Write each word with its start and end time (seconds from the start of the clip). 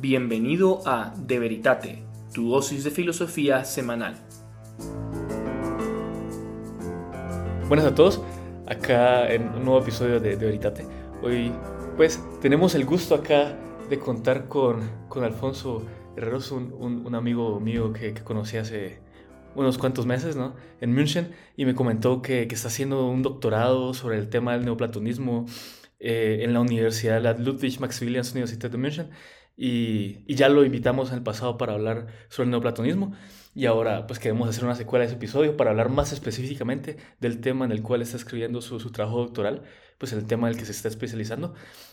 Bienvenido 0.00 0.80
a 0.86 1.14
De 1.14 1.38
Veritate, 1.38 2.02
tu 2.32 2.48
dosis 2.48 2.84
de 2.84 2.90
filosofía 2.90 3.66
semanal. 3.66 4.16
Buenas 7.68 7.84
a 7.84 7.94
todos, 7.94 8.22
acá 8.66 9.30
en 9.30 9.50
un 9.50 9.62
nuevo 9.62 9.82
episodio 9.82 10.18
de 10.18 10.36
De 10.36 10.46
Veritate. 10.46 10.86
Hoy 11.22 11.52
pues 11.98 12.18
tenemos 12.40 12.74
el 12.74 12.86
gusto 12.86 13.14
acá 13.14 13.54
de 13.90 13.98
contar 13.98 14.48
con, 14.48 14.80
con 15.10 15.22
Alfonso 15.22 15.84
Herreros, 16.16 16.50
un, 16.50 16.72
un, 16.72 17.14
amigo 17.14 17.60
mío 17.60 17.92
que, 17.92 18.14
conocí 18.14 18.56
hace 18.56 19.02
unos 19.54 19.76
cuantos 19.76 20.06
meses 20.06 20.34
¿no? 20.34 20.54
en 20.80 20.94
München 20.94 21.32
y 21.58 21.66
me 21.66 21.74
comentó 21.74 22.22
que, 22.22 22.48
que 22.48 22.54
está 22.54 22.68
haciendo 22.68 23.06
un 23.06 23.20
doctorado 23.20 23.92
sobre 23.92 24.16
el 24.16 24.30
tema 24.30 24.54
del 24.54 24.64
neoplatonismo 24.64 25.44
eh, 25.98 26.38
en 26.40 26.54
la 26.54 26.60
Universidad, 26.60 27.20
la 27.20 27.34
Ludwig 27.34 27.78
Maximilians 27.80 28.32
Universität 28.32 28.72
de 28.72 28.78
München 28.78 29.10
y, 29.62 30.24
ya 30.34 30.48
lo 30.48 30.64
invitamos 30.64 31.10
en 31.10 31.16
el 31.16 31.22
pasado 31.22 31.58
para 31.58 31.74
hablar 31.74 32.06
sobre 32.30 32.46
el 32.46 32.50
neoplatonismo 32.50 33.12
y 33.54 33.66
ahora 33.66 34.06
pues 34.06 34.18
queremos 34.18 34.48
hacer 34.48 34.64
una 34.64 34.74
secuela 34.74 35.02
de 35.02 35.08
ese 35.08 35.16
episodio 35.16 35.54
para 35.58 35.70
hablar 35.70 35.90
más 35.90 36.12
específicamente 36.12 36.96
del 37.20 37.42
tema 37.42 37.66
en 37.66 37.72
el 37.72 37.82
cual 37.82 38.00
está 38.00 38.16
escribiendo 38.16 38.62
su, 38.62 38.80
su 38.80 38.90
trabajo 38.90 39.18
doctoral, 39.18 39.64
pues 39.98 40.14
el 40.14 40.24
tema 40.26 40.48
en 40.48 40.54
el 40.54 40.58
que 40.58 40.64
se 40.64 40.72
está 40.72 40.88
especializando. 40.88 41.52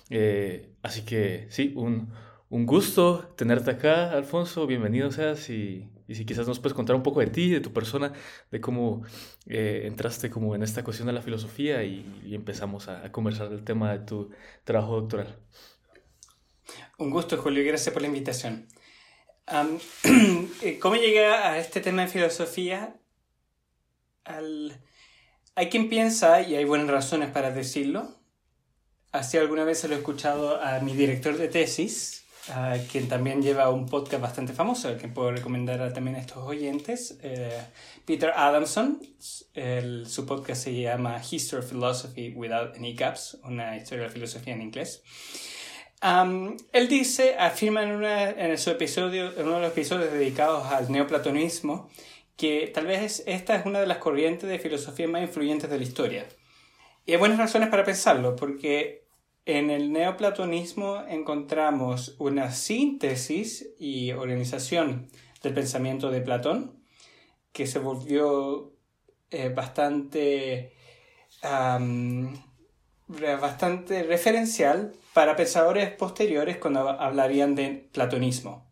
Eh, 0.09 0.71
así 0.81 1.01
que 1.01 1.47
sí, 1.49 1.73
un, 1.75 2.13
un, 2.49 2.65
gusto 2.65 3.33
tenerte 3.35 3.71
acá, 3.71 4.11
Alfonso, 4.13 4.65
bienvenido 4.65 5.11
seas 5.11 5.49
y, 5.49 5.89
y, 6.07 6.15
si 6.15 6.25
quizás 6.25 6.47
nos 6.47 6.59
puedes 6.61 6.73
contar 6.73 6.95
un 6.95 7.03
poco 7.03 7.19
de 7.19 7.27
ti, 7.27 7.49
de 7.49 7.59
tu 7.59 7.73
persona, 7.73 8.13
de 8.49 8.61
cómo 8.61 9.03
eh, 9.47 9.81
entraste 9.85 10.29
como 10.29 10.55
en 10.55 10.63
esta 10.63 10.85
cuestión 10.85 11.07
de 11.07 11.13
la 11.13 11.21
filosofía 11.21 11.83
y, 11.83 12.21
y 12.25 12.33
empezamos 12.33 12.87
a, 12.87 13.03
a 13.05 13.11
conversar 13.11 13.49
del 13.49 13.65
tema 13.65 13.91
de 13.91 13.99
tu 14.05 14.29
trabajo 14.63 15.01
doctoral. 15.01 15.35
Un 16.99 17.11
gusto, 17.11 17.37
Julio, 17.37 17.63
gracias 17.63 17.93
por 17.93 18.01
la 18.01 18.07
invitación. 18.07 18.67
Um, 19.51 19.77
¿Cómo 20.81 20.95
llegué 20.95 21.27
a 21.27 21.59
este 21.59 21.79
tema 21.79 22.01
de 22.01 22.07
filosofía? 22.07 22.95
Al... 24.23 24.81
Hay 25.53 25.69
quien 25.69 25.89
piensa, 25.89 26.41
y 26.41 26.55
hay 26.55 26.65
buenas 26.65 26.89
razones 26.89 27.29
para 27.29 27.51
decirlo, 27.51 28.15
así 29.11 29.37
alguna 29.37 29.63
vez 29.63 29.77
se 29.77 29.87
lo 29.87 29.93
he 29.93 29.99
escuchado 29.99 30.59
a 30.59 30.79
mi 30.79 30.95
director 30.95 31.37
de 31.37 31.47
tesis, 31.47 32.25
a 32.49 32.77
quien 32.91 33.07
también 33.07 33.43
lleva 33.43 33.69
un 33.69 33.85
podcast 33.85 34.23
bastante 34.23 34.53
famoso, 34.53 34.97
que 34.97 35.07
puedo 35.07 35.31
recomendar 35.31 35.93
también 35.93 36.15
a 36.15 36.19
estos 36.19 36.37
oyentes, 36.37 37.19
eh, 37.21 37.61
Peter 38.05 38.31
Adamson. 38.35 38.99
El, 39.53 40.07
su 40.07 40.25
podcast 40.25 40.63
se 40.63 40.73
llama 40.73 41.21
History 41.29 41.63
of 41.63 41.69
Philosophy 41.69 42.33
Without 42.35 42.75
Any 42.75 42.95
Gaps, 42.95 43.37
una 43.43 43.77
historia 43.77 44.01
de 44.01 44.07
la 44.07 44.13
filosofía 44.13 44.55
en 44.55 44.63
inglés. 44.63 45.03
Um, 46.03 46.57
él 46.73 46.87
dice, 46.87 47.35
afirma 47.39 47.81
en, 47.81 47.91
una, 47.91 48.29
en, 48.29 48.57
su 48.57 48.69
episodio, 48.69 49.31
en 49.35 49.47
uno 49.47 49.55
de 49.55 49.61
los 49.61 49.71
episodios 49.71 50.11
dedicados 50.11 50.67
al 50.67 50.91
neoplatonismo, 50.91 51.89
que 52.35 52.71
tal 52.73 52.85
vez 52.85 53.23
esta 53.25 53.55
es 53.55 53.65
una 53.65 53.79
de 53.79 53.87
las 53.87 53.97
corrientes 53.97 54.47
de 54.47 54.59
filosofía 54.59 55.07
más 55.07 55.23
influyentes 55.23 55.69
de 55.69 55.77
la 55.77 55.83
historia. 55.83 56.27
Y 57.05 57.13
hay 57.13 57.17
buenas 57.17 57.39
razones 57.39 57.69
para 57.69 57.83
pensarlo, 57.83 58.35
porque 58.35 59.07
en 59.45 59.71
el 59.71 59.91
neoplatonismo 59.91 61.03
encontramos 61.07 62.15
una 62.19 62.51
síntesis 62.51 63.69
y 63.79 64.11
organización 64.11 65.09
del 65.41 65.53
pensamiento 65.53 66.11
de 66.11 66.21
Platón, 66.21 66.83
que 67.53 67.65
se 67.65 67.79
volvió 67.79 68.73
eh, 69.31 69.49
bastante, 69.49 70.73
bastante 73.07 74.03
referencial 74.03 74.93
para 75.13 75.35
pensadores 75.35 75.91
posteriores 75.91 76.57
cuando 76.57 76.89
hablarían 76.89 77.55
de 77.55 77.89
platonismo. 77.91 78.69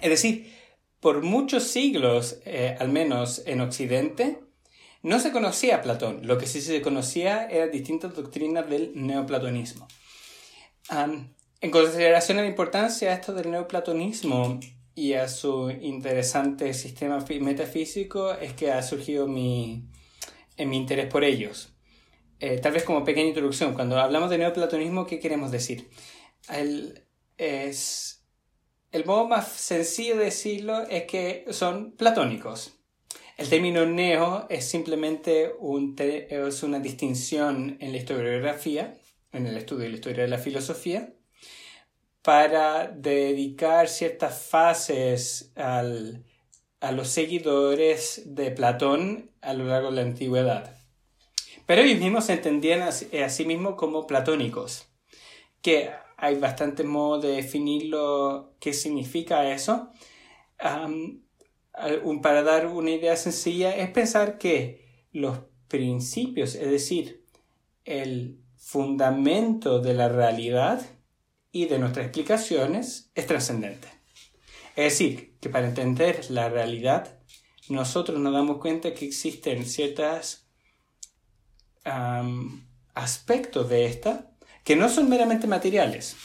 Es 0.00 0.10
decir, 0.10 0.52
por 1.00 1.22
muchos 1.22 1.64
siglos, 1.64 2.40
eh, 2.44 2.76
al 2.78 2.88
menos 2.88 3.42
en 3.46 3.60
Occidente, 3.60 4.40
no 5.02 5.18
se 5.18 5.32
conocía 5.32 5.76
a 5.76 5.82
Platón. 5.82 6.26
Lo 6.26 6.38
que 6.38 6.46
sí 6.46 6.60
se 6.60 6.82
conocía 6.82 7.46
eran 7.46 7.70
distintas 7.70 8.14
doctrinas 8.14 8.68
del 8.68 8.92
neoplatonismo. 8.94 9.88
Um, 10.90 11.28
en 11.60 11.70
consideración 11.70 12.38
a 12.38 12.42
la 12.42 12.48
importancia 12.48 13.12
esto 13.12 13.32
del 13.32 13.50
neoplatonismo 13.50 14.60
y 14.94 15.14
a 15.14 15.28
su 15.28 15.70
interesante 15.70 16.74
sistema 16.74 17.24
metafísico, 17.40 18.32
es 18.32 18.52
que 18.54 18.72
ha 18.72 18.82
surgido 18.82 19.26
mi, 19.26 19.84
en 20.56 20.68
mi 20.68 20.76
interés 20.76 21.06
por 21.06 21.24
ellos. 21.24 21.72
Eh, 22.40 22.58
tal 22.58 22.72
vez 22.72 22.84
como 22.84 23.04
pequeña 23.04 23.28
introducción, 23.28 23.74
cuando 23.74 23.98
hablamos 23.98 24.30
de 24.30 24.38
neoplatonismo, 24.38 25.06
¿qué 25.06 25.20
queremos 25.20 25.50
decir? 25.50 25.90
El, 26.48 27.04
es, 27.36 28.24
el 28.92 29.04
modo 29.04 29.28
más 29.28 29.48
sencillo 29.48 30.16
de 30.16 30.24
decirlo 30.24 30.82
es 30.88 31.04
que 31.04 31.44
son 31.50 31.92
platónicos. 31.92 32.78
El 33.36 33.48
término 33.48 33.84
neo 33.84 34.46
es 34.48 34.66
simplemente 34.66 35.52
un 35.58 35.94
es 35.98 36.62
una 36.62 36.78
distinción 36.78 37.76
en 37.80 37.92
la 37.92 37.98
historiografía, 37.98 38.98
en 39.32 39.46
el 39.46 39.56
estudio 39.56 39.84
de 39.84 39.90
la 39.90 39.94
historia 39.96 40.22
de 40.24 40.28
la 40.28 40.38
filosofía, 40.38 41.14
para 42.22 42.88
dedicar 42.88 43.88
ciertas 43.88 44.42
fases 44.46 45.52
al, 45.56 46.24
a 46.80 46.92
los 46.92 47.08
seguidores 47.08 48.22
de 48.26 48.50
Platón 48.50 49.30
a 49.42 49.52
lo 49.52 49.64
largo 49.64 49.90
de 49.90 49.96
la 49.96 50.02
antigüedad. 50.02 50.79
Pero 51.70 51.82
ellos 51.82 52.00
mismos 52.00 52.24
se 52.24 52.32
entendían 52.32 52.82
a, 52.82 52.90
sí 52.90 53.44
mismos 53.44 53.76
como 53.76 54.04
platónicos, 54.04 54.88
que 55.62 55.92
hay 56.16 56.34
bastantes 56.34 56.84
modos 56.84 57.22
de 57.22 57.28
definirlo 57.28 58.56
qué 58.58 58.72
significa 58.72 59.48
eso. 59.52 59.92
para 62.22 62.42
dar 62.42 62.66
una 62.66 62.90
idea 62.90 63.14
sencilla 63.14 63.76
es 63.76 63.88
pensar 63.90 64.36
que 64.36 65.06
los 65.12 65.38
principios, 65.68 66.56
es 66.56 66.68
decir, 66.72 67.24
el 67.84 68.40
fundamento 68.56 69.78
de 69.78 69.94
la 69.94 70.08
realidad 70.08 70.84
y 71.52 71.66
de 71.66 71.78
nuestras 71.78 72.06
explicaciones 72.06 73.12
es 73.14 73.28
trascendente. 73.28 73.86
Es 74.74 74.98
decir, 74.98 75.36
que 75.40 75.48
para 75.48 75.68
entender 75.68 76.32
la 76.32 76.48
realidad, 76.48 77.20
nosotros 77.68 78.18
nos 78.18 78.32
damos 78.32 78.58
cuenta 78.58 78.92
que 78.92 79.04
existen 79.04 79.64
ciertas 79.64 80.39
aspectos 82.94 83.68
de 83.68 83.86
esta 83.86 84.30
que 84.64 84.76
no 84.76 84.88
son 84.88 85.08
meramente 85.08 85.46
materiales 85.46 86.16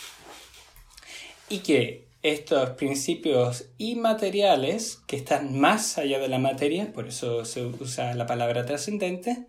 y 1.49 1.59
que 1.59 2.05
estos 2.21 2.71
principios 2.71 3.69
inmateriales 3.77 4.97
que 5.07 5.15
están 5.15 5.59
más 5.59 5.97
allá 5.97 6.19
de 6.19 6.27
la 6.27 6.39
materia, 6.39 6.91
por 6.91 7.07
eso 7.07 7.45
se 7.45 7.63
usa 7.65 8.15
la 8.15 8.25
palabra 8.25 8.65
trascendente, 8.65 9.45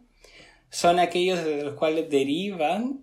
son 0.69 0.99
aquellos 0.99 1.43
de 1.43 1.65
los 1.65 1.75
cuales 1.75 2.11
derivan 2.11 3.01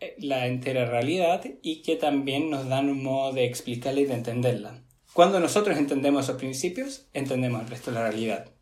eh, 0.00 0.16
la 0.18 0.46
entera 0.48 0.84
realidad 0.84 1.44
y 1.62 1.82
que 1.82 1.94
también 1.94 2.50
nos 2.50 2.68
dan 2.68 2.88
un 2.88 3.04
modo 3.04 3.32
de 3.32 3.44
explicarla 3.44 4.00
y 4.00 4.04
de 4.06 4.14
entenderla. 4.14 4.82
Cuando 5.12 5.38
nosotros 5.38 5.78
entendemos 5.78 6.24
esos 6.24 6.36
principios, 6.36 7.08
entendemos 7.12 7.62
el 7.62 7.68
resto 7.68 7.90
de 7.90 7.98
la 7.98 8.10
realidad. 8.10 8.52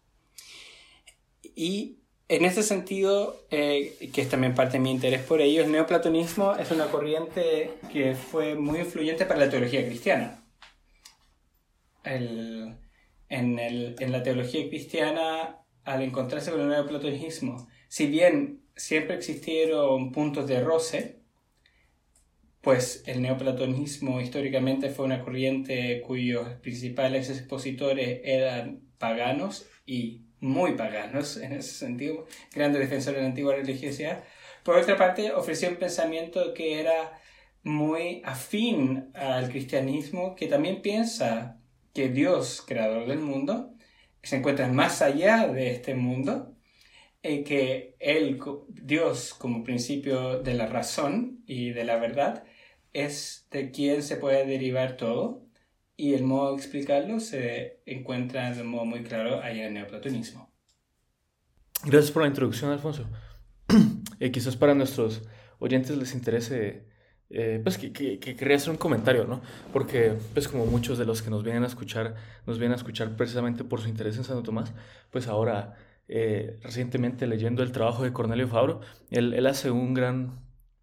Y 1.55 2.01
en 2.29 2.45
ese 2.45 2.63
sentido, 2.63 3.47
eh, 3.51 4.11
que 4.13 4.23
es 4.23 4.29
también 4.29 4.55
parte 4.55 4.75
de 4.75 4.81
mi 4.81 4.91
interés 4.91 5.23
por 5.23 5.41
ello, 5.41 5.63
el 5.63 5.71
neoplatonismo 5.71 6.57
es 6.57 6.71
una 6.73 6.87
corriente 6.87 7.75
que 7.93 8.15
fue 8.15 8.57
muy 8.57 8.81
influyente 8.81 9.27
para 9.27 9.41
la 9.41 9.51
teología 9.51 9.87
cristiana. 9.87 10.43
en, 12.05 12.79
en, 13.29 14.13
la 14.13 14.23
teología 14.23 14.69
cristiana, 14.69 15.59
al 15.85 16.03
encontrarse 16.03 16.51
con 16.51 16.61
el 16.61 16.69
neoplatonismo, 16.69 17.69
si 17.89 18.07
bien 18.07 18.63
siempre 18.77 19.17
existieron 19.17 20.13
puntos 20.13 20.47
de 20.47 20.63
roce, 20.63 21.21
pues 22.61 23.05
el 23.07 23.23
neoplatonismo 23.23 24.21
históricamente 24.21 24.91
fue 24.91 25.05
una 25.05 25.23
corriente 25.23 26.03
cuyos 26.03 26.49
principales 26.61 27.31
expositores 27.31 28.21
eran 28.25 28.81
paganos 28.99 29.67
y 29.87 30.26
muy 30.41 30.73
paganos 30.73 31.37
en 31.43 31.53
ese 31.53 31.75
sentido, 31.75 32.27
grandes 32.55 32.81
defensores 32.83 33.17
de 33.17 33.23
la 33.23 33.29
antigua 33.29 33.55
religiosidad. 33.55 34.25
Por 34.63 34.77
otra 34.77 34.97
parte, 34.97 35.33
ofreció 35.33 35.69
un 35.69 35.77
pensamiento 35.77 36.53
que 36.55 36.81
era 36.81 37.21
muy 37.63 38.23
afín 38.25 39.11
al 39.15 39.49
cristianismo, 39.49 40.35
que 40.37 40.47
también 40.47 40.83
piensa 40.83 41.61
que 41.95 42.09
Dios, 42.09 42.63
creador 42.67 43.07
del 43.07 43.21
mundo, 43.21 43.75
se 44.23 44.37
encuentra 44.37 44.69
más 44.69 45.03
allá 45.03 45.49
de 45.49 45.71
este 45.71 45.95
mundo, 45.95 46.57
y 47.23 47.43
que 47.45 47.97
Él, 47.99 48.39
Dios, 48.69 49.35
como 49.35 49.65
principio 49.65 50.41
de 50.41 50.55
la 50.55 50.67
razón 50.67 51.43
y 51.47 51.71
de 51.71 51.85
la 51.85 51.97
verdad, 51.97 52.45
es 52.93 53.47
de 53.51 53.71
quien 53.71 54.03
se 54.03 54.17
puede 54.17 54.47
derivar 54.47 54.97
todo, 54.97 55.46
y 55.97 56.15
el 56.15 56.25
modo 56.25 56.53
de 56.53 56.57
explicarlo 56.57 57.21
se 57.21 57.81
encuentra 57.87 58.53
de 58.53 58.63
un 58.63 58.69
modo 58.69 58.85
muy 58.85 59.03
claro 59.03 59.41
ahí 59.43 59.61
en 59.61 59.67
el 59.67 59.75
neoplatonismo. 59.75 60.51
Gracias 61.85 62.11
por 62.11 62.23
la 62.23 62.29
introducción, 62.29 62.71
Alfonso. 62.71 63.09
eh, 64.21 64.31
quizás 64.31 64.57
para 64.57 64.75
nuestros 64.75 65.23
oyentes 65.59 65.97
les 65.97 66.15
interese 66.15 66.87
eh, 67.29 67.61
pues 67.63 67.77
que, 67.77 67.93
que, 67.93 68.19
quería 68.19 68.57
hacer 68.57 68.71
un 68.71 68.77
comentario, 68.77 69.25
¿no? 69.25 69.43
Porque, 69.73 70.17
pues 70.33 70.47
como 70.47 70.67
muchos 70.67 70.97
de 70.97 71.05
los 71.05 71.23
que 71.23 71.31
nos 71.31 71.43
vienen 71.43 71.65
a 71.65 71.67
escuchar, 71.67 72.15
nos 72.47 72.59
vienen 72.59 72.75
a 72.75 72.77
escuchar 72.77 73.17
precisamente 73.17 73.65
por 73.65 73.81
su 73.81 73.89
interés 73.89 74.17
en 74.17 74.25
Santo 74.25 74.45
Tomás, 74.45 74.73
pues 75.11 75.27
ahora, 75.27 75.75
eh, 76.09 76.59
recientemente 76.63 77.27
leyendo 77.27 77.65
el 77.65 77.73
trabajo 77.73 78.05
de 78.05 78.13
Cornelio 78.13 78.47
Fabro, 78.47 78.81
él, 79.11 79.35
él 79.35 79.47
hace 79.47 79.73
un 79.73 79.93
gran, 79.93 80.39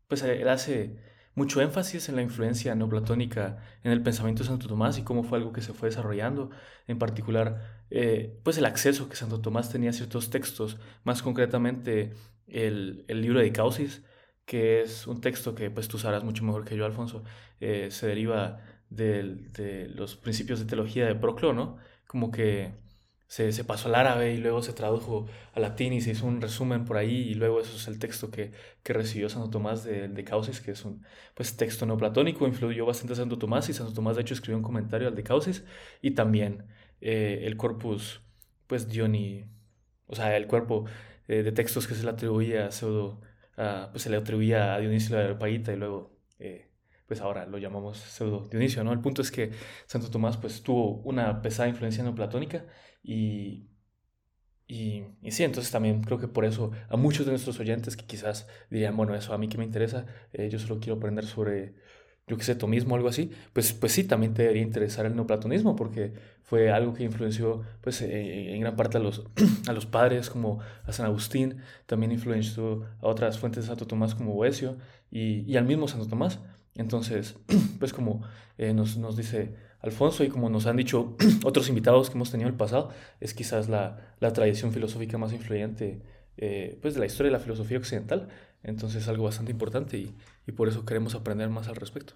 pues 0.09 0.21
él 0.23 0.49
hace 0.49 0.97
mucho 1.35 1.61
énfasis 1.61 2.09
en 2.09 2.15
la 2.15 2.21
influencia 2.21 2.75
neoplatónica 2.75 3.57
en 3.83 3.91
el 3.91 4.03
pensamiento 4.03 4.43
de 4.43 4.49
Santo 4.49 4.67
Tomás 4.67 4.97
y 4.97 5.03
cómo 5.03 5.23
fue 5.23 5.39
algo 5.39 5.53
que 5.53 5.61
se 5.61 5.73
fue 5.73 5.89
desarrollando, 5.89 6.51
en 6.87 6.99
particular, 6.99 7.83
eh, 7.89 8.39
pues 8.43 8.57
el 8.57 8.65
acceso 8.65 9.09
que 9.09 9.15
Santo 9.15 9.41
Tomás 9.41 9.71
tenía 9.71 9.89
a 9.91 9.93
ciertos 9.93 10.29
textos, 10.29 10.77
más 11.03 11.21
concretamente 11.21 12.13
el, 12.47 13.05
el 13.07 13.21
libro 13.21 13.39
de 13.39 13.51
Causis, 13.51 14.03
que 14.45 14.81
es 14.81 15.07
un 15.07 15.21
texto 15.21 15.55
que 15.55 15.71
pues 15.71 15.87
tú 15.87 15.97
sabrás 15.97 16.23
mucho 16.23 16.43
mejor 16.43 16.65
que 16.65 16.75
yo, 16.75 16.85
Alfonso, 16.85 17.23
eh, 17.59 17.89
se 17.91 18.07
deriva 18.07 18.59
de, 18.89 19.89
los 19.95 20.15
principios 20.15 20.59
de 20.59 20.65
teología 20.65 21.05
de 21.05 21.15
Proclo, 21.15 21.53
¿no? 21.53 21.77
Como 22.07 22.31
que 22.31 22.73
se, 23.33 23.51
se, 23.51 23.63
pasó 23.63 23.87
al 23.87 23.95
árabe 23.95 24.35
y 24.35 24.37
luego 24.37 24.61
se 24.61 24.73
tradujo 24.73 25.25
al 25.55 25.63
latín 25.63 25.91
y 25.91 26.01
se 26.01 26.11
hizo 26.11 26.27
un 26.27 26.39
resumen 26.39 26.85
por 26.85 26.97
ahí 26.97 27.15
y 27.15 27.33
luego 27.33 27.61
eso 27.61 27.75
es 27.75 27.87
el 27.87 27.97
texto 27.97 28.29
que, 28.29 28.51
que 28.83 28.93
recibió 28.93 29.27
Santo 29.27 29.49
Tomás 29.49 29.83
de, 29.83 30.07
de 30.07 30.23
Causis, 30.23 30.61
que 30.61 30.69
es 30.69 30.85
un 30.85 31.03
pues, 31.33 31.57
texto 31.57 31.87
neoplatónico, 31.87 32.45
influyó 32.45 32.85
bastante 32.85 33.13
a 33.13 33.15
Santo 33.15 33.39
Tomás 33.39 33.67
y 33.69 33.73
Santo 33.73 33.91
Tomás 33.91 34.17
de 34.17 34.21
hecho 34.21 34.35
escribió 34.35 34.57
un 34.57 34.63
comentario 34.63 35.07
al 35.07 35.15
de 35.15 35.23
Causis 35.23 35.65
y 35.99 36.11
también 36.11 36.67
eh, 37.01 37.41
el 37.45 37.57
corpus 37.57 38.21
pues 38.67 38.87
Dioni, 38.87 39.45
o 40.05 40.15
sea, 40.15 40.37
el 40.37 40.45
cuerpo 40.45 40.85
eh, 41.27 41.41
de 41.41 41.51
textos 41.51 41.87
que 41.87 41.95
se 41.95 42.03
le 42.03 42.11
atribuía 42.11 42.67
a 42.67 42.71
pseudo 42.71 43.19
pues 43.91 44.03
se 44.03 44.11
le 44.11 44.17
atribuía 44.17 44.75
a 44.75 44.79
Dionisio 44.79 45.15
de 45.17 45.23
Areopagita 45.23 45.73
y 45.73 45.77
luego, 45.77 46.15
eh, 46.37 46.69
pues 47.07 47.19
ahora 47.19 47.47
lo 47.47 47.57
llamamos 47.57 47.97
pseudo 47.97 48.47
Dionisio, 48.51 48.83
¿no? 48.83 48.93
El 48.93 48.99
punto 48.99 49.23
es 49.23 49.31
que 49.31 49.49
Santo 49.87 50.11
Tomás, 50.11 50.37
pues 50.37 50.61
tuvo 50.61 51.01
una 51.01 51.41
pesada 51.41 51.67
influencia 51.67 52.03
neoplatónica 52.03 52.65
y, 53.03 53.67
y, 54.67 55.03
y, 55.21 55.31
sí, 55.31 55.43
entonces 55.43 55.71
también 55.71 56.01
creo 56.01 56.19
que 56.19 56.27
por 56.27 56.45
eso 56.45 56.71
a 56.89 56.97
muchos 56.97 57.25
de 57.25 57.31
nuestros 57.31 57.59
oyentes 57.59 57.97
que 57.97 58.05
quizás 58.05 58.47
dirían, 58.69 58.95
bueno, 58.97 59.13
eso 59.15 59.33
a 59.33 59.37
mí 59.37 59.49
que 59.49 59.57
me 59.57 59.65
interesa, 59.65 60.05
eh, 60.33 60.49
yo 60.49 60.59
solo 60.59 60.79
quiero 60.79 60.95
aprender 60.97 61.25
sobre 61.25 61.75
yo 62.27 62.37
qué 62.37 62.43
sé, 62.43 62.55
tomismo 62.55 62.93
o 62.93 62.97
algo 62.97 63.09
así, 63.09 63.31
pues, 63.51 63.73
pues 63.73 63.91
sí, 63.91 64.05
también 64.05 64.33
te 64.33 64.43
debería 64.43 64.63
interesar 64.63 65.05
el 65.05 65.15
neoplatonismo, 65.15 65.75
porque 65.75 66.13
fue 66.43 66.71
algo 66.71 66.93
que 66.93 67.03
influenció 67.03 67.63
pues, 67.81 68.01
eh, 68.01 68.55
en 68.55 68.61
gran 68.61 68.75
parte 68.75 68.97
a 68.97 69.01
los, 69.01 69.25
a 69.67 69.73
los 69.73 69.85
padres, 69.85 70.29
como 70.29 70.59
a 70.85 70.93
San 70.93 71.05
Agustín, 71.05 71.57
también 71.85 72.11
influenció 72.11 72.85
a 73.01 73.07
otras 73.07 73.39
fuentes 73.39 73.63
de 73.63 73.67
Santo 73.67 73.87
Tomás 73.87 74.15
como 74.15 74.33
Boesio 74.33 74.77
y, 75.11 75.41
y 75.51 75.57
al 75.57 75.65
mismo 75.65 75.87
Santo 75.87 76.07
Tomás. 76.07 76.39
Entonces, 76.75 77.35
pues 77.79 77.93
como 77.93 78.23
eh, 78.57 78.73
nos, 78.73 78.97
nos, 78.97 79.17
dice 79.17 79.55
Alfonso 79.83 80.23
y 80.23 80.29
como 80.29 80.49
nos 80.49 80.65
han 80.65 80.77
dicho 80.77 81.15
otros 81.43 81.69
invitados 81.69 82.09
que 82.09 82.15
hemos 82.15 82.31
tenido 82.31 82.47
en 82.47 82.53
el 82.53 82.57
pasado, 82.57 82.89
es 83.19 83.33
quizás 83.33 83.69
la, 83.69 84.15
la 84.19 84.33
tradición 84.33 84.71
filosófica 84.71 85.17
más 85.17 85.33
influyente 85.33 86.01
eh, 86.37 86.79
pues 86.81 86.95
de 86.95 87.01
la 87.01 87.05
historia 87.05 87.31
de 87.31 87.37
la 87.37 87.43
filosofía 87.43 87.77
occidental. 87.77 88.29
Entonces 88.63 89.03
es 89.03 89.07
algo 89.09 89.25
bastante 89.25 89.51
importante 89.51 89.97
y, 89.97 90.15
y 90.47 90.53
por 90.53 90.69
eso 90.69 90.85
queremos 90.85 91.15
aprender 91.15 91.49
más 91.49 91.67
al 91.67 91.75
respecto. 91.75 92.13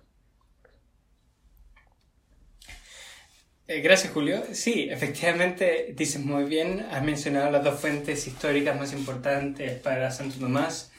Eh, 3.67 3.81
gracias, 3.81 4.13
Julio. 4.13 4.43
Sí, 4.53 4.87
efectivamente, 4.89 5.93
dices 5.93 6.23
muy 6.23 6.45
bien, 6.45 6.85
has 6.89 7.03
mencionado 7.03 7.51
las 7.51 7.65
dos 7.65 7.77
fuentes 7.77 8.25
históricas 8.25 8.79
más 8.79 8.93
importantes 8.93 9.77
para 9.81 10.09
Santo 10.09 10.37
Tomás 10.39 10.93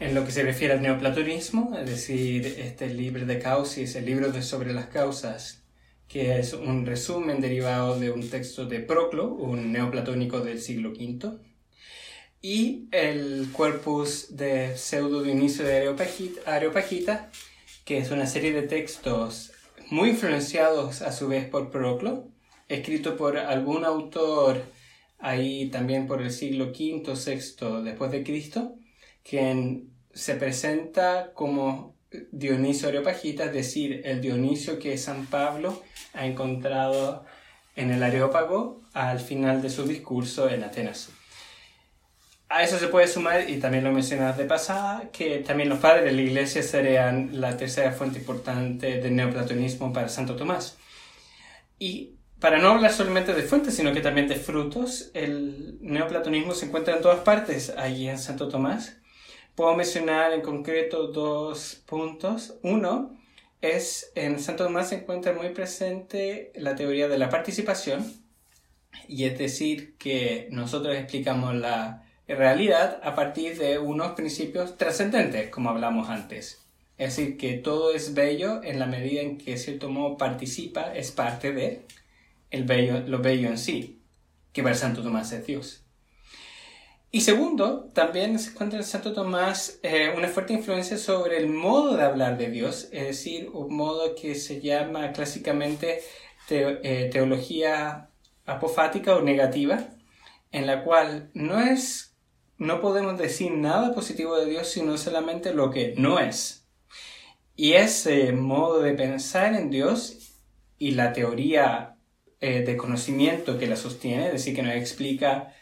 en 0.00 0.16
lo 0.16 0.24
que 0.24 0.32
se 0.32 0.42
refiere 0.42 0.74
al 0.74 0.82
neoplatonismo, 0.82 1.78
es 1.78 1.88
decir, 1.88 2.44
este 2.58 2.88
libro 2.88 3.24
de 3.24 3.38
Causis, 3.38 3.94
el 3.94 4.06
libro 4.06 4.32
de 4.32 4.42
sobre 4.42 4.72
las 4.72 4.86
causas, 4.86 5.59
que 6.10 6.40
es 6.40 6.54
un 6.54 6.84
resumen 6.86 7.40
derivado 7.40 7.98
de 7.98 8.10
un 8.10 8.28
texto 8.28 8.66
de 8.66 8.80
Proclo, 8.80 9.28
un 9.28 9.70
neoplatónico 9.70 10.40
del 10.40 10.60
siglo 10.60 10.90
V, 10.90 11.38
y 12.42 12.88
el 12.90 13.48
corpus 13.52 14.36
de 14.36 14.76
Pseudo 14.76 15.22
Dionisio 15.22 15.64
de 15.64 15.94
Areopagita, 16.46 17.30
que 17.84 17.98
es 17.98 18.10
una 18.10 18.26
serie 18.26 18.52
de 18.52 18.62
textos 18.62 19.52
muy 19.90 20.10
influenciados 20.10 21.00
a 21.00 21.12
su 21.12 21.28
vez 21.28 21.48
por 21.48 21.70
Proclo, 21.70 22.28
escrito 22.68 23.16
por 23.16 23.38
algún 23.38 23.84
autor 23.84 24.64
ahí 25.20 25.68
también 25.70 26.08
por 26.08 26.22
el 26.22 26.32
siglo 26.32 26.72
V, 26.72 27.04
VI 27.06 27.82
después 27.84 28.10
de 28.10 28.24
Cristo, 28.24 28.74
quien 29.22 29.92
se 30.12 30.34
presenta 30.34 31.32
como 31.34 31.99
Dionisio 32.32 32.88
Areopagita, 32.88 33.44
es 33.44 33.52
decir, 33.52 34.02
el 34.04 34.20
Dionisio 34.20 34.78
que 34.78 34.98
San 34.98 35.26
Pablo 35.26 35.82
ha 36.12 36.26
encontrado 36.26 37.24
en 37.76 37.90
el 37.90 38.02
Areópago 38.02 38.80
al 38.92 39.20
final 39.20 39.62
de 39.62 39.70
su 39.70 39.84
discurso 39.84 40.48
en 40.48 40.64
Atenas. 40.64 41.10
A 42.48 42.64
eso 42.64 42.80
se 42.80 42.88
puede 42.88 43.06
sumar, 43.06 43.48
y 43.48 43.60
también 43.60 43.84
lo 43.84 43.92
mencionas 43.92 44.36
de 44.36 44.44
pasada, 44.44 45.10
que 45.12 45.38
también 45.38 45.68
los 45.68 45.78
padres 45.78 46.04
de 46.04 46.12
la 46.12 46.20
iglesia 46.20 46.64
serían 46.64 47.40
la 47.40 47.56
tercera 47.56 47.92
fuente 47.92 48.18
importante 48.18 49.00
del 49.00 49.14
neoplatonismo 49.14 49.92
para 49.92 50.08
Santo 50.08 50.34
Tomás. 50.34 50.76
Y 51.78 52.16
para 52.40 52.58
no 52.58 52.70
hablar 52.70 52.92
solamente 52.92 53.34
de 53.34 53.42
fuentes, 53.44 53.76
sino 53.76 53.92
que 53.92 54.00
también 54.00 54.26
de 54.26 54.34
frutos, 54.34 55.12
el 55.14 55.78
neoplatonismo 55.80 56.52
se 56.52 56.66
encuentra 56.66 56.96
en 56.96 57.02
todas 57.02 57.20
partes 57.20 57.70
allí 57.76 58.08
en 58.08 58.18
Santo 58.18 58.48
Tomás. 58.48 58.96
Puedo 59.54 59.74
mencionar 59.76 60.32
en 60.32 60.40
concreto 60.40 61.08
dos 61.08 61.82
puntos. 61.86 62.58
Uno 62.62 63.16
es, 63.60 64.12
en 64.14 64.38
Santo 64.38 64.64
Tomás 64.64 64.88
se 64.88 64.96
encuentra 64.96 65.32
muy 65.32 65.50
presente 65.50 66.52
la 66.54 66.74
teoría 66.76 67.08
de 67.08 67.18
la 67.18 67.28
participación, 67.28 68.10
y 69.06 69.24
es 69.24 69.38
decir, 69.38 69.96
que 69.98 70.48
nosotros 70.50 70.96
explicamos 70.96 71.54
la 71.54 72.06
realidad 72.26 73.00
a 73.02 73.14
partir 73.14 73.58
de 73.58 73.78
unos 73.78 74.12
principios 74.12 74.78
trascendentes, 74.78 75.50
como 75.50 75.70
hablamos 75.70 76.08
antes. 76.08 76.64
Es 76.96 77.16
decir, 77.16 77.36
que 77.36 77.54
todo 77.54 77.92
es 77.92 78.14
bello 78.14 78.62
en 78.62 78.78
la 78.78 78.86
medida 78.86 79.20
en 79.20 79.38
que, 79.38 79.56
cierto 79.56 79.88
modo, 79.88 80.16
participa, 80.16 80.94
es 80.94 81.10
parte 81.10 81.52
de 81.52 81.82
el 82.50 82.64
bello, 82.64 83.00
lo 83.06 83.18
bello 83.20 83.48
en 83.48 83.58
sí, 83.58 84.02
que 84.52 84.62
para 84.62 84.74
Santo 84.74 85.02
Tomás 85.02 85.32
es 85.32 85.46
Dios. 85.46 85.79
Y 87.12 87.22
segundo, 87.22 87.88
también 87.92 88.38
se 88.38 88.50
encuentra 88.50 88.78
en 88.78 88.84
Santo 88.84 89.12
Tomás 89.12 89.80
eh, 89.82 90.14
una 90.16 90.28
fuerte 90.28 90.52
influencia 90.52 90.96
sobre 90.96 91.38
el 91.38 91.48
modo 91.48 91.96
de 91.96 92.04
hablar 92.04 92.38
de 92.38 92.50
Dios, 92.50 92.88
es 92.92 93.06
decir, 93.06 93.50
un 93.52 93.74
modo 93.74 94.14
que 94.14 94.36
se 94.36 94.60
llama 94.60 95.10
clásicamente 95.10 96.02
eh, 96.50 97.10
teología 97.12 98.10
apofática 98.46 99.16
o 99.16 99.22
negativa, 99.22 99.88
en 100.52 100.66
la 100.66 100.84
cual 100.84 101.30
no 101.34 101.60
es 101.60 102.16
no 102.58 102.80
podemos 102.80 103.18
decir 103.18 103.52
nada 103.52 103.94
positivo 103.94 104.36
de 104.36 104.44
Dios 104.44 104.68
sino 104.68 104.98
solamente 104.98 105.54
lo 105.54 105.70
que 105.70 105.94
no 105.96 106.20
es. 106.20 106.68
Y 107.56 107.72
ese 107.72 108.32
modo 108.32 108.80
de 108.80 108.92
pensar 108.92 109.54
en 109.54 109.70
Dios 109.70 110.36
y 110.78 110.92
la 110.92 111.12
teoría 111.12 111.96
eh, 112.40 112.62
de 112.62 112.76
conocimiento 112.76 113.58
que 113.58 113.66
la 113.66 113.76
sostiene, 113.76 114.26
es 114.26 114.32
decir, 114.32 114.54
que 114.54 114.62
nos 114.62 114.74
explica 114.74 115.54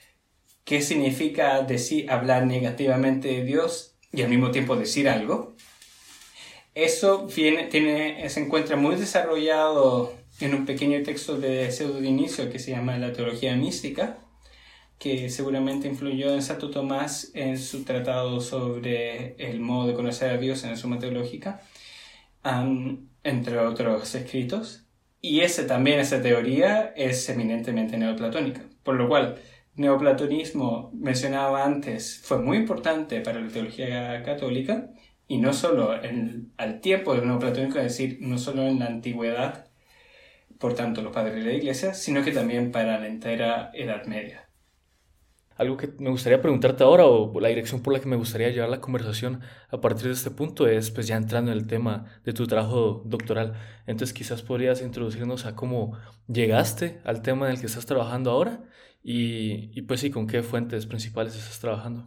qué 0.68 0.82
significa 0.82 1.62
decir, 1.62 2.10
hablar 2.10 2.44
negativamente 2.46 3.28
de 3.28 3.42
Dios 3.42 3.96
y 4.12 4.20
al 4.20 4.28
mismo 4.28 4.50
tiempo 4.50 4.76
decir 4.76 5.08
algo, 5.08 5.56
eso 6.74 7.26
viene, 7.26 7.64
tiene, 7.68 8.28
se 8.28 8.40
encuentra 8.40 8.76
muy 8.76 8.96
desarrollado 8.96 10.14
en 10.40 10.54
un 10.54 10.66
pequeño 10.66 11.02
texto 11.04 11.38
de 11.38 11.72
Pseudo 11.72 12.04
Inicio 12.04 12.50
que 12.50 12.58
se 12.58 12.72
llama 12.72 12.98
La 12.98 13.14
Teología 13.14 13.56
Mística, 13.56 14.18
que 14.98 15.30
seguramente 15.30 15.88
influyó 15.88 16.34
en 16.34 16.42
Santo 16.42 16.70
Tomás 16.70 17.30
en 17.32 17.56
su 17.58 17.84
tratado 17.84 18.42
sobre 18.42 19.36
el 19.38 19.60
modo 19.60 19.88
de 19.88 19.94
conocer 19.94 20.32
a 20.32 20.36
Dios 20.36 20.64
en 20.64 20.70
la 20.72 20.76
Suma 20.76 20.98
Teológica, 20.98 21.62
entre 23.24 23.58
otros 23.58 24.14
escritos. 24.14 24.84
Y 25.22 25.40
ese 25.40 25.64
también, 25.64 25.98
esa 25.98 26.20
teoría, 26.20 26.92
es 26.94 27.26
eminentemente 27.30 27.96
neoplatónica. 27.96 28.66
Por 28.82 28.96
lo 28.96 29.08
cual, 29.08 29.40
neoplatonismo, 29.78 30.90
mencionado 30.94 31.56
antes, 31.56 32.20
fue 32.24 32.38
muy 32.38 32.58
importante 32.58 33.20
para 33.20 33.40
la 33.40 33.48
teología 33.48 34.22
católica, 34.22 34.90
y 35.26 35.38
no 35.38 35.52
solo 35.52 36.02
en, 36.02 36.52
al 36.56 36.80
tiempo 36.80 37.14
del 37.14 37.26
neoplatónico, 37.26 37.78
es 37.78 37.84
decir, 37.84 38.18
no 38.20 38.38
solo 38.38 38.62
en 38.66 38.80
la 38.80 38.86
antigüedad, 38.86 39.68
por 40.58 40.74
tanto 40.74 41.02
los 41.02 41.12
padres 41.12 41.36
de 41.36 41.42
la 41.42 41.52
iglesia, 41.56 41.94
sino 41.94 42.24
que 42.24 42.32
también 42.32 42.72
para 42.72 42.98
la 42.98 43.06
entera 43.06 43.70
Edad 43.74 44.06
Media 44.06 44.47
algo 45.58 45.76
que 45.76 45.92
me 45.98 46.08
gustaría 46.10 46.40
preguntarte 46.40 46.84
ahora 46.84 47.04
o 47.04 47.38
la 47.40 47.48
dirección 47.48 47.82
por 47.82 47.92
la 47.92 48.00
que 48.00 48.06
me 48.06 48.16
gustaría 48.16 48.48
llevar 48.50 48.70
la 48.70 48.80
conversación 48.80 49.40
a 49.70 49.80
partir 49.80 50.06
de 50.06 50.12
este 50.12 50.30
punto 50.30 50.68
es 50.68 50.92
pues 50.92 51.08
ya 51.08 51.16
entrando 51.16 51.50
en 51.50 51.58
el 51.58 51.66
tema 51.66 52.06
de 52.24 52.32
tu 52.32 52.46
trabajo 52.46 53.02
doctoral. 53.04 53.54
Entonces 53.86 54.14
quizás 54.14 54.42
podrías 54.42 54.80
introducirnos 54.80 55.46
a 55.46 55.56
cómo 55.56 55.98
llegaste 56.28 57.00
al 57.04 57.22
tema 57.22 57.46
en 57.46 57.54
el 57.54 57.60
que 57.60 57.66
estás 57.66 57.86
trabajando 57.86 58.30
ahora 58.30 58.62
y, 59.02 59.82
pues 59.82 60.00
sí, 60.00 60.10
con 60.10 60.26
qué 60.26 60.42
fuentes 60.42 60.86
principales 60.86 61.34
estás 61.34 61.58
trabajando. 61.58 62.06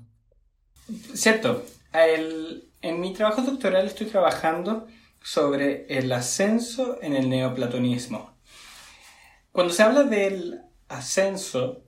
Cierto. 1.13 1.65
En 1.93 3.01
mi 3.01 3.13
trabajo 3.13 3.41
doctoral 3.41 3.85
estoy 3.85 4.07
trabajando 4.07 4.87
sobre 5.21 5.85
el 5.87 6.11
ascenso 6.13 6.99
en 7.01 7.15
el 7.15 7.29
neoplatonismo. 7.29 8.33
Cuando 9.51 9.73
se 9.73 9.83
habla 9.83 10.03
del 10.03 10.61
ascenso, 10.87 11.83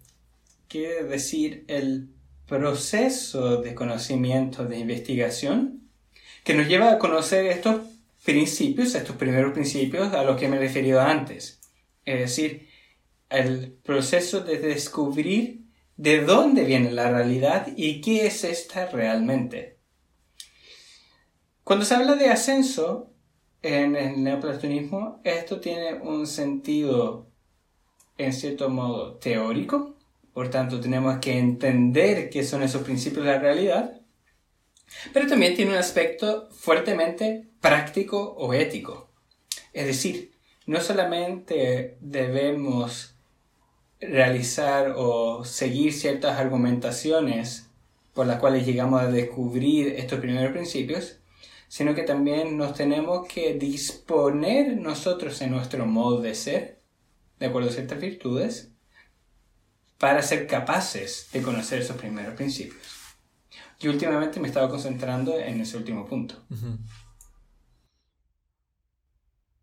quiere 0.74 1.04
decir 1.04 1.66
el 1.68 2.10
proceso 2.48 3.62
de 3.62 3.76
conocimiento, 3.76 4.66
de 4.66 4.80
investigación, 4.80 5.88
que 6.44 6.56
nos 6.56 6.68
lleva 6.68 6.92
a 6.92 6.98
conocer 6.98 7.46
estos 7.46 7.84
principios, 8.26 8.96
estos 8.96 9.16
primeros 9.16 9.54
principios 9.54 10.12
a 10.14 10.24
los 10.24 10.36
que 10.36 10.48
me 10.48 10.56
he 10.56 10.60
referido 10.60 11.00
antes. 11.00 11.62
Es 12.06 12.20
decir, 12.22 12.70
el 13.30 13.74
proceso 13.84 14.40
de 14.40 14.58
descubrir 14.58 15.62
de 15.96 16.22
dónde 16.22 16.64
viene 16.64 16.90
la 16.92 17.12
realidad 17.12 17.68
y 17.78 18.02
qué 18.02 18.26
es 18.26 18.44
esta 18.44 18.88
realmente. 18.88 19.78
Cuando 21.64 21.86
se 21.86 21.94
habla 21.94 22.16
de 22.16 22.30
ascenso 22.30 23.12
en 23.62 23.96
el 23.96 24.24
neoplatonismo, 24.24 25.22
esto 25.24 25.60
tiene 25.60 25.94
un 26.02 26.26
sentido 26.26 27.28
en 28.18 28.34
cierto 28.34 28.72
modo 28.72 29.18
teórico, 29.18 29.93
por 30.34 30.50
tanto 30.50 30.80
tenemos 30.80 31.20
que 31.20 31.38
entender 31.38 32.30
qué 32.30 32.44
son 32.44 32.64
esos 32.64 32.84
principios 32.84 33.26
de 33.26 33.32
la 33.32 33.40
realidad, 33.40 34.02
pero 35.14 35.28
también 35.28 35.56
tiene 35.56 35.72
un 35.72 35.78
aspecto 35.78 36.50
fuertemente 36.52 37.48
práctico 37.62 38.34
o 38.38 38.54
ético. 38.54 39.10
Es 39.72 39.86
decir, 39.86 40.32
no 40.66 40.82
solamente 40.82 41.98
debemos 42.00 43.16
realizar 44.00 44.94
o 44.98 45.46
seguir 45.46 45.94
ciertas 45.94 46.40
argumentaciones 46.40 47.70
por 48.14 48.28
las 48.28 48.40
cuales 48.40 48.66
llegamos 48.66 49.02
a 49.02 49.10
descubrir 49.10 49.96
estos 49.98 50.20
primeros 50.20 50.52
principios, 50.52 51.20
sino 51.68 51.96
que 51.96 52.04
también 52.04 52.58
nos 52.58 52.76
tenemos 52.76 53.28
que 53.28 53.56
disponer 53.56 54.78
nosotros 54.78 55.42
en 55.42 55.52
nuestro 55.52 55.86
modo 55.86 56.22
de 56.22 56.36
ser, 56.36 56.82
de 57.40 57.48
acuerdo 57.48 57.70
a 57.70 57.74
ciertas 57.74 58.00
virtudes, 58.00 58.73
para 60.04 60.22
ser 60.22 60.48
capaces 60.48 61.30
de 61.32 61.42
conocer 61.42 61.80
esos 61.80 61.96
primeros 61.96 62.36
principios. 62.36 62.86
Y 63.80 63.88
últimamente 63.88 64.38
me 64.42 64.50
estaba 64.50 64.68
concentrando 64.68 65.40
en 65.40 65.62
ese 65.62 65.78
último 65.78 66.06
punto. 66.06 66.36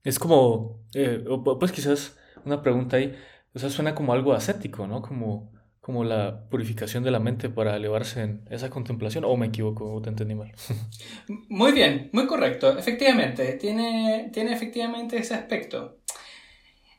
Es 0.03 0.19
como, 0.19 0.81
eh, 0.95 1.23
pues 1.59 1.73
quizás 1.73 2.17
una 2.47 2.63
pregunta 2.63 2.97
ahí, 2.97 3.15
o 3.53 3.59
sea, 3.59 3.69
suena 3.69 3.95
como 3.95 4.15
algo 4.15 4.33
ascético, 4.33 4.87
¿no? 4.87 5.03
Como, 5.03 5.53
como 5.83 6.05
la 6.05 6.49
purificación 6.49 7.05
de 7.05 7.11
la 7.11 7.21
mente 7.21 7.51
para 7.51 7.77
elevarse 7.77 8.23
en 8.23 8.49
esa 8.51 8.71
contemplación, 8.71 9.25
o 9.27 9.37
me 9.37 9.49
equivoco, 9.49 9.93
o 9.93 10.01
te 10.01 10.09
entendí 10.09 10.35
mal. 10.35 10.55
muy 11.51 11.73
bien, 11.73 12.09
muy 12.15 12.27
correcto, 12.27 12.79
efectivamente, 12.79 13.59
tiene, 13.61 14.31
tiene 14.33 14.55
efectivamente 14.55 15.19
ese 15.19 15.35
aspecto, 15.35 15.99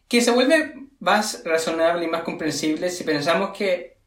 que 0.07 0.21
se 0.21 0.29
vuelve 0.29 0.90
más 1.01 1.41
razonable 1.43 2.05
y 2.05 2.07
más 2.07 2.21
comprensible 2.21 2.89
si 2.89 3.03
pensamos 3.03 3.57
que 3.57 3.97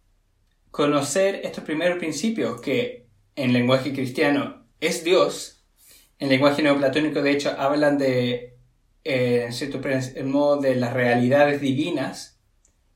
conocer 0.71 1.41
estos 1.43 1.65
primeros 1.65 1.99
principios, 1.99 2.61
que 2.61 3.09
en 3.37 3.53
lenguaje 3.53 3.93
cristiano 3.93 4.65
es 4.81 5.03
Dios, 5.03 5.65
en 6.21 6.29
lenguaje 6.29 6.63
neoplatónico 6.63 7.21
de 7.21 7.33
hecho 7.33 7.51
hablan 7.59 7.99
de 7.99 8.55
eh, 9.03 9.43
en 9.45 9.53
cierto 9.53 9.81
modo, 10.25 10.61
de 10.61 10.77
las 10.77 10.93
realidades 10.93 11.61
divinas 11.61 12.41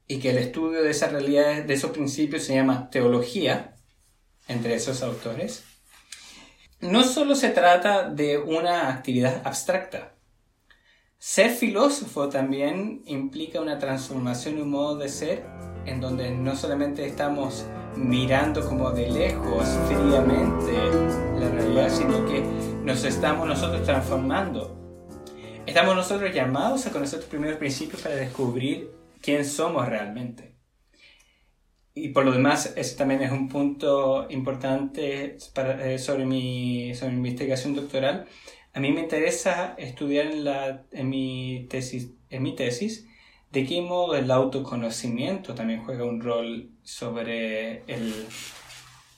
y 0.07 0.21
que 0.21 0.31
el 0.31 0.39
estudio 0.39 0.83
de 0.83 0.91
esas 0.91 1.13
realidades, 1.13 1.67
de 1.67 1.75
esos 1.75 1.91
principios 1.91 2.45
se 2.45 2.55
llama 2.55 2.89
teología, 2.91 3.77
entre 4.47 4.75
esos 4.75 5.03
autores, 5.03 5.65
no 6.81 7.03
solo 7.03 7.35
se 7.35 7.51
trata 7.51 8.09
de 8.09 8.39
una 8.39 8.91
actividad 8.91 9.43
abstracta. 9.45 10.15
Ser 11.19 11.51
filósofo 11.51 12.29
también 12.29 13.03
implica 13.07 13.61
una 13.61 13.79
transformación 13.79 14.59
y 14.59 14.61
un 14.63 14.71
modo 14.71 14.97
de 14.97 15.09
ser 15.09 15.45
en 15.85 16.01
donde 16.01 16.31
no 16.31 16.55
solamente 16.55 17.07
estamos 17.07 17.67
mirando 17.97 18.67
como 18.67 18.91
de 18.91 19.11
lejos, 19.11 19.65
fríamente, 19.89 20.73
la 21.39 21.51
realidad, 21.51 21.91
sino 21.91 22.25
que 22.27 22.43
nos 22.85 23.05
estamos 23.05 23.47
nosotros 23.47 23.83
transformando 23.85 24.79
Estamos 25.69 25.95
nosotros 25.95 26.35
llamados 26.35 26.87
a 26.87 26.91
conocer 26.91 27.19
los 27.19 27.29
primeros 27.29 27.59
principios 27.59 28.01
para 28.01 28.15
descubrir 28.15 28.91
quién 29.21 29.45
somos 29.45 29.87
realmente. 29.87 30.55
Y 31.93 32.09
por 32.09 32.25
lo 32.25 32.33
demás, 32.33 32.73
ese 32.75 32.97
también 32.97 33.21
es 33.21 33.31
un 33.31 33.51
punto 33.51 34.27
importante 34.31 35.37
eh, 35.37 35.99
sobre, 35.99 36.25
mi, 36.25 36.95
sobre 36.95 37.13
mi 37.13 37.19
investigación 37.19 37.75
doctoral. 37.75 38.27
A 38.79 38.81
mí 38.81 38.93
me 38.93 39.01
interesa 39.01 39.75
estudiar 39.77 40.27
en, 40.27 40.45
la, 40.45 40.85
en, 40.93 41.09
mi 41.09 41.67
tesis, 41.69 42.13
en 42.31 42.45
mi 42.45 42.55
tesis 42.55 43.09
de 43.51 43.67
qué 43.67 43.83
modo 43.83 44.15
el 44.15 44.31
autoconocimiento 44.31 45.53
también 45.53 45.85
juega 45.85 46.05
un 46.05 46.21
rol 46.21 46.71
sobre 46.85 47.83
el, 47.93 48.15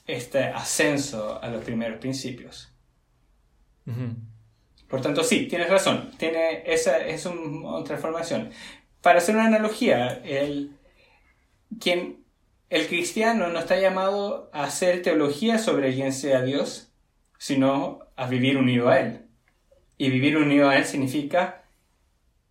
este 0.07 0.45
ascenso 0.45 1.39
a 1.43 1.47
los 1.49 1.63
primeros 1.63 1.99
principios. 1.99 2.73
Por 4.87 4.99
tanto, 4.99 5.23
sí, 5.23 5.45
tienes 5.47 5.69
razón. 5.69 6.09
Tiene, 6.17 6.63
esa 6.65 6.97
es 6.97 7.27
otra 7.27 7.97
formación. 7.97 8.49
Para 8.99 9.19
hacer 9.19 9.35
una 9.35 9.45
analogía, 9.45 10.23
el, 10.25 10.75
quien, 11.79 12.25
el 12.71 12.87
cristiano 12.87 13.49
no 13.49 13.59
está 13.59 13.79
llamado 13.79 14.49
a 14.53 14.63
hacer 14.63 15.03
teología 15.03 15.59
sobre 15.59 15.93
quién 15.93 16.13
sea 16.13 16.41
Dios, 16.41 16.91
sino 17.37 17.99
a 18.15 18.25
vivir 18.25 18.57
unido 18.57 18.89
a 18.89 18.99
Él. 19.01 19.27
Y 20.01 20.09
vivir 20.09 20.35
unido 20.35 20.67
a 20.67 20.79
Él 20.79 20.85
significa 20.85 21.63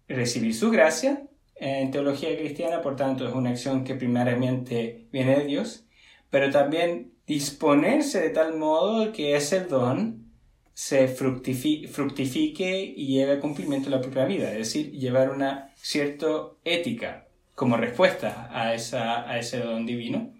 recibir 0.06 0.54
su 0.54 0.70
gracia. 0.70 1.24
En 1.56 1.90
teología 1.90 2.38
cristiana, 2.38 2.80
por 2.80 2.94
tanto, 2.94 3.26
es 3.26 3.34
una 3.34 3.50
acción 3.50 3.82
que 3.82 3.96
primariamente 3.96 5.08
viene 5.10 5.36
de 5.36 5.46
Dios, 5.46 5.84
pero 6.30 6.52
también 6.52 7.12
disponerse 7.26 8.20
de 8.20 8.30
tal 8.30 8.56
modo 8.56 9.10
que 9.10 9.34
ese 9.34 9.64
don 9.64 10.30
se 10.74 11.08
fructifique 11.08 12.94
y 12.96 13.06
lleve 13.08 13.32
a 13.32 13.40
cumplimiento 13.40 13.90
la 13.90 14.00
propia 14.00 14.26
vida, 14.26 14.52
es 14.52 14.58
decir, 14.58 14.92
llevar 14.92 15.30
una 15.30 15.72
cierta 15.74 16.52
ética 16.64 17.26
como 17.56 17.76
respuesta 17.76 18.48
a, 18.52 18.74
esa, 18.74 19.28
a 19.28 19.40
ese 19.40 19.58
don 19.58 19.86
divino. 19.86 20.32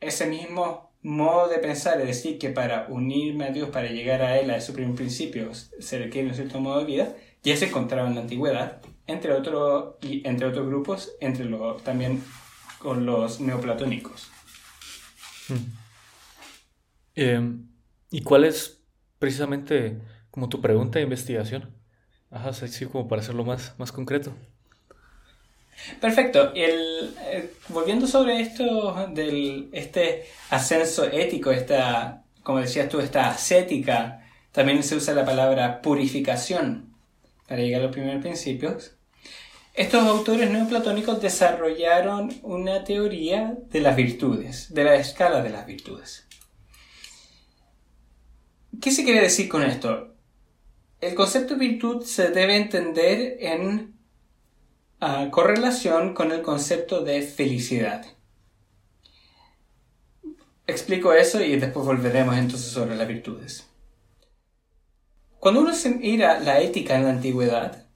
Ese 0.00 0.24
mismo 0.24 0.89
modo 1.02 1.48
de 1.48 1.58
pensar, 1.58 2.00
es 2.00 2.06
decir, 2.06 2.38
que 2.38 2.50
para 2.50 2.86
unirme 2.88 3.46
a 3.46 3.50
Dios, 3.50 3.70
para 3.70 3.88
llegar 3.88 4.22
a 4.22 4.38
Él, 4.38 4.50
a 4.50 4.60
su 4.60 4.72
primer 4.72 4.94
principio, 4.94 5.52
se 5.54 5.98
requiere 5.98 6.28
un 6.28 6.34
cierto 6.34 6.60
modo 6.60 6.80
de 6.80 6.84
vida, 6.84 7.16
ya 7.42 7.56
se 7.56 7.66
encontraba 7.66 8.08
en 8.08 8.14
la 8.14 8.20
antigüedad, 8.22 8.82
entre, 9.06 9.32
otro, 9.32 9.98
y 10.02 10.26
entre 10.26 10.46
otros 10.46 10.66
grupos, 10.66 11.12
entre 11.20 11.46
lo, 11.46 11.76
también 11.76 12.22
con 12.78 13.06
los 13.06 13.40
neoplatónicos. 13.40 14.30
Hmm. 15.48 15.72
Em, 17.14 17.66
¿Y 18.10 18.22
cuál 18.22 18.44
es 18.44 18.80
precisamente 19.18 20.00
como 20.30 20.48
tu 20.48 20.60
pregunta 20.60 20.98
de 20.98 21.04
investigación. 21.04 21.76
Ajá, 22.30 22.50
así 22.50 22.86
como 22.86 23.08
para 23.08 23.22
hacerlo 23.22 23.44
más, 23.44 23.74
más 23.78 23.92
concreto. 23.92 24.32
Perfecto. 26.00 26.52
El, 26.54 27.14
eh, 27.26 27.52
volviendo 27.68 28.06
sobre 28.06 28.40
esto 28.40 29.08
del 29.12 29.68
este 29.72 30.26
ascenso 30.50 31.04
ético, 31.04 31.50
esta, 31.50 32.24
como 32.42 32.60
decías 32.60 32.88
tú, 32.88 33.00
esta 33.00 33.30
ascética, 33.30 34.26
también 34.52 34.82
se 34.82 34.96
usa 34.96 35.14
la 35.14 35.24
palabra 35.24 35.80
purificación 35.80 36.94
para 37.46 37.62
llegar 37.62 37.80
a 37.80 37.84
los 37.84 37.92
primeros 37.92 38.22
principios. 38.22 38.92
Estos 39.74 40.04
autores 40.04 40.50
neoplatónicos 40.50 41.22
desarrollaron 41.22 42.32
una 42.42 42.84
teoría 42.84 43.56
de 43.70 43.80
las 43.80 43.96
virtudes, 43.96 44.74
de 44.74 44.84
la 44.84 44.96
escala 44.96 45.42
de 45.42 45.50
las 45.50 45.66
virtudes. 45.66 46.26
¿Qué 48.80 48.90
se 48.90 49.04
quiere 49.04 49.20
decir 49.20 49.48
con 49.48 49.62
esto? 49.62 50.14
El 51.00 51.14
concepto 51.14 51.54
de 51.54 51.60
virtud 51.60 52.02
se 52.02 52.28
debe 52.28 52.56
entender 52.56 53.36
en 53.40 53.99
ah, 55.00 55.28
correlación 55.30 56.14
con 56.14 56.32
el 56.32 56.42
concepto 56.42 57.02
de 57.02 57.22
felicidad. 57.22 58.06
Explico 60.66 61.12
eso 61.12 61.42
y 61.42 61.56
después 61.56 61.84
volveremos 61.84 62.36
entonces 62.36 62.70
sobre 62.70 62.96
las 62.96 63.08
virtudes. 63.08 63.66
Cuando 65.38 65.60
uno 65.62 65.74
se 65.74 65.90
mira 65.90 66.38
la 66.40 66.60
ética 66.60 66.96
en 66.96 67.04
la 67.04 67.10
antigüedad, 67.10 67.86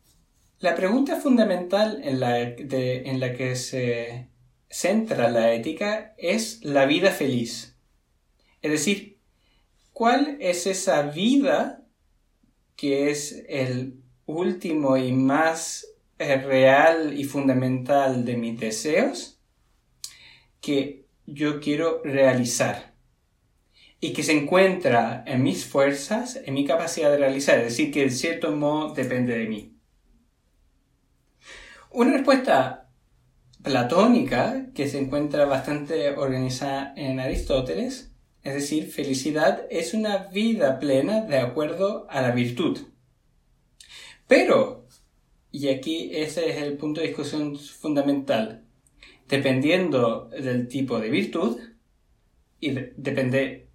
la 0.61 0.75
pregunta 0.75 1.21
fundamental 1.21 2.01
en 2.03 2.21
la, 2.21 2.41
en 2.41 3.21
la 3.21 3.35
que 3.35 3.55
se 3.55 4.29
centra 4.69 5.31
la 5.31 5.53
ética 5.53 6.15
es 6.17 6.65
la 6.65 6.87
vida 6.87 7.11
feliz. 7.11 7.77
Es 8.63 8.71
decir, 8.71 9.15
¿Cuál 9.95 10.39
es 10.41 10.67
esa 10.67 11.03
vida 11.03 11.87
que 12.75 13.13
es 13.13 13.45
el 13.49 14.03
último 14.27 14.97
y 14.97 15.13
más 15.13 15.87
real 16.43 17.19
y 17.19 17.25
fundamental 17.25 18.25
de 18.25 18.37
mis 18.37 18.59
deseos 18.59 19.41
que 20.61 21.07
yo 21.27 21.61
quiero 21.61 22.03
realizar? 22.05 22.95
y 24.05 24.13
que 24.13 24.23
se 24.23 24.39
encuentra 24.39 25.25
en 25.27 25.43
mis 25.43 25.65
fuerzas, 25.65 26.39
en 26.45 26.53
mi 26.53 26.67
capacidad 26.67 27.11
de 27.11 27.17
realizar, 27.17 27.57
es 27.61 27.65
decir, 27.65 27.91
que 27.91 28.03
en 28.03 28.11
cierto 28.11 28.55
modo 28.55 28.93
depende 28.93 29.39
de 29.39 29.47
mí. 29.47 29.79
Una 31.91 32.13
respuesta 32.13 32.91
platónica 33.63 34.67
que 34.75 34.89
se 34.89 34.99
encuentra 34.99 35.47
bastante 35.47 36.11
organizada 36.11 36.93
en 36.97 37.19
Aristóteles, 37.19 38.13
es 38.43 38.53
decir, 38.53 38.91
felicidad 38.91 39.63
es 39.71 39.95
una 39.95 40.19
vida 40.27 40.79
plena 40.79 41.23
de 41.23 41.39
acuerdo 41.39 42.07
a 42.11 42.21
la 42.21 42.33
virtud. 42.33 42.79
Pero, 44.29 44.84
y 45.55 45.69
aquí 45.69 46.11
ese 46.13 46.51
es 46.51 46.57
el 46.61 46.77
punto 46.77 47.01
de 47.01 47.07
discusión 47.07 47.57
fundamental, 47.57 48.65
dependiendo 49.29 50.29
del 50.31 50.67
tipo 50.67 50.99
de 50.99 51.09
virtud, 51.11 51.61
y 52.59 52.71
depende, 52.73 53.69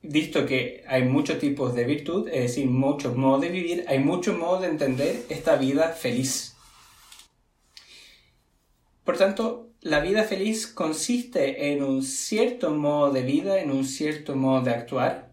visto 0.00 0.46
que 0.46 0.84
hay 0.86 1.02
muchos 1.02 1.40
tipos 1.40 1.74
de 1.74 1.86
virtud, 1.86 2.28
es 2.28 2.42
decir, 2.42 2.66
muchos 2.66 3.16
modos 3.16 3.40
de 3.40 3.48
vivir, 3.48 3.84
hay 3.88 3.98
muchos 3.98 4.38
modos 4.38 4.60
de 4.60 4.68
entender 4.68 5.24
esta 5.28 5.56
vida 5.56 5.88
feliz. 5.88 6.54
Por 9.02 9.18
tanto, 9.18 9.70
la 9.80 9.98
vida 9.98 10.22
feliz 10.22 10.68
consiste 10.68 11.72
en 11.72 11.82
un 11.82 12.04
cierto 12.04 12.70
modo 12.70 13.10
de 13.10 13.22
vida, 13.22 13.60
en 13.60 13.72
un 13.72 13.84
cierto 13.84 14.36
modo 14.36 14.62
de 14.62 14.70
actuar, 14.70 15.32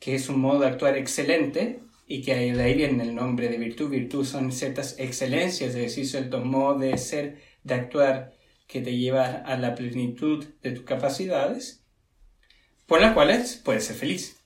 que 0.00 0.16
es 0.16 0.28
un 0.28 0.40
modo 0.40 0.58
de 0.58 0.66
actuar 0.66 0.96
excelente, 0.96 1.85
y 2.06 2.22
que 2.22 2.34
de 2.34 2.62
ahí 2.62 2.74
viene 2.74 3.02
el 3.02 3.14
nombre 3.14 3.48
de 3.48 3.58
virtud. 3.58 3.90
Virtud 3.90 4.24
son 4.24 4.52
ciertas 4.52 4.98
excelencias, 4.98 5.70
es 5.70 5.74
decir, 5.74 6.06
cierto 6.06 6.40
modo 6.44 6.78
de 6.78 6.96
ser, 6.98 7.42
de 7.64 7.74
actuar 7.74 8.32
que 8.68 8.80
te 8.80 8.96
lleva 8.96 9.26
a 9.26 9.56
la 9.58 9.74
plenitud 9.74 10.44
de 10.62 10.72
tus 10.72 10.84
capacidades, 10.84 11.84
por 12.86 13.00
las 13.00 13.12
cuales 13.14 13.60
puedes 13.64 13.84
ser 13.84 13.96
feliz. 13.96 14.36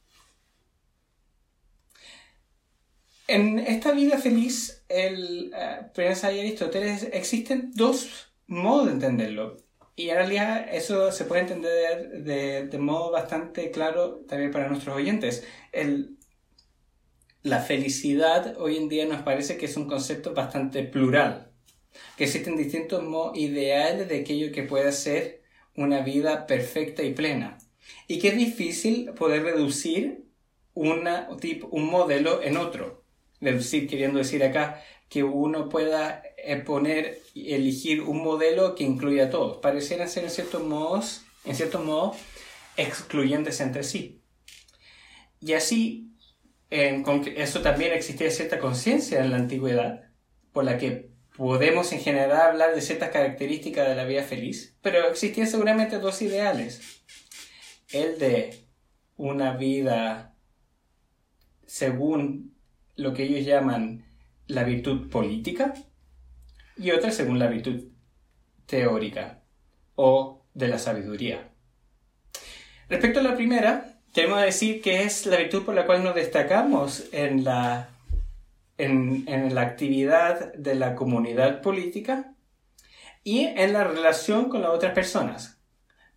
En 3.29 3.59
esta 3.61 3.93
vida 3.93 4.19
feliz, 4.19 4.85
el 4.89 5.53
uh, 5.55 6.01
y 6.01 6.41
Aristóteles, 6.41 7.09
existen 7.13 7.71
dos 7.75 8.33
modos 8.47 8.87
de 8.87 8.93
entenderlo. 8.93 9.59
Y 9.95 10.09
en 10.09 10.17
realidad 10.17 10.67
eso 10.73 11.13
se 11.13 11.27
puede 11.27 11.43
entender 11.43 12.23
de, 12.25 12.67
de 12.67 12.79
modo 12.79 13.11
bastante 13.11 13.71
claro 13.71 14.25
también 14.27 14.51
para 14.51 14.69
nuestros 14.69 14.97
oyentes. 14.97 15.45
El, 15.73 16.17
la 17.43 17.61
felicidad 17.61 18.57
hoy 18.59 18.77
en 18.77 18.89
día 18.89 19.07
nos 19.07 19.23
parece 19.23 19.57
que 19.57 19.67
es 19.67 19.77
un 19.77 19.87
concepto 19.87 20.35
bastante 20.35 20.83
plural, 20.83 21.51
que 22.17 22.25
existen 22.25 22.57
distintos 22.57 23.03
modos 23.03 23.37
ideales 23.39 24.09
de 24.09 24.21
aquello 24.21 24.53
que 24.53 24.63
puede 24.63 24.93
ser 24.93 25.43
una 25.75 26.01
vida 26.01 26.47
perfecta 26.47 27.03
y 27.03 27.15
plena, 27.15 27.59
y 28.07 28.19
que 28.19 28.29
es 28.29 28.37
difícil 28.37 29.13
poder 29.13 29.43
reducir 29.43 30.25
una, 30.75 31.29
un 31.71 31.91
modelo 31.91 32.43
en 32.43 32.57
otro. 32.57 33.05
Reducir 33.41 33.89
queriendo 33.89 34.19
decir 34.19 34.45
acá 34.45 34.83
que 35.09 35.25
uno 35.25 35.69
pueda 35.69 36.23
eh, 36.37 36.57
poner 36.57 37.23
elegir 37.35 38.03
un 38.03 38.23
modelo 38.23 38.75
que 38.75 38.85
incluya 38.85 39.25
a 39.25 39.31
todos. 39.31 39.59
Parecieran 39.59 40.09
ser 40.09 40.25
en 40.25 40.31
ciertos 40.31 40.63
modos, 40.63 41.23
en 41.45 41.57
ciertos 41.57 41.83
modos, 41.83 42.17
excluyentes 42.77 43.61
entre 43.61 43.83
sí. 43.83 44.21
Y 45.41 45.55
así 45.55 46.10
eso 46.71 47.63
también 47.63 47.93
existía 47.93 48.31
cierta 48.31 48.59
conciencia 48.59 49.21
en 49.21 49.31
la 49.31 49.37
antigüedad, 49.37 50.09
por 50.53 50.65
la 50.65 50.79
que 50.79 51.11
podemos 51.37 51.93
en 51.93 52.01
general 52.01 52.51
hablar 52.51 52.75
de 52.75 52.81
ciertas 52.81 53.11
características 53.11 53.89
de 53.89 53.95
la 53.95 54.05
vida 54.05 54.23
feliz, 54.23 54.77
pero 54.83 55.09
existían 55.09 55.47
seguramente 55.47 55.99
dos 55.99 56.23
ideales. 56.23 57.03
El 57.93 58.19
de 58.19 58.67
una 59.17 59.57
vida 59.57 60.37
según 61.67 62.57
lo 62.97 63.15
que 63.15 63.25
ellos 63.25 63.47
llaman 63.47 64.05
la 64.47 64.65
virtud 64.65 65.09
política 65.09 65.75
y 66.77 66.91
otra 66.91 67.11
según 67.11 67.39
la 67.39 67.47
virtud 67.47 67.85
teórica 68.67 69.43
o 69.95 70.47
de 70.55 70.69
la 70.69 70.79
sabiduría. 70.79 71.51
Respecto 72.89 73.21
a 73.21 73.23
la 73.23 73.37
primera, 73.37 74.00
queremos 74.13 74.41
decir 74.41 74.81
que 74.83 75.03
es 75.03 75.27
la 75.27 75.37
virtud 75.37 75.65
por 75.65 75.75
la 75.75 75.87
cual 75.87 76.03
nos 76.03 76.15
destacamos 76.15 77.05
en 77.13 77.45
la, 77.45 77.91
en, 78.79 79.25
en 79.27 79.55
la 79.55 79.63
actividad 79.63 80.53
de 80.55 80.75
la 80.75 80.95
comunidad 80.95 81.63
política 81.63 82.35
y 83.23 83.41
en 83.41 83.73
la 83.73 83.85
relación 83.85 84.49
con 84.49 84.63
las 84.63 84.71
otras 84.71 84.95
personas, 84.95 85.61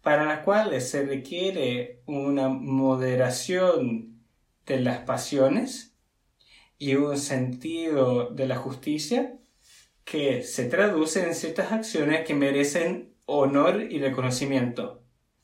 para 0.02 0.26
las 0.26 0.40
cuales 0.40 0.90
se 0.90 1.06
requiere 1.06 2.02
una 2.06 2.50
moderación 2.50 4.22
de 4.66 4.80
las 4.80 5.00
pasiones 5.00 5.96
y 6.78 6.96
un 6.96 7.18
sentido 7.18 8.30
de 8.30 8.48
la 8.48 8.56
justicia 8.56 9.38
que 10.04 10.44
se 10.44 10.66
traduce 10.66 11.26
en 11.26 11.34
ciertas 11.34 11.72
acciones 11.72 12.26
que 12.26 12.34
merecen 12.34 13.14
honor 13.26 13.82
y 13.90 14.00
reconocimiento 14.00 15.02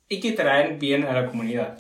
y 0.08 0.20
que 0.20 0.34
traen 0.34 0.80
bien 0.80 1.04
a 1.06 1.14
la 1.14 1.28
comunidad. 1.28 1.80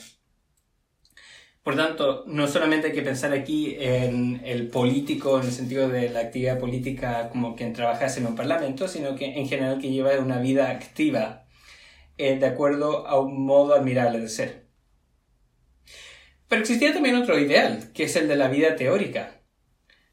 Por 1.69 1.77
tanto, 1.77 2.23
no 2.25 2.47
solamente 2.47 2.87
hay 2.87 2.93
que 2.93 3.03
pensar 3.03 3.31
aquí 3.31 3.75
en 3.77 4.41
el 4.43 4.69
político 4.69 5.39
en 5.39 5.45
el 5.45 5.51
sentido 5.51 5.87
de 5.87 6.09
la 6.09 6.21
actividad 6.21 6.57
política 6.57 7.29
como 7.29 7.55
quien 7.55 7.73
trabajase 7.73 8.21
en 8.21 8.25
un 8.25 8.35
parlamento, 8.35 8.87
sino 8.87 9.15
que 9.15 9.37
en 9.37 9.47
general 9.47 9.77
que 9.77 9.91
lleva 9.91 10.17
una 10.17 10.39
vida 10.39 10.71
activa 10.71 11.45
eh, 12.17 12.39
de 12.39 12.45
acuerdo 12.47 13.05
a 13.05 13.19
un 13.19 13.45
modo 13.45 13.75
admirable 13.75 14.19
de 14.19 14.29
ser. 14.29 14.65
Pero 16.47 16.61
existía 16.61 16.91
también 16.91 17.17
otro 17.17 17.37
ideal, 17.37 17.91
que 17.93 18.05
es 18.05 18.15
el 18.15 18.27
de 18.27 18.35
la 18.35 18.47
vida 18.47 18.75
teórica, 18.75 19.43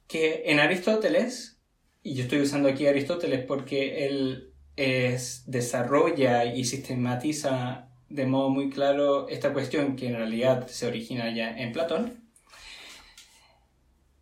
que 0.07 0.43
en 0.49 0.61
Aristóteles, 0.61 1.63
y 2.03 2.17
yo 2.17 2.25
estoy 2.25 2.43
usando 2.43 2.69
aquí 2.69 2.87
Aristóteles 2.87 3.47
porque 3.47 4.05
él 4.05 4.53
es, 4.77 5.45
desarrolla 5.47 6.45
y 6.45 6.67
sistematiza 6.67 7.96
de 8.09 8.27
modo 8.27 8.51
muy 8.51 8.71
claro 8.71 9.29
esta 9.29 9.53
cuestión 9.53 9.97
que 9.97 10.09
en 10.09 10.17
realidad 10.17 10.67
se 10.69 10.87
origina 10.87 11.35
ya 11.35 11.57
en 11.57 11.73
Platón, 11.73 12.25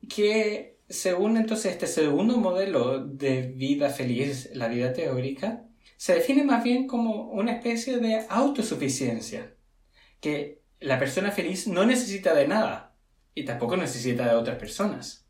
que 0.08 0.78
según 0.88 1.36
entonces 1.36 1.72
este 1.72 1.86
segundo 1.86 2.36
modelo 2.38 3.04
de 3.04 3.42
vida 3.42 3.90
feliz, 3.90 4.50
la 4.54 4.68
vida 4.68 4.92
teórica, 4.92 5.64
se 5.96 6.14
define 6.14 6.44
más 6.44 6.62
bien 6.62 6.86
como 6.86 7.30
una 7.30 7.52
especie 7.52 7.98
de 7.98 8.26
autosuficiencia, 8.28 9.54
que 10.20 10.62
la 10.80 10.98
persona 10.98 11.30
feliz 11.30 11.66
no 11.66 11.86
necesita 11.86 12.34
de 12.34 12.46
nada 12.46 12.94
y 13.34 13.44
tampoco 13.44 13.76
necesita 13.76 14.28
de 14.28 14.34
otras 14.34 14.58
personas. 14.58 15.26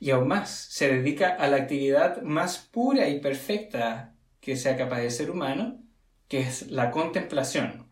Y 0.00 0.10
aún 0.10 0.28
más, 0.28 0.50
se 0.50 0.88
dedica 0.88 1.34
a 1.34 1.46
la 1.48 1.58
actividad 1.58 2.22
más 2.22 2.58
pura 2.58 3.08
y 3.08 3.20
perfecta 3.20 4.14
que 4.40 4.56
sea 4.56 4.76
capaz 4.76 5.00
de 5.00 5.10
ser 5.10 5.30
humano, 5.30 5.82
que 6.28 6.40
es 6.40 6.70
la 6.70 6.90
contemplación, 6.90 7.88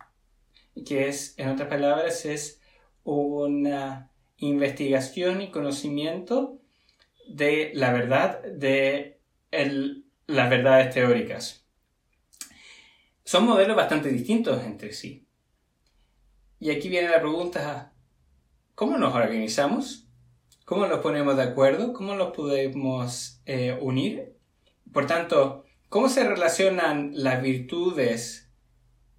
que 0.84 1.08
es, 1.08 1.34
en 1.38 1.48
otras 1.48 1.68
palabras, 1.68 2.24
es 2.26 2.60
una 3.02 4.10
investigación 4.36 5.40
y 5.40 5.50
conocimiento 5.50 6.60
de 7.28 7.72
la 7.74 7.92
verdad, 7.92 8.42
de 8.42 9.18
las 10.26 10.50
verdades 10.50 10.94
teóricas. 10.94 11.66
Son 13.24 13.44
modelos 13.44 13.76
bastante 13.76 14.10
distintos 14.10 14.62
entre 14.64 14.92
sí. 14.92 15.26
Y 16.60 16.70
aquí 16.70 16.88
viene 16.88 17.08
la 17.08 17.20
pregunta, 17.20 17.92
¿cómo 18.74 18.98
nos 18.98 19.14
organizamos? 19.14 20.08
¿Cómo 20.64 20.86
nos 20.86 21.00
ponemos 21.00 21.36
de 21.36 21.42
acuerdo? 21.42 21.92
¿Cómo 21.92 22.14
los 22.14 22.32
podemos 22.34 23.40
eh, 23.46 23.78
unir? 23.80 24.36
Por 24.92 25.06
tanto, 25.06 25.65
¿Cómo 25.96 26.10
se 26.10 26.28
relacionan 26.28 27.12
las 27.14 27.40
virtudes 27.40 28.52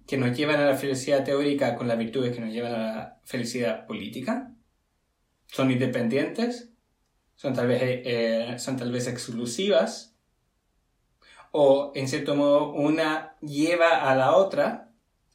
que 0.06 0.16
nos 0.16 0.36
llevan 0.36 0.60
a 0.60 0.66
la 0.66 0.76
felicidad 0.76 1.24
teórica 1.24 1.74
con 1.74 1.88
las 1.88 1.98
virtudes 1.98 2.32
que 2.32 2.40
nos 2.40 2.52
llevan 2.52 2.72
a 2.72 2.78
la 2.78 3.20
felicidad 3.24 3.84
política? 3.84 4.54
¿Son 5.48 5.72
independientes? 5.72 6.70
¿Son 7.34 7.52
tal 7.52 7.66
vez, 7.66 7.80
eh, 7.82 8.54
son 8.60 8.76
tal 8.76 8.92
vez 8.92 9.08
exclusivas? 9.08 10.16
¿O 11.50 11.90
en 11.96 12.06
cierto 12.06 12.36
modo 12.36 12.72
una 12.72 13.36
lleva 13.40 14.08
a 14.08 14.14
la 14.14 14.36
otra? 14.36 14.92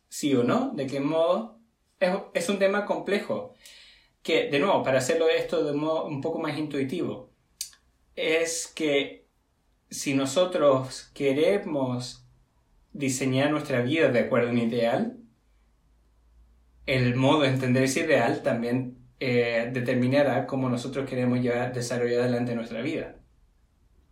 ¿Sí 0.08 0.34
o 0.36 0.44
no? 0.46 0.72
¿De 0.74 0.88
qué 0.88 1.02
modo? 1.02 1.60
Es, 2.00 2.16
es 2.36 2.48
un 2.48 2.58
tema 2.58 2.86
complejo. 2.86 3.54
Que, 4.22 4.50
de 4.50 4.60
nuevo, 4.60 4.82
para 4.82 5.00
hacerlo 5.00 5.28
esto 5.28 5.62
de 5.66 5.74
modo 5.74 6.06
un 6.06 6.22
poco 6.22 6.40
más 6.40 6.58
intuitivo, 6.58 7.34
es 8.16 8.72
que 8.74 9.23
si 9.94 10.16
nosotros 10.16 11.12
queremos 11.14 12.26
diseñar 12.94 13.52
nuestra 13.52 13.82
vida 13.82 14.10
de 14.10 14.20
acuerdo 14.22 14.50
a 14.50 14.52
un 14.52 14.58
ideal, 14.58 15.18
el 16.88 17.16
modo 17.16 17.42
de 17.42 17.50
entender 17.50 17.84
ese 17.84 18.02
ideal 18.02 18.42
también 18.42 18.98
eh, 19.20 19.70
determinará 19.72 20.48
cómo 20.48 20.68
nosotros 20.68 21.08
queremos 21.08 21.40
llevar, 21.42 21.74
desarrollar 21.74 22.22
adelante 22.22 22.56
nuestra 22.56 22.82
vida. 22.82 23.16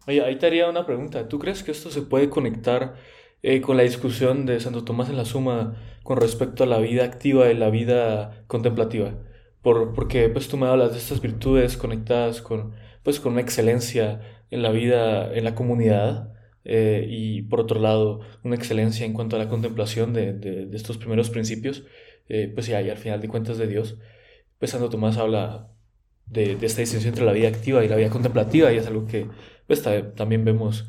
Oye, 0.08 0.24
ahí 0.24 0.38
te 0.38 0.46
haría 0.46 0.70
una 0.70 0.86
pregunta. 0.86 1.28
¿Tú 1.28 1.40
crees 1.40 1.64
que 1.64 1.72
esto 1.72 1.90
se 1.90 2.04
puede 2.04 2.30
conectar 2.30 2.96
eh, 3.42 3.62
con 3.62 3.76
la 3.76 3.84
discusión 3.84 4.46
de 4.46 4.60
Santo 4.60 4.84
Tomás 4.84 5.10
en 5.10 5.18
la 5.18 5.26
Suma 5.26 5.76
con 6.04 6.18
respecto 6.18 6.64
a 6.64 6.68
la 6.68 6.78
vida 6.78 7.04
activa 7.04 7.50
y 7.50 7.56
la 7.56 7.72
vida 7.72 8.44
contemplativa. 8.46 9.16
Por, 9.64 9.94
porque 9.94 10.30
pues 10.30 10.48
tú 10.48 10.58
me 10.58 10.68
hablas 10.68 10.92
de 10.92 11.00
estas 11.00 11.22
virtudes 11.22 11.76
conectadas 11.76 12.42
con, 12.42 12.74
pues, 13.04 13.20
con 13.20 13.34
una 13.34 13.42
excelencia 13.42 14.22
en 14.52 14.62
la 14.62 14.70
vida, 14.72 15.34
en 15.34 15.44
la 15.44 15.56
comunidad, 15.56 16.32
eh, 16.64 17.08
y 17.10 17.42
por 17.44 17.60
otro 17.60 17.80
lado 17.80 18.20
una 18.44 18.56
excelencia 18.56 19.04
en 19.06 19.14
cuanto 19.14 19.36
a 19.36 19.40
la 19.40 19.50
contemplación 19.50 20.14
de, 20.14 20.34
de, 20.34 20.76
estos 20.76 20.98
primeros 20.98 21.30
principios, 21.30 21.84
eh, 22.30 22.52
pues 22.54 22.68
ya, 22.68 22.82
y 22.82 22.90
al 22.90 22.98
final 22.98 23.20
de 23.20 23.28
cuentas 23.28 23.58
de 23.58 23.68
Dios, 23.68 23.98
pues 24.60 24.72
Santo 24.72 24.90
Tomás 24.90 25.18
habla 25.18 25.72
de, 26.28 26.56
de, 26.56 26.66
esta 26.66 26.82
distinción 26.82 27.14
entre 27.14 27.26
la 27.26 27.34
vida 27.34 27.48
activa 27.48 27.84
y 27.84 27.88
la 27.88 27.96
vida 27.96 28.10
contemplativa, 28.10 28.72
y 28.72 28.78
es 28.78 28.88
algo 28.88 29.08
que 29.08 29.28
pues, 29.68 29.84
también 30.16 30.46
vemos 30.46 30.88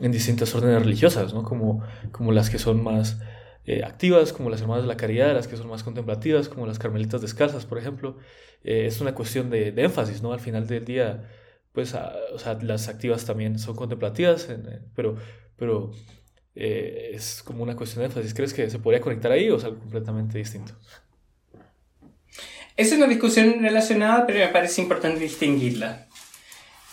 en 0.00 0.12
distintas 0.12 0.54
órdenes 0.54 0.82
religiosas, 0.82 1.32
¿no? 1.32 1.42
como, 1.42 1.82
como 2.12 2.32
las 2.32 2.50
que 2.50 2.58
son 2.58 2.82
más 2.84 3.18
eh, 3.64 3.82
activas, 3.84 4.32
como 4.32 4.50
las 4.50 4.60
Hermanas 4.60 4.84
de 4.84 4.88
la 4.88 4.96
Caridad, 4.98 5.34
las 5.34 5.48
que 5.48 5.56
son 5.56 5.68
más 5.68 5.82
contemplativas, 5.82 6.48
como 6.48 6.66
las 6.66 6.78
Carmelitas 6.78 7.22
Descalzas, 7.22 7.64
por 7.66 7.78
ejemplo. 7.78 8.18
es 8.62 9.00
una 9.00 9.14
cuestión 9.14 9.50
de, 9.50 9.72
de, 9.72 9.84
énfasis, 9.84 10.22
¿no? 10.22 10.32
Al 10.32 10.40
final 10.40 10.66
del 10.66 10.84
día 10.84 11.24
pues, 11.76 11.94
o 12.32 12.38
sea, 12.38 12.54
las 12.62 12.88
activas 12.88 13.26
también 13.26 13.58
son 13.58 13.76
contemplativas, 13.76 14.48
pero, 14.94 15.14
pero 15.56 15.90
eh, 16.54 17.10
es 17.12 17.42
como 17.42 17.62
una 17.62 17.76
cuestión 17.76 18.00
de 18.00 18.06
énfasis. 18.06 18.32
¿Crees 18.32 18.54
que 18.54 18.70
se 18.70 18.78
podría 18.78 19.02
conectar 19.02 19.30
ahí 19.30 19.50
o 19.50 19.58
es 19.58 19.64
algo 19.64 19.80
completamente 19.80 20.38
distinto? 20.38 20.72
Es 22.78 22.92
una 22.92 23.06
discusión 23.06 23.60
relacionada, 23.60 24.26
pero 24.26 24.38
me 24.38 24.48
parece 24.48 24.80
importante 24.80 25.20
distinguirla. 25.20 26.06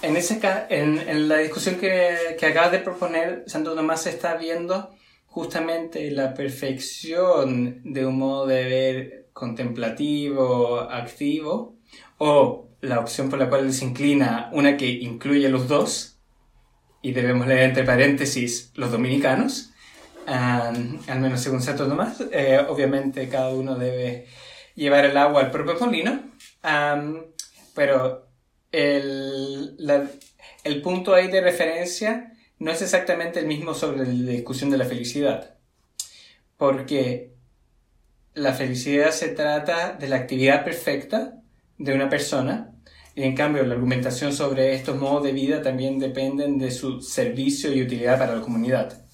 En, 0.02 0.18
ese, 0.18 0.42
en, 0.68 1.00
en 1.00 1.30
la 1.30 1.38
discusión 1.38 1.76
que, 1.76 2.36
que 2.38 2.46
acabas 2.46 2.74
de 2.74 2.80
proponer, 2.80 3.46
Santo 3.48 3.76
Tomás 3.76 4.06
está 4.06 4.36
viendo 4.36 4.94
justamente 5.28 6.12
la 6.12 6.34
perfección 6.34 7.80
de 7.86 8.06
un 8.06 8.18
modo 8.18 8.48
de 8.48 8.64
ver 8.66 9.30
contemplativo, 9.32 10.82
activo, 10.82 11.78
o 12.18 12.63
la 12.84 13.00
opción 13.00 13.30
por 13.30 13.40
la 13.40 13.48
cual 13.50 13.72
se 13.72 13.86
inclina, 13.86 14.50
una 14.52 14.76
que 14.76 14.88
incluye 14.88 15.48
los 15.48 15.70
dos, 15.70 16.18
y 17.02 17.14
debemos 17.14 17.48
leer 17.48 17.64
entre 17.64 17.86
paréntesis 17.86 18.72
los 18.76 18.92
dominicanos, 18.92 19.72
al 20.26 21.20
menos 21.20 21.40
según 21.40 21.62
Santo 21.62 21.88
Tomás. 21.88 22.22
Eh, 22.32 22.60
obviamente 22.68 23.30
cada 23.30 23.54
uno 23.54 23.76
debe 23.76 24.28
llevar 24.76 25.06
el 25.06 25.16
agua 25.16 25.42
al 25.42 25.52
propio 25.52 25.78
molino, 25.80 26.20
pero 27.74 28.28
el, 28.72 29.78
el 30.66 30.82
punto 30.82 31.14
ahí 31.14 31.30
de 31.30 31.42
referencia 31.42 32.34
no 32.60 32.72
es 32.72 32.82
exactamente 32.82 33.40
el 33.40 33.48
mismo 33.48 33.74
sobre 33.74 34.06
la 34.06 34.32
discusión 34.32 34.70
de 34.70 34.78
la 34.78 34.86
felicidad, 34.86 35.56
porque 36.58 37.32
la 38.34 38.52
felicidad 38.52 39.12
se 39.12 39.30
trata 39.30 39.94
de 39.94 40.10
la 40.10 40.18
actividad 40.18 40.66
perfecta 40.66 41.36
de 41.78 41.94
una 41.94 42.10
persona 42.10 42.73
en 43.16 43.36
cambio, 43.36 43.64
la 43.64 43.76
argumentación 43.76 44.34
sobre 44.34 44.74
estos 44.74 44.98
modos 44.98 45.24
de 45.24 45.34
vida 45.34 45.62
también 45.62 46.00
dependen 46.00 46.58
de 46.58 46.72
su 46.72 47.02
servicio 47.02 47.72
y 47.72 47.84
utilidad 47.84 48.18
para 48.18 48.36
la 48.36 48.42
comunidad. 48.42 49.06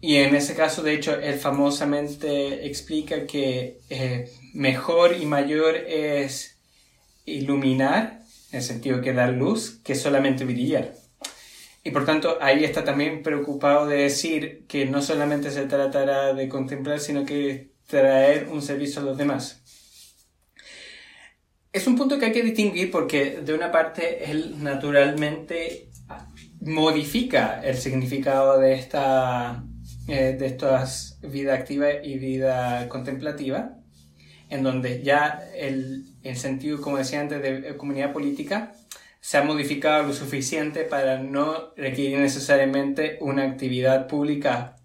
y 0.00 0.16
en 0.16 0.34
ese 0.36 0.54
caso, 0.54 0.82
de 0.82 0.94
hecho, 0.94 1.18
él 1.18 1.34
famosamente 1.34 2.66
explica 2.66 3.26
que 3.26 3.80
eh, 3.90 4.30
mejor 4.52 5.16
y 5.20 5.26
mayor 5.26 5.74
es 5.76 6.60
iluminar, 7.24 8.20
en 8.52 8.58
el 8.58 8.62
sentido 8.62 9.00
que 9.00 9.12
dar 9.12 9.30
luz, 9.30 9.80
que 9.82 9.96
solamente 9.96 10.44
brillar. 10.44 10.94
Y 11.82 11.90
por 11.90 12.06
tanto, 12.06 12.38
ahí 12.40 12.64
está 12.64 12.84
también 12.84 13.22
preocupado 13.22 13.86
de 13.86 13.96
decir 13.96 14.64
que 14.68 14.86
no 14.86 15.02
solamente 15.02 15.50
se 15.50 15.66
tratará 15.66 16.32
de 16.32 16.48
contemplar, 16.48 17.00
sino 17.00 17.26
que 17.26 17.72
traer 17.88 18.48
un 18.50 18.62
servicio 18.62 19.02
a 19.02 19.04
los 19.04 19.18
demás. 19.18 19.63
Es 21.74 21.88
un 21.88 21.96
punto 21.96 22.20
que 22.20 22.26
hay 22.26 22.32
que 22.32 22.44
distinguir 22.44 22.92
porque 22.92 23.40
de 23.44 23.52
una 23.52 23.72
parte 23.72 24.30
él 24.30 24.62
naturalmente 24.62 25.88
modifica 26.60 27.60
el 27.64 27.76
significado 27.76 28.60
de 28.60 28.74
esta 28.74 29.64
eh, 30.06 30.36
de 30.38 30.46
estas 30.46 31.18
vida 31.20 31.52
activa 31.54 31.86
y 32.00 32.16
vida 32.16 32.88
contemplativa, 32.88 33.72
en 34.50 34.62
donde 34.62 35.02
ya 35.02 35.42
el, 35.56 36.04
el 36.22 36.36
sentido, 36.36 36.80
como 36.80 36.98
decía 36.98 37.20
antes, 37.20 37.42
de 37.42 37.76
comunidad 37.76 38.12
política 38.12 38.72
se 39.20 39.38
ha 39.38 39.42
modificado 39.42 40.04
lo 40.04 40.12
suficiente 40.12 40.84
para 40.84 41.18
no 41.18 41.74
requerir 41.76 42.20
necesariamente 42.20 43.18
una 43.20 43.42
actividad 43.42 44.06
pública 44.06 44.76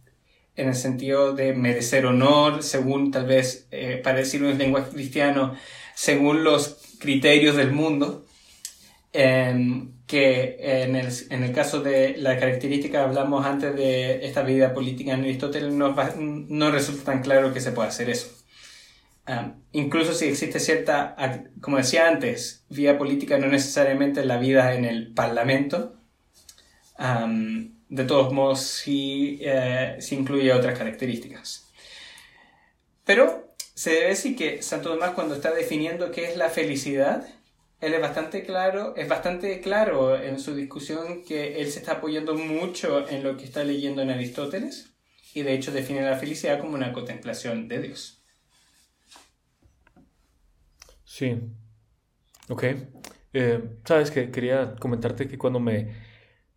en 0.56 0.70
el 0.70 0.76
sentido 0.76 1.34
de 1.34 1.54
merecer 1.54 2.08
honor, 2.08 2.64
según 2.64 3.12
tal 3.12 3.28
vez, 3.28 3.68
eh, 3.70 4.02
para 4.04 4.18
decirlo 4.18 4.50
en 4.50 4.58
lenguaje 4.58 4.90
cristiano, 4.92 5.54
según 6.00 6.46
los 6.46 6.79
criterios 7.00 7.56
del 7.56 7.72
mundo, 7.72 8.26
em, 9.14 9.94
que 10.06 10.58
en 10.60 10.96
el, 10.96 11.08
en 11.30 11.44
el, 11.44 11.54
caso 11.54 11.82
de 11.82 12.18
la 12.18 12.38
característica 12.40 13.04
hablamos 13.04 13.46
antes 13.46 13.76
de 13.76 14.26
esta 14.26 14.44
vida 14.44 14.74
política 14.74 15.14
en 15.14 15.22
Aristóteles, 15.22 15.74
no, 15.74 15.96
no 16.18 16.72
resulta 16.72 17.04
tan 17.12 17.22
claro 17.22 17.54
que 17.54 17.62
se 17.62 17.72
pueda 17.72 17.90
hacer 17.90 18.10
eso. 18.10 18.36
incluso 19.72 20.14
si 20.14 20.26
existe 20.26 20.60
cierta, 20.60 21.16
como 21.62 21.78
decía 21.78 22.08
antes, 22.08 22.66
vida 22.70 22.98
política 22.98 23.38
no 23.38 23.48
necesariamente 23.48 24.26
la 24.26 24.38
vida 24.38 24.74
en 24.74 24.86
el 24.86 25.14
parlamento, 25.14 25.96
de 27.90 28.04
todos 28.06 28.34
modos 28.34 28.62
sí, 28.62 29.40
eh, 29.42 29.98
sí 30.00 30.16
incluye 30.16 30.54
otras 30.54 30.78
características. 30.78 31.68
Pero 33.04 33.49
se 33.80 33.92
debe 33.92 34.08
decir 34.08 34.36
que 34.36 34.62
Santo 34.62 34.90
Tomás 34.90 35.12
cuando 35.12 35.36
está 35.36 35.54
definiendo 35.54 36.12
qué 36.12 36.30
es 36.30 36.36
la 36.36 36.50
felicidad, 36.50 37.26
él 37.80 37.94
es 37.94 38.02
bastante 38.02 38.44
claro, 38.44 38.94
es 38.98 39.08
bastante 39.08 39.62
claro 39.62 40.22
en 40.22 40.38
su 40.38 40.54
discusión 40.54 41.24
que 41.24 41.62
él 41.62 41.72
se 41.72 41.80
está 41.80 41.94
apoyando 41.94 42.36
mucho 42.36 43.08
en 43.08 43.24
lo 43.24 43.38
que 43.38 43.46
está 43.46 43.64
leyendo 43.64 44.02
en 44.02 44.10
Aristóteles 44.10 44.90
y 45.34 45.44
de 45.44 45.54
hecho 45.54 45.72
define 45.72 46.02
la 46.02 46.18
felicidad 46.18 46.60
como 46.60 46.74
una 46.74 46.92
contemplación 46.92 47.70
de 47.70 47.82
Dios. 47.82 48.22
Sí. 51.06 51.40
Ok. 52.50 52.64
Eh, 53.32 53.64
Sabes 53.86 54.12
que 54.12 54.30
quería 54.30 54.76
comentarte 54.76 55.30
que 55.30 55.38
cuando 55.38 55.62
me 55.62 55.96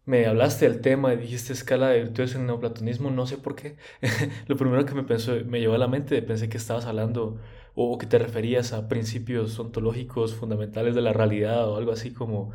me 0.04 0.26
hablaste 0.26 0.68
del 0.68 0.80
tema 0.80 1.14
y 1.14 1.16
dijiste 1.16 1.52
escala 1.52 1.88
de 1.88 2.02
virtudes 2.02 2.34
en 2.34 2.42
el 2.42 2.46
neoplatonismo, 2.48 3.10
no 3.10 3.26
sé 3.26 3.38
por 3.38 3.54
qué. 3.54 3.76
Lo 4.46 4.56
primero 4.56 4.84
que 4.84 4.94
me, 4.94 5.04
pensó, 5.04 5.34
me 5.46 5.60
llevó 5.60 5.74
a 5.74 5.78
la 5.78 5.88
mente, 5.88 6.20
pensé 6.22 6.48
que 6.48 6.58
estabas 6.58 6.86
hablando 6.86 7.38
o 7.74 7.96
que 7.98 8.06
te 8.06 8.18
referías 8.18 8.72
a 8.72 8.88
principios 8.88 9.58
ontológicos 9.58 10.34
fundamentales 10.34 10.94
de 10.94 11.02
la 11.02 11.12
realidad 11.12 11.68
o 11.68 11.76
algo 11.76 11.92
así 11.92 12.12
como... 12.12 12.52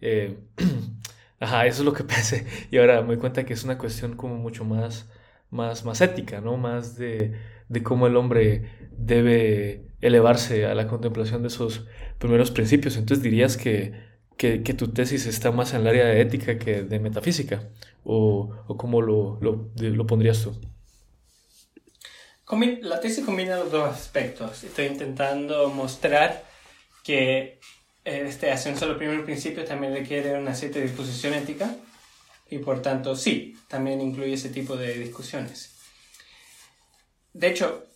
Eh, 0.00 0.38
ajá, 1.40 1.66
eso 1.66 1.82
es 1.82 1.86
lo 1.86 1.92
que 1.92 2.04
pensé. 2.04 2.46
Y 2.70 2.78
ahora 2.78 3.00
me 3.02 3.08
doy 3.08 3.18
cuenta 3.18 3.44
que 3.44 3.54
es 3.54 3.64
una 3.64 3.78
cuestión 3.78 4.16
como 4.16 4.36
mucho 4.36 4.64
más, 4.64 5.10
más, 5.50 5.84
más 5.84 6.00
ética, 6.00 6.40
¿no? 6.40 6.56
Más 6.56 6.96
de, 6.96 7.32
de 7.68 7.82
cómo 7.82 8.06
el 8.06 8.16
hombre 8.16 8.70
debe 8.96 9.86
elevarse 10.00 10.66
a 10.66 10.74
la 10.74 10.86
contemplación 10.86 11.42
de 11.42 11.48
esos 11.48 11.86
primeros 12.18 12.50
principios. 12.50 12.96
Entonces 12.96 13.22
dirías 13.22 13.56
que 13.56 14.13
que, 14.36 14.58
tu 14.58 14.92
tesis 14.92 15.26
está 15.26 15.50
más 15.50 15.74
en 15.74 15.82
el 15.82 15.88
área 15.88 16.06
de 16.06 16.20
ética 16.20 16.58
que 16.58 16.82
de 16.82 16.98
metafísica? 16.98 17.68
¿O, 18.04 18.50
o 18.66 18.76
cómo 18.76 19.00
lo, 19.00 19.38
lo, 19.40 19.70
lo, 19.76 20.06
pondrías 20.06 20.42
tú? 20.42 20.54
La 22.82 23.00
tesis 23.00 23.24
combina 23.24 23.56
los 23.56 23.72
dos 23.72 23.88
aspectos. 23.88 24.62
Estoy 24.62 24.86
intentando 24.86 25.70
mostrar 25.70 26.44
que 27.02 27.58
este 28.04 28.50
ascenso 28.50 28.84
a 28.84 28.88
los 28.88 28.98
primeros 28.98 29.24
principios 29.24 29.66
también 29.66 29.94
requiere 29.94 30.38
una 30.38 30.54
cierta 30.54 30.78
disposición 30.78 31.34
ética 31.34 31.74
y 32.50 32.58
por 32.58 32.82
tanto 32.82 33.16
sí, 33.16 33.56
también 33.66 34.00
incluye 34.00 34.34
ese 34.34 34.50
tipo 34.50 34.76
de 34.76 34.94
discusiones. 34.94 35.74
De 37.32 37.48
hecho, 37.48 37.86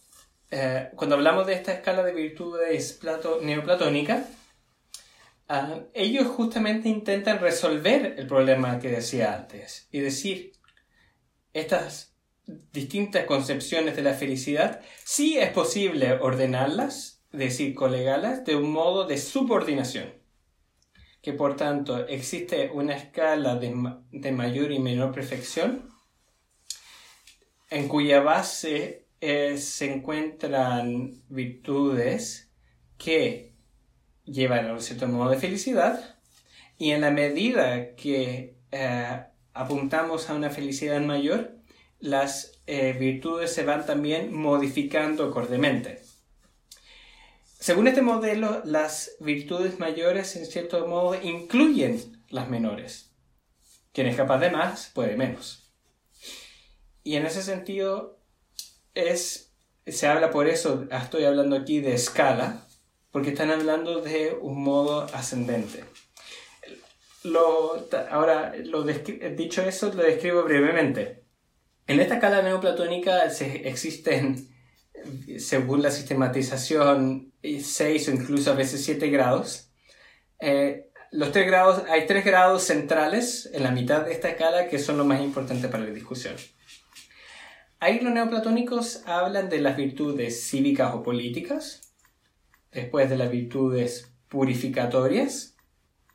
eh, 0.51 0.89
cuando 0.97 1.17
hablamos 1.17 1.47
de 1.47 1.53
esta 1.53 1.73
escala 1.73 2.03
de 2.03 2.13
virtudes 2.13 2.95
plato, 2.95 3.41
neoplatónica, 3.43 4.27
Ah, 5.49 5.81
ellos 5.95 6.27
justamente 6.27 6.91
intentan 6.91 7.39
resolver 7.39 8.15
el 8.19 8.27
problema 8.27 8.79
que 8.79 8.91
decía 8.91 9.35
antes 9.35 9.89
y 9.91 10.01
decir, 10.01 10.53
estas 11.55 12.15
distintas 12.73 13.25
concepciones 13.25 13.97
de 13.97 14.03
la 14.03 14.15
felicidad, 14.15 14.81
sí 15.05 15.39
es 15.39 15.51
posible 15.51 16.13
ordenarlas, 16.13 17.23
decir, 17.33 17.75
colegarlas, 17.75 18.45
de 18.45 18.57
un 18.57 18.71
modo 18.71 19.07
de 19.07 19.19
subordinación. 19.19 20.13
Que 21.23 21.33
por 21.33 21.57
tanto 21.57 22.07
existe 22.07 22.71
una 22.73 22.95
escala 22.95 23.57
de, 23.57 23.75
de 24.11 24.33
mayor 24.33 24.71
y 24.71 24.79
menor 24.79 25.13
perfección 25.13 25.91
en 27.71 27.89
cuya 27.89 28.21
base 28.21 29.09
eh, 29.21 29.59
se 29.59 29.93
encuentran 29.93 31.23
virtudes 31.29 32.51
que 32.97 33.48
llevan 34.31 34.67
a 34.67 34.73
un 34.73 34.81
cierto 34.81 35.09
modo 35.09 35.31
de 35.31 35.39
felicidad 35.39 36.17
y 36.79 36.93
en 36.93 37.01
la 37.01 37.11
medida 37.11 37.95
que 37.97 38.57
eh, 38.71 39.25
apuntamos 39.53 40.31
a 40.31 40.35
una 40.35 40.51
felicidad 40.51 41.01
mayor, 41.01 41.57
las 41.99 42.61
eh, 42.67 42.93
virtudes 42.93 43.53
se 43.53 43.65
van 43.65 43.85
también 43.85 44.33
modificando 44.33 45.25
acordemente. 45.25 46.03
Según 47.59 47.89
este 47.89 48.03
modelo, 48.03 48.63
las 48.65 49.17
virtudes 49.19 49.81
mayores 49.81 50.37
en 50.37 50.47
cierto 50.47 50.87
modo 50.87 51.21
incluyen 51.21 52.23
las 52.29 52.49
menores. 52.49 53.11
Quien 53.93 54.07
es 54.07 54.17
capaz 54.17 54.39
de 54.39 54.51
más 54.51 54.91
puede 54.95 55.17
menos. 55.17 55.73
Y 57.03 57.17
en 57.17 57.27
ese 57.27 57.43
sentido 57.43 58.21
es 58.95 59.49
se 59.91 60.07
habla 60.07 60.31
por 60.31 60.49
eso, 60.49 60.87
estoy 60.91 61.25
hablando 61.25 61.57
aquí 61.57 61.81
de 61.81 61.95
escala, 61.95 62.68
porque 63.11 63.31
están 63.31 63.51
hablando 63.51 64.01
de 64.01 64.37
un 64.41 64.63
modo 64.63 65.07
ascendente. 65.15 65.85
ahora, 68.11 68.55
lo 68.65 68.83
dicho 68.83 69.63
eso, 69.63 69.93
lo 69.93 70.03
describo 70.03 70.43
brevemente. 70.43 71.25
En 71.87 72.01
esta 72.01 72.15
escala 72.15 72.43
neoplatónica 72.43 73.25
existen, 73.25 74.49
según 75.39 75.83
la 75.83 75.91
sistematización, 75.91 77.33
seis 77.63 78.09
o 78.09 78.13
incluso 78.13 78.53
a 78.53 78.55
veces 78.55 78.85
siete 78.85 79.09
grados. 79.09 79.71
Eh, 80.41 80.91
los 81.11 81.33
tres 81.33 81.47
grados, 81.47 81.85
hay 81.89 82.07
tres 82.07 82.25
grados 82.25 82.65
centrales 82.65 83.49
en 83.55 83.63
la 83.63 83.71
mitad 83.71 84.03
de 84.05 84.13
esta 84.13 84.29
escala 84.29 84.69
que 84.69 84.79
son 84.79 84.99
lo 84.99 85.07
más 85.07 85.23
importante 85.23 85.69
para 85.69 85.85
la 85.85 85.91
discusión. 85.91 86.35
Ahí 87.81 88.01
los 88.01 88.13
neoplatónicos 88.13 89.03
hablan 89.07 89.49
de 89.49 89.61
las 89.61 89.77
virtudes 89.77 90.49
cívicas 90.49 90.95
o 90.95 91.03
políticas, 91.03 91.88
después 92.73 93.11
de 93.11 93.17
las 93.17 93.31
virtudes 93.31 94.13
purificatorias, 94.29 95.57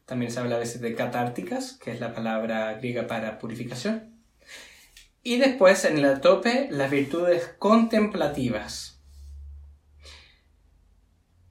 también 0.06 0.32
se 0.32 0.40
habla 0.40 0.56
a 0.56 0.60
veces 0.60 0.82
de 0.82 0.96
catárticas, 0.96 1.74
que 1.74 1.92
es 1.92 2.00
la 2.00 2.14
palabra 2.14 2.74
griega 2.74 3.08
para 3.08 3.40
purificación, 3.40 4.22
y 5.24 5.38
después 5.38 5.86
en 5.86 5.98
el 5.98 6.22
tope 6.22 6.68
las 6.70 6.92
virtudes 6.92 7.56
contemplativas. 7.58 9.02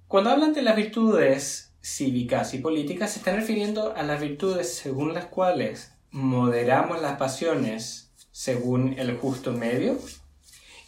Cuando 0.06 0.30
hablan 0.30 0.52
de 0.52 0.62
las 0.62 0.76
virtudes 0.76 1.72
cívicas 1.82 2.52
y 2.52 2.58
políticas, 2.58 3.12
se 3.12 3.20
están 3.20 3.36
refiriendo 3.36 3.94
a 3.96 4.02
las 4.02 4.20
virtudes 4.20 4.74
según 4.74 5.14
las 5.14 5.24
cuales 5.26 5.92
moderamos 6.10 7.00
las 7.00 7.16
pasiones 7.16 8.12
según 8.30 8.98
el 8.98 9.16
justo 9.16 9.52
medio 9.52 9.98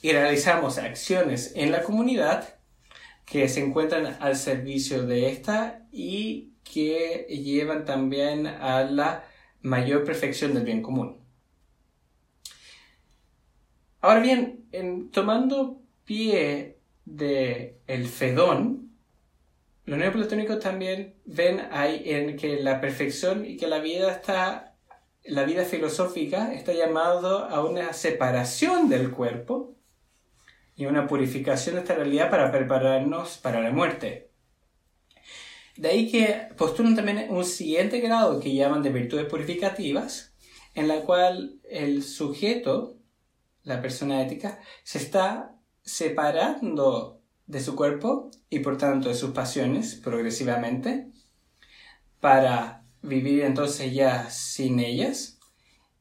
y 0.03 0.13
realizamos 0.13 0.77
acciones 0.77 1.53
en 1.57 1.73
la 1.73 1.83
comunidad 1.83 2.54
que 3.25 3.49
se 3.49 3.65
encuentran 3.65 4.17
al 4.21 4.37
servicio 4.37 5.07
de 5.07 5.31
esta 5.31 5.87
y 5.91 6.53
que 6.63 7.27
llevan 7.29 7.85
también 7.85 8.47
a 8.47 8.85
la 8.85 9.25
mayor 9.63 10.05
perfección 10.05 10.55
del 10.55 10.65
bien 10.65 10.83
común. 10.83 11.21
Ahora 14.01 14.21
bien, 14.21 14.67
en, 14.73 15.11
tomando 15.11 15.81
pie 16.05 16.79
de 17.07 17.79
el 17.87 18.07
Fedón, 18.07 18.91
los 19.87 19.99
neoplatónicos 19.99 20.61
también 20.61 21.15
ven 21.25 21.61
ahí 21.71 22.03
en 22.07 22.37
que 22.37 22.61
la 22.61 22.81
perfección 22.81 23.47
y 23.47 23.57
que 23.57 23.67
la 23.67 23.79
vida 23.79 24.13
está 24.13 24.75
la 25.25 25.45
vida 25.45 25.65
filosófica 25.65 26.53
está 26.53 26.73
llamado 26.75 27.45
a 27.47 27.65
una 27.65 27.93
separación 27.95 28.89
del 28.89 29.11
cuerpo 29.11 29.75
y 30.77 30.87
una 30.87 31.07
purificación 31.07 31.77
de 31.77 31.83
esta 31.83 31.95
realidad 31.95 32.31
para 32.31 32.51
prepararnos 32.51 33.39
para 33.39 33.61
la 33.61 33.71
muerte. 33.71 34.31
De 35.77 35.89
ahí 35.89 36.11
que 36.11 36.49
postulan 36.57 36.95
también 36.95 37.27
un 37.31 37.45
siguiente 37.45 38.01
grado 38.01 38.41
que 38.41 38.55
llaman 38.55 38.83
de 38.83 38.91
virtudes 38.91 39.27
purificativas, 39.27 40.35
en 40.75 40.89
la 40.89 41.01
cual 41.03 41.61
el 41.69 42.03
sujeto, 42.03 42.97
la 43.63 43.81
persona 43.83 44.23
ética, 44.23 44.61
se 44.85 44.99
está 44.99 45.57
separando 45.83 47.21
de 47.47 47.61
su 47.61 47.77
cuerpo 47.77 48.31
y 48.49 48.61
por 48.61 48.79
tanto 48.79 49.09
de 49.09 49.15
sus 49.15 49.31
pasiones 49.31 49.97
progresivamente 49.97 51.11
para 52.21 52.85
vivir 53.03 53.43
entonces 53.43 53.93
ya 53.93 54.31
sin 54.31 54.81
ellas 54.81 55.39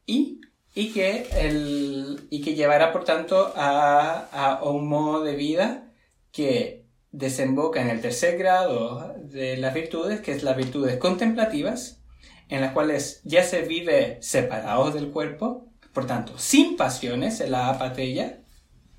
y, 0.06 0.40
y, 0.76 0.92
que, 0.92 1.28
el, 1.34 2.28
y 2.30 2.42
que 2.42 2.56
llevará 2.56 2.92
por 2.92 3.04
tanto 3.04 3.54
a, 3.56 4.28
a 4.32 4.64
un 4.64 4.88
modo 4.88 5.24
de 5.24 5.36
vida 5.36 5.92
que 6.32 6.84
desemboca 7.12 7.82
en 7.82 7.90
el 7.90 8.02
tercer 8.02 8.38
grado 8.38 9.16
de 9.20 9.56
las 9.58 9.74
virtudes, 9.74 10.22
que 10.22 10.32
es 10.32 10.44
las 10.44 10.58
virtudes 10.58 10.98
contemplativas, 10.98 12.02
en 12.50 12.62
las 12.62 12.74
cuales 12.74 13.22
ya 13.24 13.44
se 13.44 13.62
vive 13.62 14.18
separados 14.22 14.94
del 14.94 15.10
cuerpo, 15.10 15.70
por 15.94 16.08
tanto, 16.08 16.38
sin 16.38 16.76
pasiones, 16.76 17.40
en 17.40 17.52
la 17.52 17.70
apatía, 17.70 18.42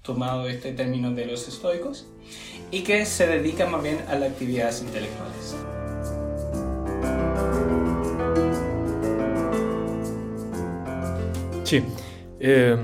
tomado 0.03 0.49
este 0.49 0.73
término 0.73 1.13
de 1.13 1.27
los 1.27 1.49
estoicos, 1.49 2.07
y 2.71 2.83
que 2.83 3.05
se 3.05 3.27
dedica 3.27 3.67
más 3.67 3.83
bien 3.83 3.99
a 4.09 4.15
las 4.15 4.31
actividades 4.31 4.81
intelectuales. 4.81 5.57
Sí. 11.75 11.83
Em, 12.39 12.79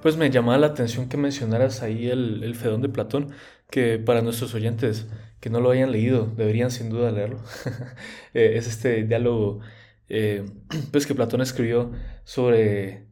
pues 0.00 0.16
me 0.16 0.30
llamaba 0.30 0.56
la 0.56 0.68
atención 0.68 1.10
que 1.10 1.18
mencionaras 1.18 1.82
ahí 1.82 2.08
el, 2.08 2.54
Fedón 2.54 2.80
de 2.80 2.88
Platón, 2.88 3.32
que 3.70 3.98
para 3.98 4.22
nuestros 4.22 4.54
oyentes 4.54 5.06
que 5.40 5.50
no 5.50 5.60
lo 5.60 5.70
hayan 5.70 5.92
leído, 5.92 6.24
deberían 6.34 6.70
sin 6.70 6.88
duda 6.88 7.10
leerlo. 7.12 7.42
Eh, 8.32 8.52
es 8.56 8.66
este 8.66 9.04
diálogo 9.04 9.60
eh, 10.08 10.46
pues 10.90 11.06
que 11.06 11.14
Platón 11.14 11.42
escribió 11.42 11.92
sobre 12.24 13.08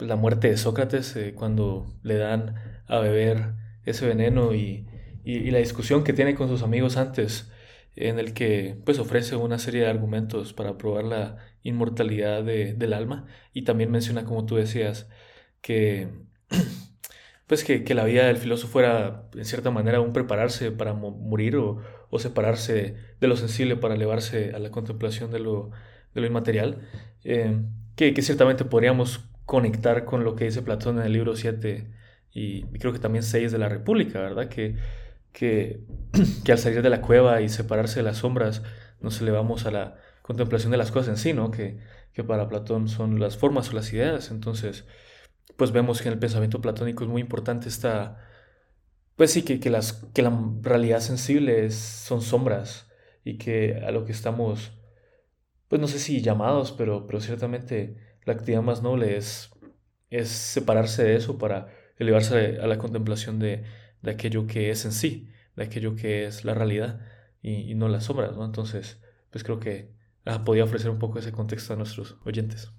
la 0.00 0.16
muerte 0.16 0.50
de 0.50 0.56
Sócrates 0.56 1.14
eh, 1.14 1.32
cuando 1.32 1.86
le 2.02 2.16
dan 2.16 2.56
a 2.88 2.98
beber 2.98 3.54
ese 3.84 4.04
veneno 4.08 4.52
y, 4.52 4.84
la 5.24 5.58
discusión 5.58 6.02
que 6.02 6.12
tiene 6.12 6.34
con 6.34 6.48
sus 6.48 6.64
amigos 6.64 6.96
antes 6.96 7.52
en 7.96 8.18
el 8.18 8.34
que 8.34 8.76
pues 8.84 8.98
ofrece 8.98 9.36
una 9.36 9.58
serie 9.58 9.82
de 9.82 9.88
argumentos 9.88 10.52
para 10.52 10.78
probar 10.78 11.04
la 11.04 11.36
inmortalidad 11.62 12.42
del 12.44 12.92
alma 12.92 13.26
y 13.52 13.62
también 13.62 13.90
menciona 13.90 14.24
como 14.24 14.46
tú 14.46 14.56
decías 14.56 15.08
que 15.60 16.08
pues 17.46 17.64
que, 17.64 17.94
la 17.94 18.04
vida 18.04 18.26
del 18.26 18.36
filósofo 18.36 18.80
era 18.80 19.28
en 19.34 19.44
cierta 19.44 19.70
manera 19.70 20.00
un 20.00 20.12
prepararse 20.12 20.70
para 20.72 20.94
morir 20.94 21.56
o, 21.56 21.80
separarse 22.18 22.96
de 23.20 23.28
lo 23.28 23.36
sensible 23.36 23.76
para 23.76 23.94
elevarse 23.94 24.52
a 24.54 24.58
la 24.58 24.70
contemplación 24.70 25.30
de 25.30 25.40
lo, 25.40 25.70
de 26.14 26.26
inmaterial 26.26 26.88
eh, 27.24 27.60
que, 27.96 28.14
que, 28.14 28.22
ciertamente 28.22 28.64
podríamos 28.64 29.28
conectar 29.46 30.04
con 30.04 30.24
lo 30.24 30.36
que 30.36 30.44
dice 30.44 30.62
Platón 30.62 30.98
en 30.98 31.06
el 31.06 31.12
libro 31.12 31.36
7 31.36 31.90
y, 32.32 32.64
y 32.72 32.78
creo 32.78 32.92
que 32.92 32.98
también 32.98 33.22
6 33.24 33.52
de 33.52 33.58
la 33.58 33.68
República, 33.68 34.20
¿verdad? 34.20 34.48
Que 34.48 34.76
que, 35.32 35.84
que 36.44 36.52
al 36.52 36.58
salir 36.58 36.82
de 36.82 36.90
la 36.90 37.00
cueva 37.00 37.40
y 37.40 37.48
separarse 37.48 38.00
de 38.00 38.04
las 38.04 38.18
sombras 38.18 38.62
nos 39.00 39.20
elevamos 39.20 39.66
a 39.66 39.70
la 39.70 39.96
contemplación 40.22 40.70
de 40.70 40.78
las 40.78 40.90
cosas 40.90 41.08
en 41.10 41.16
sí, 41.16 41.32
¿no? 41.32 41.50
Que, 41.50 41.78
que 42.12 42.24
para 42.24 42.48
Platón 42.48 42.88
son 42.88 43.20
las 43.20 43.36
formas 43.36 43.70
o 43.70 43.72
las 43.72 43.92
ideas. 43.92 44.30
Entonces, 44.30 44.84
pues 45.56 45.72
vemos 45.72 46.00
que 46.02 46.08
en 46.08 46.14
el 46.14 46.18
pensamiento 46.18 46.60
platónico 46.60 47.04
es 47.04 47.10
muy 47.10 47.20
importante 47.20 47.68
esta, 47.68 48.18
pues 49.16 49.32
sí, 49.32 49.42
que, 49.42 49.60
que, 49.60 49.70
las, 49.70 49.92
que 50.14 50.22
la 50.22 50.32
realidad 50.62 51.00
sensible 51.00 51.70
son 51.70 52.22
sombras 52.22 52.88
y 53.24 53.38
que 53.38 53.82
a 53.86 53.90
lo 53.90 54.04
que 54.04 54.12
estamos, 54.12 54.72
pues 55.68 55.80
no 55.80 55.88
sé 55.88 55.98
si 55.98 56.22
llamados, 56.22 56.72
pero, 56.72 57.06
pero 57.06 57.20
ciertamente 57.20 57.96
la 58.24 58.34
actividad 58.34 58.62
más 58.62 58.82
noble 58.82 59.16
es, 59.16 59.50
es 60.10 60.28
separarse 60.28 61.04
de 61.04 61.16
eso 61.16 61.38
para 61.38 61.68
elevarse 61.98 62.58
a 62.60 62.66
la 62.66 62.78
contemplación 62.78 63.38
de, 63.38 63.64
de 64.02 64.10
aquello 64.10 64.46
que 64.46 64.70
es 64.70 64.84
en 64.84 64.92
sí, 64.92 65.28
de 65.56 65.64
aquello 65.64 65.96
que 65.96 66.26
es 66.26 66.44
la 66.44 66.54
realidad 66.54 67.00
y, 67.42 67.74
no 67.74 67.88
las 67.88 68.04
sombras, 68.04 68.36
¿no? 68.36 68.44
Entonces, 68.44 68.98
pues 69.30 69.44
creo 69.44 69.60
que 69.60 69.90
ah, 70.24 70.44
podía 70.44 70.64
ofrecer 70.64 70.90
un 70.90 70.98
poco 70.98 71.18
ese 71.18 71.32
contexto 71.32 71.72
a 71.72 71.76
nuestros 71.76 72.16
oyentes. 72.24 72.70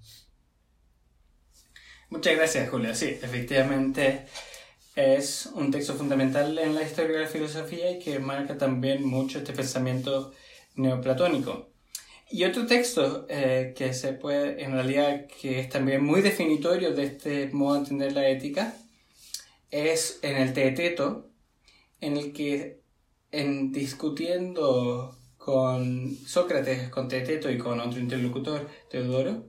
Muchas 2.10 2.36
gracias, 2.36 2.70
Julia. 2.70 2.94
Sí, 2.94 3.06
efectivamente 3.22 4.26
es 4.96 5.50
un 5.56 5.72
texto 5.72 5.94
fundamental 5.94 6.58
en 6.60 6.76
la 6.76 6.84
historia 6.84 7.18
de 7.18 7.24
la 7.24 7.30
filosofía 7.30 7.92
y 7.92 8.00
que 8.00 8.20
marca 8.20 8.58
también 8.58 9.06
mucho 9.06 9.40
este 9.40 9.54
pensamiento 9.54 10.34
neoplatónico. 10.76 11.70
Y 12.30 12.46
otro 12.46 12.66
texto 12.66 13.26
eh, 13.30 13.74
que 13.76 13.94
se 13.94 14.14
puede, 14.14 14.64
en 14.64 14.72
realidad, 14.72 15.28
que 15.28 15.60
es 15.60 15.70
también 15.70 16.04
muy 16.04 16.22
definitorio 16.22 16.94
de 16.94 17.04
este 17.04 17.50
modo 17.52 17.74
de 17.74 17.80
entender 17.80 18.14
la 18.14 18.28
ética, 18.28 18.74
es 19.72 20.20
en 20.22 20.38
el 20.38 20.54
Teeteto, 20.54 21.30
en 22.02 22.18
el 22.18 22.34
que 22.34 22.82
en 23.32 23.72
discutiendo 23.72 25.18
con 25.38 26.16
Sócrates, 26.26 26.90
con 26.90 27.08
Teeteto 27.08 27.50
y 27.50 27.58
con 27.58 27.80
otro 27.80 28.00
interlocutor, 28.00 28.70
Teodoro, 28.90 29.46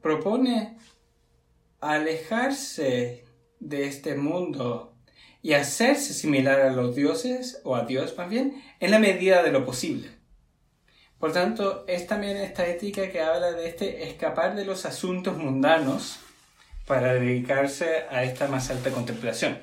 propone 0.00 0.76
alejarse 1.80 3.24
de 3.60 3.86
este 3.86 4.16
mundo 4.16 4.96
y 5.40 5.54
hacerse 5.54 6.12
similar 6.12 6.60
a 6.60 6.72
los 6.72 6.94
dioses, 6.94 7.60
o 7.64 7.74
a 7.74 7.84
Dios 7.84 8.16
más 8.16 8.28
bien, 8.28 8.62
en 8.80 8.90
la 8.90 8.98
medida 8.98 9.42
de 9.42 9.52
lo 9.52 9.64
posible. 9.64 10.08
Por 11.18 11.32
tanto, 11.32 11.84
es 11.86 12.06
también 12.06 12.36
esta 12.36 12.66
ética 12.66 13.10
que 13.10 13.20
habla 13.20 13.52
de 13.52 13.68
este 13.68 14.08
escapar 14.08 14.56
de 14.56 14.64
los 14.64 14.86
asuntos 14.86 15.36
mundanos 15.36 16.18
para 16.86 17.14
dedicarse 17.14 18.04
a 18.10 18.24
esta 18.24 18.48
más 18.48 18.70
alta 18.70 18.90
contemplación. 18.90 19.58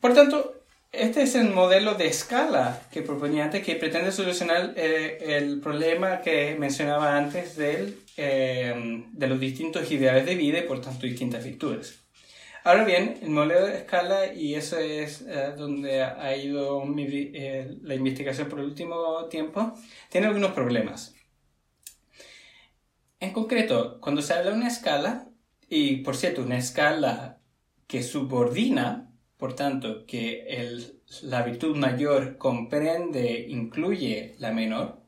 Por 0.00 0.14
tanto, 0.14 0.54
este 0.92 1.22
es 1.22 1.36
el 1.36 1.50
modelo 1.50 1.94
de 1.94 2.08
escala 2.08 2.82
que 2.90 3.02
proponía 3.02 3.44
antes, 3.44 3.64
que 3.64 3.76
pretende 3.76 4.10
solucionar 4.10 4.72
eh, 4.76 5.18
el 5.36 5.60
problema 5.60 6.20
que 6.20 6.56
mencionaba 6.58 7.16
antes 7.16 7.56
del, 7.56 7.96
eh, 8.16 9.04
de 9.12 9.26
los 9.28 9.38
distintos 9.38 9.90
ideales 9.92 10.26
de 10.26 10.34
vida 10.34 10.58
y 10.58 10.62
por 10.62 10.80
tanto 10.80 11.06
distintas 11.06 11.44
virtudes. 11.44 12.00
Ahora 12.64 12.84
bien, 12.84 13.18
el 13.22 13.30
modelo 13.30 13.66
de 13.66 13.78
escala, 13.78 14.34
y 14.34 14.54
eso 14.54 14.78
es 14.78 15.22
eh, 15.22 15.54
donde 15.56 16.02
ha 16.02 16.36
ido 16.36 16.84
la 17.82 17.94
investigación 17.94 18.48
por 18.48 18.58
el 18.58 18.66
último 18.66 19.26
tiempo, 19.26 19.72
tiene 20.10 20.26
algunos 20.26 20.52
problemas. 20.52 21.14
En 23.20 23.32
concreto, 23.32 24.00
cuando 24.00 24.22
se 24.22 24.34
habla 24.34 24.50
de 24.50 24.56
una 24.56 24.68
escala, 24.68 25.28
y 25.68 25.98
por 25.98 26.16
cierto, 26.16 26.42
una 26.42 26.58
escala 26.58 27.38
que 27.86 28.02
subordina 28.02 29.10
por 29.40 29.56
tanto, 29.56 30.04
que 30.06 30.86
la 31.22 31.42
virtud 31.42 31.74
mayor 31.74 32.36
comprende, 32.36 33.46
incluye 33.48 34.34
la 34.38 34.52
menor, 34.52 35.00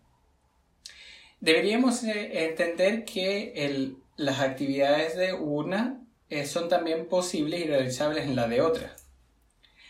deberíamos 1.38 2.02
eh, 2.04 2.46
entender 2.46 3.04
que 3.04 3.94
las 4.16 4.40
actividades 4.40 5.18
de 5.18 5.34
una 5.34 6.00
eh, 6.30 6.46
son 6.46 6.70
también 6.70 7.08
posibles 7.08 7.60
y 7.60 7.68
realizables 7.68 8.24
en 8.24 8.34
la 8.34 8.48
de 8.48 8.62
otra. 8.62 8.96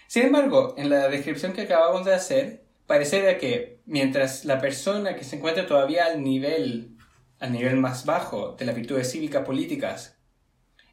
Sin 0.09 0.25
embargo, 0.25 0.75
en 0.77 0.91
la 0.91 1.09
descripción 1.09 1.53
que 1.53 1.63
acabamos 1.63 2.05
de 2.05 2.15
hacer, 2.15 2.65
parece 2.89 3.39
que 3.39 3.79
mientras 3.87 4.45
la 4.45 4.61
persona 4.61 5.15
que 5.15 5.23
se 5.23 5.37
encuentra 5.37 5.69
todavía 5.69 6.07
al 6.07 6.25
nivel, 6.25 6.92
al 7.43 7.53
nivel 7.53 7.77
más 7.77 8.07
bajo 8.07 8.55
de 8.57 8.65
las 8.65 8.77
virtudes 8.77 9.11
cívicas 9.11 9.45
políticas 9.45 10.17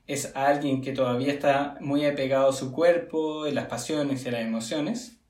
es 0.08 0.36
alguien 0.36 0.82
que 0.82 0.94
todavía 0.94 1.32
está 1.32 1.78
muy 1.80 2.04
apegado 2.08 2.50
a 2.50 2.54
su 2.54 2.72
cuerpo, 2.72 3.44
a 3.44 3.52
las 3.52 3.68
pasiones 3.68 4.26
y 4.26 4.32
las 4.32 4.42
emociones, 4.42 5.22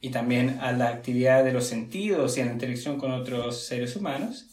y 0.00 0.10
también 0.10 0.58
a 0.60 0.72
la 0.72 0.88
actividad 0.88 1.44
de 1.44 1.52
los 1.52 1.68
sentidos 1.68 2.36
y 2.36 2.40
a 2.40 2.46
la 2.46 2.50
interacción 2.50 2.98
con 2.98 3.12
otros 3.12 3.66
seres 3.66 3.94
humanos. 3.94 4.46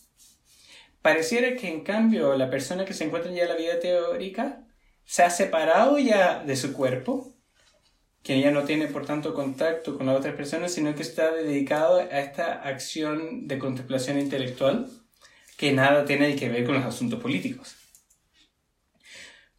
Pareciera 1.01 1.55
que 1.55 1.69
en 1.69 1.81
cambio 1.81 2.35
la 2.35 2.51
persona 2.51 2.85
que 2.85 2.93
se 2.93 3.05
encuentra 3.05 3.31
ya 3.31 3.43
en 3.43 3.49
la 3.49 3.55
vida 3.55 3.79
teórica 3.79 4.63
se 5.05 5.23
ha 5.23 5.31
separado 5.31 5.97
ya 5.97 6.43
de 6.43 6.55
su 6.55 6.71
cuerpo, 6.73 7.33
que 8.21 8.39
ya 8.39 8.51
no 8.51 8.63
tiene 8.63 8.85
por 8.85 9.07
tanto 9.07 9.33
contacto 9.33 9.97
con 9.97 10.05
las 10.05 10.17
otras 10.17 10.35
personas, 10.35 10.71
sino 10.71 10.93
que 10.93 11.01
está 11.01 11.31
dedicado 11.31 11.97
a 11.97 12.19
esta 12.19 12.61
acción 12.61 13.47
de 13.47 13.57
contemplación 13.57 14.19
intelectual 14.19 14.87
que 15.57 15.71
nada 15.71 16.05
tiene 16.05 16.35
que 16.35 16.49
ver 16.49 16.65
con 16.65 16.75
los 16.75 16.85
asuntos 16.85 17.21
políticos. 17.21 17.75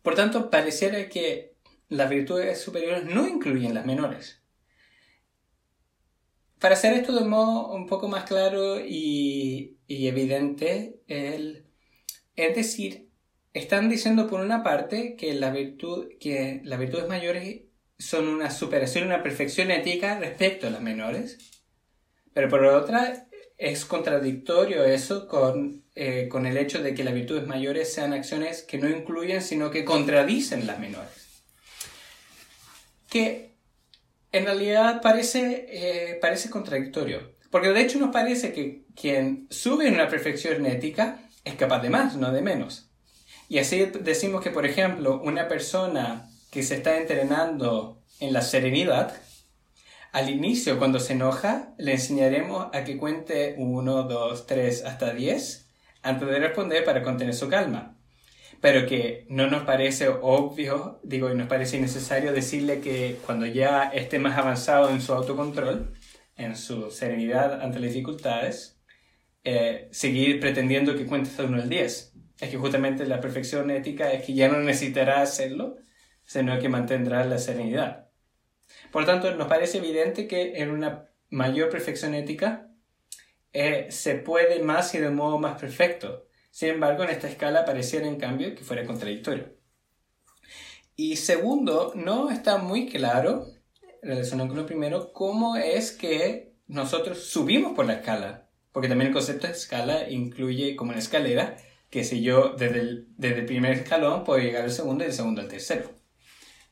Por 0.02 0.14
tanto, 0.14 0.50
pareciera 0.50 1.08
que 1.08 1.56
las 1.88 2.10
virtudes 2.10 2.60
superiores 2.60 3.04
no 3.04 3.26
incluyen 3.26 3.74
las 3.74 3.86
menores. 3.86 4.40
Para 6.58 6.74
hacer 6.74 6.94
esto 6.94 7.12
de 7.12 7.24
modo 7.24 7.72
un 7.72 7.86
poco 7.86 8.08
más 8.08 8.24
claro 8.24 8.80
y, 8.80 9.78
evidente, 9.88 11.00
es 11.06 12.54
decir, 12.54 13.10
están 13.52 13.88
diciendo 13.88 14.26
por 14.26 14.40
una 14.40 14.62
parte 14.62 15.16
que, 15.16 15.38
que 16.20 16.60
las 16.64 16.78
virtudes 16.78 17.08
mayores 17.08 17.62
son 17.98 18.28
una 18.28 18.50
superación, 18.50 19.06
una 19.06 19.22
perfección 19.22 19.70
ética 19.70 20.18
respecto 20.18 20.66
a 20.66 20.70
las 20.70 20.82
menores, 20.82 21.38
pero 22.32 22.48
por 22.48 22.64
otra 22.64 23.28
es 23.58 23.84
contradictorio 23.84 24.84
eso 24.84 25.26
con 25.26 25.85
eh, 25.98 26.28
con 26.28 26.44
el 26.44 26.58
hecho 26.58 26.82
de 26.82 26.94
que 26.94 27.04
las 27.04 27.14
virtudes 27.14 27.46
mayores 27.46 27.90
sean 27.90 28.12
acciones 28.12 28.62
que 28.62 28.76
no 28.76 28.86
incluyen, 28.86 29.40
sino 29.40 29.70
que 29.70 29.86
contradicen 29.86 30.66
las 30.66 30.78
menores. 30.78 31.08
Que 33.08 33.54
en 34.30 34.44
realidad 34.44 35.00
parece, 35.00 35.66
eh, 35.70 36.18
parece 36.20 36.50
contradictorio. 36.50 37.32
Porque 37.50 37.70
de 37.70 37.80
hecho 37.80 37.98
nos 37.98 38.10
parece 38.10 38.52
que 38.52 38.82
quien 38.94 39.46
sube 39.48 39.88
en 39.88 39.94
una 39.94 40.10
perfección 40.10 40.66
ética 40.66 41.18
es 41.44 41.54
capaz 41.54 41.80
de 41.80 41.88
más, 41.88 42.14
no 42.14 42.30
de 42.30 42.42
menos. 42.42 42.90
Y 43.48 43.56
así 43.56 43.86
decimos 44.00 44.42
que, 44.42 44.50
por 44.50 44.66
ejemplo, 44.66 45.22
una 45.24 45.48
persona 45.48 46.28
que 46.50 46.62
se 46.62 46.74
está 46.74 46.98
entrenando 46.98 48.02
en 48.20 48.34
la 48.34 48.42
serenidad, 48.42 49.16
al 50.12 50.28
inicio, 50.28 50.78
cuando 50.78 51.00
se 51.00 51.14
enoja, 51.14 51.72
le 51.78 51.92
enseñaremos 51.92 52.68
a 52.74 52.84
que 52.84 52.98
cuente 52.98 53.54
1, 53.56 54.02
2, 54.02 54.46
3 54.46 54.84
hasta 54.84 55.14
10 55.14 55.65
antes 56.06 56.28
de 56.28 56.38
responder 56.38 56.84
para 56.84 57.02
contener 57.02 57.34
su 57.34 57.48
calma. 57.48 57.96
Pero 58.60 58.86
que 58.86 59.26
no 59.28 59.48
nos 59.48 59.64
parece 59.64 60.08
obvio, 60.08 61.00
digo, 61.02 61.30
y 61.30 61.34
nos 61.34 61.48
parece 61.48 61.76
innecesario 61.76 62.32
decirle 62.32 62.80
que 62.80 63.18
cuando 63.26 63.46
ya 63.46 63.84
esté 63.84 64.18
más 64.18 64.38
avanzado 64.38 64.90
en 64.90 65.00
su 65.02 65.12
autocontrol, 65.12 65.92
en 66.36 66.56
su 66.56 66.90
serenidad 66.90 67.60
ante 67.62 67.78
las 67.80 67.92
dificultades, 67.92 68.80
eh, 69.44 69.88
seguir 69.92 70.40
pretendiendo 70.40 70.96
que 70.96 71.06
cuente 71.06 71.30
hasta 71.30 71.44
uno 71.44 71.60
al 71.62 71.68
10. 71.68 72.14
Es 72.40 72.50
que 72.50 72.56
justamente 72.56 73.06
la 73.06 73.20
perfección 73.20 73.70
ética 73.70 74.12
es 74.12 74.24
que 74.24 74.34
ya 74.34 74.48
no 74.48 74.58
necesitará 74.60 75.22
hacerlo, 75.22 75.76
sino 76.24 76.58
que 76.58 76.68
mantendrá 76.68 77.24
la 77.24 77.38
serenidad. 77.38 78.08
Por 78.90 79.06
tanto, 79.06 79.34
nos 79.34 79.48
parece 79.48 79.78
evidente 79.78 80.26
que 80.26 80.60
en 80.60 80.70
una 80.70 81.08
mayor 81.30 81.70
perfección 81.70 82.14
ética 82.14 82.68
eh, 83.58 83.90
se 83.90 84.16
puede 84.16 84.62
más 84.62 84.94
y 84.94 84.98
de 84.98 85.08
modo 85.08 85.38
más 85.38 85.58
perfecto. 85.58 86.26
Sin 86.50 86.68
embargo, 86.68 87.04
en 87.04 87.10
esta 87.10 87.26
escala 87.26 87.64
pareciera 87.64 88.06
en 88.06 88.16
cambio 88.16 88.54
que 88.54 88.62
fuera 88.62 88.84
contradictorio. 88.84 89.56
Y 90.94 91.16
segundo, 91.16 91.92
no 91.94 92.30
está 92.30 92.58
muy 92.58 92.86
claro, 92.86 93.46
relacionado 94.02 94.50
con 94.50 94.58
lo 94.58 94.66
primero, 94.66 95.10
cómo 95.14 95.56
es 95.56 95.92
que 95.92 96.54
nosotros 96.66 97.24
subimos 97.24 97.72
por 97.72 97.86
la 97.86 97.94
escala. 97.94 98.50
Porque 98.72 98.88
también 98.88 99.08
el 99.08 99.14
concepto 99.14 99.46
de 99.46 99.54
escala 99.54 100.10
incluye 100.10 100.76
como 100.76 100.90
una 100.90 101.00
escalera, 101.00 101.56
que 101.88 102.04
si 102.04 102.20
yo 102.20 102.50
desde 102.58 102.80
el, 102.80 103.06
desde 103.16 103.38
el 103.38 103.46
primer 103.46 103.72
escalón 103.72 104.22
puedo 104.24 104.38
llegar 104.38 104.64
al 104.64 104.70
segundo 104.70 105.02
y 105.02 105.06
del 105.06 105.16
segundo 105.16 105.40
al 105.40 105.48
tercero. 105.48 105.90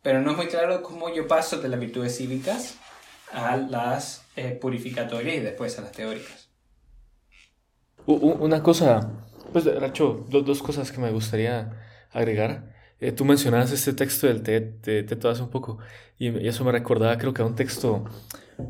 Pero 0.02 0.20
no 0.20 0.32
es 0.32 0.36
muy 0.36 0.48
claro 0.48 0.82
cómo 0.82 1.14
yo 1.14 1.26
paso 1.26 1.62
de 1.62 1.68
las 1.70 1.80
virtudes 1.80 2.14
cívicas 2.18 2.76
a 3.32 3.56
las 3.56 4.26
eh, 4.36 4.50
purificatorias 4.50 5.36
y 5.36 5.40
después 5.40 5.78
a 5.78 5.82
las 5.82 5.92
teóricas. 5.92 6.43
Una 8.06 8.62
cosa, 8.62 9.10
pues, 9.52 9.64
Racho, 9.64 10.26
dos, 10.28 10.62
cosas 10.62 10.92
que 10.92 11.00
me 11.00 11.10
gustaría 11.10 11.72
agregar. 12.12 12.74
Eh, 13.00 13.12
tú 13.12 13.24
mencionabas 13.24 13.72
este 13.72 13.92
texto 13.94 14.26
del 14.26 14.42
TED, 14.42 15.04
de 15.06 15.28
hace 15.28 15.42
un 15.42 15.50
poco, 15.50 15.78
y, 16.18 16.46
eso 16.46 16.64
me 16.64 16.72
recordaba, 16.72 17.16
creo 17.18 17.32
que 17.32 17.42
a 17.42 17.46
un 17.46 17.54
texto, 17.54 18.04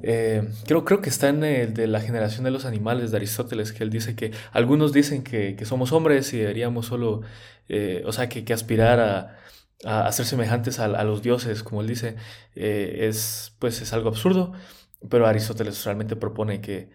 eh, 0.02 0.48
creo, 0.66 0.84
creo 0.84 1.00
que 1.00 1.10
está 1.10 1.28
en 1.28 1.42
el 1.44 1.74
de 1.74 1.86
la 1.88 2.00
generación 2.00 2.44
de 2.44 2.50
los 2.52 2.64
animales 2.64 3.10
de 3.10 3.16
Aristóteles, 3.16 3.72
que 3.72 3.82
él 3.82 3.90
dice 3.90 4.14
que 4.14 4.32
algunos 4.52 4.92
dicen 4.92 5.24
que, 5.24 5.56
que 5.56 5.64
somos 5.64 5.92
hombres 5.92 6.32
y 6.32 6.38
deberíamos 6.38 6.86
solo, 6.86 7.22
eh, 7.68 8.02
o 8.06 8.12
sea, 8.12 8.28
que, 8.28 8.44
que 8.44 8.52
aspirar 8.52 9.00
a, 9.00 10.06
a, 10.06 10.12
ser 10.12 10.26
semejantes 10.26 10.78
a, 10.78 10.84
a, 10.84 11.04
los 11.04 11.22
dioses, 11.22 11.62
como 11.62 11.80
él 11.80 11.88
dice, 11.88 12.16
es, 12.54 13.54
pues, 13.58 13.82
es 13.82 13.92
algo 13.92 14.08
absurdo, 14.10 14.52
pero 15.08 15.26
Aristóteles 15.26 15.84
realmente 15.84 16.16
propone 16.16 16.60
que, 16.60 16.90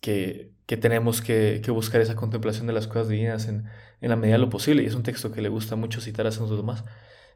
que 0.00 0.52
que 0.68 0.76
tenemos 0.76 1.22
que, 1.22 1.62
buscar 1.68 2.02
esa 2.02 2.14
contemplación 2.14 2.66
de 2.66 2.74
las 2.74 2.86
cosas 2.86 3.08
divinas 3.08 3.48
en, 3.48 3.64
la 4.02 4.16
medida 4.16 4.34
de 4.34 4.40
lo 4.40 4.50
posible. 4.50 4.82
Y 4.82 4.86
es 4.86 4.94
un 4.94 5.02
texto 5.02 5.32
que 5.32 5.40
le 5.40 5.48
gusta 5.48 5.76
mucho 5.76 6.02
citar 6.02 6.26
a 6.26 6.30
Santo 6.30 6.58
Tomás. 6.58 6.84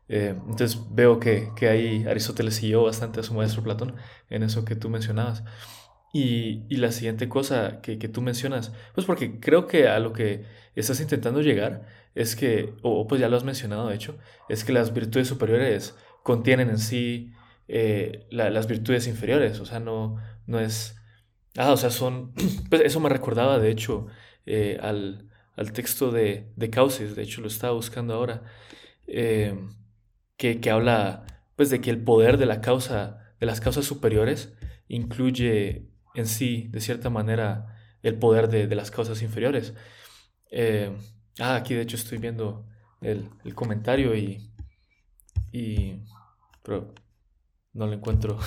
Eh, 0.08 0.36
entonces 0.50 0.78
veo 0.90 1.18
que, 1.18 1.48
que, 1.56 1.70
ahí 1.70 2.04
Aristóteles 2.06 2.56
siguió 2.56 2.82
bastante 2.84 3.20
a 3.20 3.22
su 3.22 3.32
maestro 3.32 3.62
Platón 3.62 3.94
en 4.28 4.42
eso 4.42 4.66
que 4.66 4.76
tú 4.76 4.90
mencionabas. 4.90 5.44
Y, 6.12 6.76
la 6.76 6.92
siguiente 6.92 7.30
cosa 7.30 7.80
que, 7.80 7.96
tú 7.96 8.20
mencionas, 8.20 8.72
pues 8.94 9.06
porque 9.06 9.40
creo 9.40 9.66
que 9.66 9.88
a 9.88 9.98
lo 9.98 10.12
que 10.12 10.44
estás 10.74 11.00
intentando 11.00 11.40
llegar 11.40 11.86
es 12.14 12.36
que, 12.36 12.74
o 12.82 13.06
pues 13.08 13.18
ya 13.18 13.30
lo 13.30 13.38
has 13.38 13.44
mencionado 13.44 13.88
de 13.88 13.94
hecho, 13.94 14.18
es 14.50 14.62
que 14.62 14.74
las 14.74 14.92
virtudes 14.92 15.28
superiores 15.28 15.96
contienen 16.22 16.68
en 16.68 16.78
sí 16.78 17.32
eh, 17.68 18.26
las 18.30 18.66
virtudes 18.66 19.06
inferiores, 19.06 19.58
o 19.60 19.64
sea, 19.64 19.80
no, 19.80 20.18
no 20.46 20.60
es 20.60 21.01
Ah, 21.56 21.72
o 21.72 21.76
sea, 21.76 21.90
son... 21.90 22.32
Pues 22.70 22.82
eso 22.82 23.00
me 23.00 23.08
recordaba, 23.08 23.58
de 23.58 23.70
hecho, 23.70 24.06
eh, 24.46 24.78
al, 24.80 25.28
texto 25.72 26.10
de, 26.10 26.52
de 26.56 26.68
de 26.68 27.22
hecho 27.22 27.40
lo 27.40 27.46
estaba 27.46 27.74
buscando 27.74 28.14
ahora, 28.14 28.42
eh, 29.06 29.56
que, 30.36 30.70
habla 30.70 31.26
pues 31.56 31.70
de 31.70 31.80
que 31.80 31.90
el 31.90 32.02
poder 32.02 32.38
de 32.38 32.46
la 32.46 32.60
causa, 32.60 33.34
de 33.38 33.46
las 33.46 33.60
causas 33.60 33.84
superiores, 33.84 34.54
incluye 34.88 35.88
en 36.14 36.26
sí, 36.26 36.68
de 36.72 36.80
cierta 36.80 37.10
manera, 37.10 37.76
el 38.02 38.18
poder 38.18 38.48
de, 38.48 38.74
las 38.74 38.90
causas 38.90 39.22
inferiores. 39.22 39.74
Eh, 40.50 40.96
ah, 41.38 41.56
aquí 41.56 41.74
de 41.74 41.82
hecho 41.82 41.96
estoy 41.96 42.18
viendo 42.18 42.66
el, 43.00 43.28
comentario 43.54 44.14
y, 44.16 44.50
y... 45.52 46.02
pero 46.62 46.94
no 47.72 47.86
lo 47.86 47.92
encuentro 47.92 48.38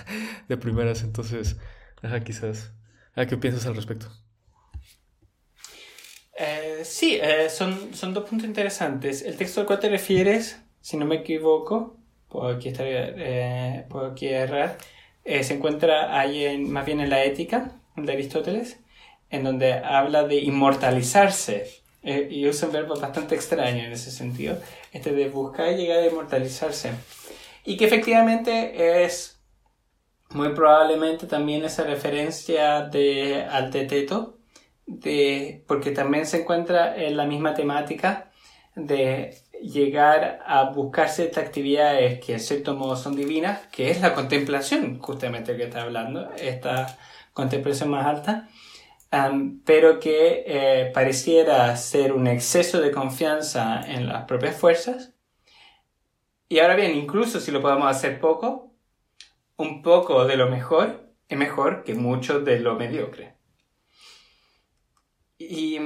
de 0.48 0.56
primeras, 0.56 1.02
entonces 1.02 1.56
quizás 2.24 2.72
¿A 3.16 3.26
qué 3.26 3.36
piensas 3.36 3.66
al 3.66 3.76
respecto? 3.76 4.08
Eh, 6.36 6.80
sí, 6.82 7.18
eh, 7.22 7.48
son, 7.48 7.94
son 7.94 8.12
dos 8.12 8.28
puntos 8.28 8.48
interesantes. 8.48 9.22
El 9.22 9.36
texto 9.36 9.60
al 9.60 9.66
cual 9.66 9.78
te 9.78 9.88
refieres, 9.88 10.60
si 10.80 10.96
no 10.96 11.06
me 11.06 11.16
equivoco, 11.16 11.96
puedo 12.28 12.48
aquí, 12.48 12.70
estar, 12.70 12.86
eh, 12.88 13.86
puedo 13.88 14.06
aquí 14.06 14.26
errar, 14.26 14.78
se 15.24 15.54
encuentra 15.54 16.18
ahí 16.18 16.44
en, 16.44 16.70
más 16.70 16.84
bien 16.84 17.00
en 17.00 17.08
la 17.08 17.24
ética 17.24 17.80
de 17.96 18.12
Aristóteles, 18.12 18.78
en 19.30 19.44
donde 19.44 19.72
habla 19.72 20.24
de 20.24 20.36
inmortalizarse. 20.36 21.82
y 22.02 22.46
usa 22.46 22.68
un 22.68 22.74
verbo 22.74 23.00
bastante 23.00 23.34
extraño 23.34 23.84
en 23.84 23.92
ese 23.92 24.10
sentido, 24.10 24.58
este 24.92 25.12
de 25.12 25.28
buscar 25.30 25.72
y 25.72 25.76
llegar 25.76 26.00
a 26.00 26.06
inmortalizarse. 26.06 26.90
Y 27.64 27.78
que 27.78 27.86
efectivamente 27.86 29.04
es 29.04 29.33
muy 30.34 30.50
probablemente 30.50 31.26
también 31.26 31.64
esa 31.64 31.84
referencia 31.84 32.82
de, 32.82 33.44
al 33.44 33.70
teteto, 33.70 34.38
de, 34.86 35.64
porque 35.66 35.92
también 35.92 36.26
se 36.26 36.42
encuentra 36.42 36.96
en 36.96 37.16
la 37.16 37.24
misma 37.24 37.54
temática 37.54 38.30
de 38.74 39.38
llegar 39.62 40.40
a 40.44 40.64
buscar 40.64 41.08
ciertas 41.08 41.44
actividades 41.44 42.20
que 42.20 42.34
en 42.34 42.40
cierto 42.40 42.74
modo 42.74 42.96
son 42.96 43.16
divinas, 43.16 43.66
que 43.68 43.90
es 43.90 44.00
la 44.00 44.14
contemplación, 44.14 44.98
justamente 44.98 45.56
que 45.56 45.64
está 45.64 45.82
hablando, 45.82 46.30
esta 46.36 46.98
contemplación 47.32 47.90
más 47.90 48.04
alta, 48.04 48.48
pero 49.64 50.00
que 50.00 50.44
eh, 50.46 50.90
pareciera 50.92 51.76
ser 51.76 52.12
un 52.12 52.26
exceso 52.26 52.80
de 52.80 52.90
confianza 52.90 53.80
en 53.86 54.08
las 54.08 54.24
propias 54.24 54.56
fuerzas. 54.56 55.14
Y 56.48 56.58
ahora 56.58 56.74
bien, 56.74 56.96
incluso 56.96 57.40
si 57.40 57.52
lo 57.52 57.62
podemos 57.62 57.88
hacer 57.88 58.18
poco, 58.18 58.73
un 59.56 59.82
poco 59.82 60.24
de 60.24 60.36
lo 60.36 60.48
mejor 60.48 61.04
es 61.28 61.38
mejor 61.38 61.84
que 61.84 61.94
mucho 61.94 62.40
de 62.40 62.60
lo 62.60 62.74
mediocre. 62.76 63.34
Y, 65.38 65.78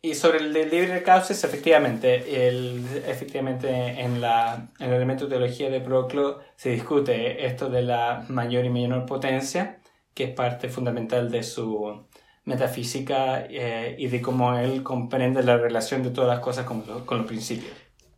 y 0.00 0.14
sobre 0.14 0.38
el 0.38 0.52
del 0.52 0.70
libre 0.70 1.02
cauces, 1.02 1.42
efectivamente, 1.44 2.48
el, 2.48 2.84
efectivamente 3.06 3.68
en, 3.68 4.20
la, 4.20 4.70
en 4.78 4.88
el 4.88 4.94
elemento 4.94 5.24
de 5.24 5.36
teología 5.36 5.70
de 5.70 5.80
Proclo 5.80 6.40
se 6.56 6.70
discute 6.70 7.46
esto 7.46 7.68
de 7.68 7.82
la 7.82 8.24
mayor 8.28 8.64
y 8.64 8.70
menor 8.70 9.06
potencia, 9.06 9.80
que 10.14 10.24
es 10.24 10.30
parte 10.30 10.68
fundamental 10.68 11.30
de 11.30 11.42
su 11.42 12.06
metafísica 12.44 13.44
eh, 13.50 13.94
y 13.98 14.06
de 14.06 14.22
cómo 14.22 14.56
él 14.56 14.82
comprende 14.82 15.42
la 15.42 15.58
relación 15.58 16.02
de 16.02 16.10
todas 16.10 16.30
las 16.30 16.40
cosas 16.40 16.64
con, 16.64 16.82
con 16.82 17.18
los 17.18 17.26
principios. 17.26 17.72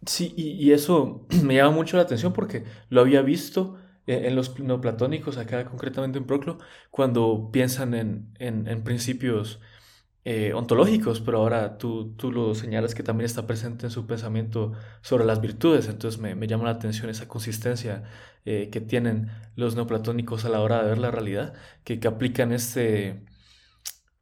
Sí, 0.06 0.32
y, 0.36 0.52
y, 0.52 0.72
eso 0.72 1.26
me 1.42 1.56
llama 1.56 1.72
mucho 1.72 1.96
la 1.96 2.04
atención 2.04 2.32
porque 2.32 2.64
lo 2.88 3.00
había 3.00 3.22
visto 3.22 3.79
en 4.06 4.34
los 4.36 4.58
neoplatónicos, 4.58 5.36
acá 5.38 5.64
concretamente 5.64 6.18
en 6.18 6.26
Proclo, 6.26 6.58
cuando 6.90 7.50
piensan 7.52 7.94
en, 7.94 8.34
en, 8.38 8.66
en 8.68 8.82
principios 8.84 9.60
eh, 10.24 10.52
ontológicos, 10.54 11.20
pero 11.20 11.38
ahora 11.38 11.78
tú, 11.78 12.14
tú 12.16 12.30
lo 12.32 12.54
señalas 12.54 12.94
que 12.94 13.02
también 13.02 13.26
está 13.26 13.46
presente 13.46 13.86
en 13.86 13.90
su 13.90 14.06
pensamiento 14.06 14.72
sobre 15.02 15.24
las 15.24 15.40
virtudes, 15.40 15.88
entonces 15.88 16.20
me, 16.20 16.34
me 16.34 16.46
llama 16.46 16.64
la 16.64 16.70
atención 16.72 17.10
esa 17.10 17.28
consistencia 17.28 18.04
eh, 18.44 18.68
que 18.70 18.80
tienen 18.80 19.30
los 19.56 19.76
neoplatónicos 19.76 20.44
a 20.44 20.50
la 20.50 20.60
hora 20.60 20.82
de 20.82 20.88
ver 20.90 20.98
la 20.98 21.10
realidad, 21.10 21.54
que, 21.84 22.00
que 22.00 22.08
aplican 22.08 22.52
este, 22.52 23.24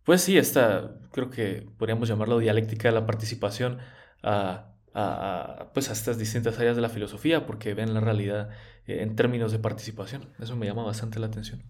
pues 0.04 0.22
sí, 0.22 0.38
esta, 0.38 0.98
creo 1.12 1.30
que 1.30 1.66
podríamos 1.78 2.08
llamarlo 2.08 2.38
dialéctica 2.38 2.88
de 2.88 2.94
la 2.94 3.06
participación 3.06 3.78
a, 4.22 4.74
a, 4.98 5.70
pues 5.74 5.90
a 5.90 5.92
estas 5.92 6.18
distintas 6.18 6.58
áreas 6.58 6.76
de 6.76 6.82
la 6.82 6.88
filosofía, 6.88 7.46
porque 7.46 7.74
ven 7.74 7.94
la 7.94 8.00
realidad 8.00 8.50
eh, 8.86 9.02
en 9.02 9.16
términos 9.16 9.52
de 9.52 9.58
participación, 9.58 10.28
eso 10.40 10.56
me 10.56 10.66
llama 10.66 10.84
bastante 10.84 11.18
la 11.18 11.26
atención. 11.26 11.62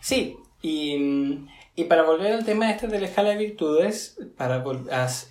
Sí, 0.00 0.36
y 0.62 1.46
y 1.78 1.84
para 1.84 2.02
volver 2.02 2.32
al 2.32 2.44
tema 2.44 2.72
este 2.72 2.88
de 2.88 2.98
la 2.98 3.06
escala 3.06 3.28
de 3.28 3.36
virtudes, 3.36 4.18
para 4.36 4.64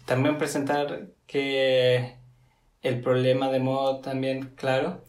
también 0.05 0.37
presentar 0.37 1.07
que 1.27 2.15
el 2.81 3.01
problema 3.01 3.49
de 3.51 3.59
modo 3.59 3.99
también 3.99 4.53
claro, 4.55 5.03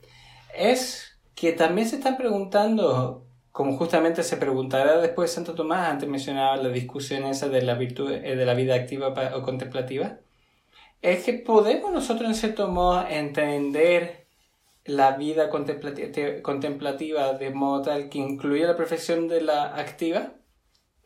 es 0.53 1.17
que 1.37 1.53
también 1.53 1.89
se 1.89 1.95
están 1.95 2.17
preguntando, 2.17 3.25
como 3.53 3.77
justamente 3.79 4.25
se 4.25 4.37
preguntará 4.37 4.99
después 4.99 5.31
de 5.31 5.37
Santo 5.37 5.55
Tomás, 5.55 5.89
antes 5.89 6.09
mencionaba 6.09 6.57
la 6.57 6.71
discusión 6.71 7.25
esa 7.25 7.49
de 7.49 7.63
la 7.63 7.75
virtud, 7.75 8.11
eh, 8.11 8.35
de 8.35 8.45
la 8.45 8.55
vida 8.55 8.75
activa 8.75 9.15
o 9.37 9.43
contemplativa, 9.43 10.19
es 11.03 11.25
que 11.25 11.35
podemos 11.35 11.93
nosotros 11.93 12.29
en 12.29 12.35
cierto 12.35 12.69
modo 12.69 13.07
entender 13.09 14.27
la 14.85 15.17
vida 15.17 15.51
contemplativa 15.51 17.33
de 17.35 17.51
modo 17.51 17.83
tal 17.83 18.09
que 18.09 18.19
incluye 18.19 18.67
la 18.67 18.77
perfección 18.77 19.29
de 19.29 19.43
la 19.43 19.77
activa 19.77 20.39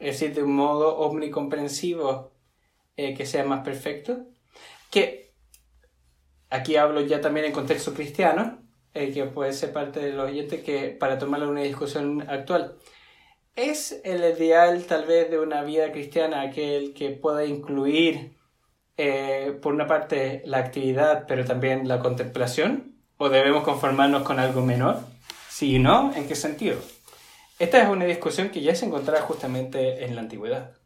es 0.03 0.18
decir, 0.18 0.34
de 0.34 0.43
un 0.43 0.57
modo 0.57 0.99
omnicomprensivo 0.99 2.32
eh, 2.97 3.14
que 3.14 3.24
sea 3.24 3.45
más 3.45 3.64
perfecto, 3.64 4.26
que 4.90 5.32
aquí 6.51 6.74
hablo 6.74 7.03
ya 7.03 7.20
también 7.20 7.47
en 7.47 7.53
contexto 7.53 7.95
cristiano, 7.95 8.59
eh, 8.95 9.12
que 9.12 9.24
puede 9.26 9.53
ser 9.53 9.72
parte 9.72 10.01
de 10.01 10.12
los 10.12 10.28
oyentes 10.28 10.64
que 10.64 10.88
para 10.88 11.18
tomarlo 11.18 11.49
una 11.49 11.62
discusión 11.62 12.28
actual. 12.28 12.74
¿Es 13.55 14.01
el 14.05 14.24
ideal 14.24 14.84
tal 14.86 15.05
vez 15.07 15.30
de 15.30 15.38
una 15.38 15.62
vida 15.62 15.93
cristiana 15.93 16.43
aquel 16.43 16.95
que 16.95 17.11
pueda 17.11 17.45
incluir 17.45 18.32
eh, 19.05 19.59
por 19.61 19.74
una 19.74 19.88
parte 19.88 20.42
la 20.44 20.59
actividad 20.59 21.24
pero 21.26 21.44
también 21.44 21.88
la 21.88 21.98
contemplación? 21.98 22.94
¿O 23.16 23.28
debemos 23.28 23.64
conformarnos 23.64 24.22
con 24.22 24.38
algo 24.38 24.62
menor? 24.64 25.00
Si 25.48 25.80
no, 25.80 26.14
¿en 26.14 26.28
qué 26.28 26.36
sentido? 26.36 26.78
Esta 27.59 27.82
es 27.82 27.88
una 27.88 28.05
discusión 28.05 28.50
que 28.50 28.61
ya 28.61 28.76
se 28.76 28.86
encontraba 28.86 29.20
justamente 29.22 30.05
en 30.05 30.14
la 30.14 30.20
antigüedad. 30.20 30.76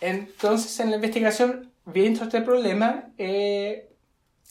entonces, 0.00 0.78
en 0.78 0.90
la 0.90 0.96
investigación, 0.96 1.72
viendo 1.84 2.22
este 2.22 2.42
problema, 2.42 3.10
eh, 3.18 3.92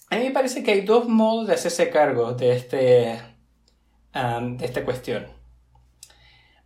a 0.09 0.17
mí 0.17 0.25
me 0.25 0.31
parece 0.31 0.63
que 0.63 0.71
hay 0.71 0.81
dos 0.81 1.07
modos 1.07 1.47
de 1.47 1.53
hacerse 1.53 1.89
cargo 1.89 2.33
de, 2.33 2.57
este, 2.57 3.21
de 4.13 4.65
esta 4.65 4.83
cuestión. 4.83 5.27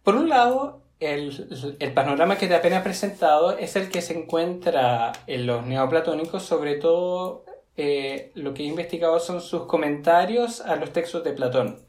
Por 0.01 0.15
un 0.15 0.27
lado, 0.27 0.82
el, 1.05 1.75
el, 1.79 1.93
panorama 1.93 2.37
que 2.37 2.47
te 2.47 2.55
apenas 2.55 2.83
presentado 2.83 3.57
es 3.57 3.75
el 3.75 3.89
que 3.89 4.01
se 4.01 4.17
encuentra 4.17 5.11
en 5.27 5.45
los 5.45 5.65
neoplatónicos, 5.65 6.43
sobre 6.43 6.75
todo 6.75 7.45
eh, 7.75 8.31
lo 8.35 8.53
que 8.53 8.63
he 8.63 8.67
investigado 8.67 9.19
son 9.19 9.41
sus 9.41 9.65
comentarios 9.65 10.61
a 10.61 10.75
los 10.75 10.91
textos 10.91 11.23
de 11.23 11.33
Platón. 11.33 11.79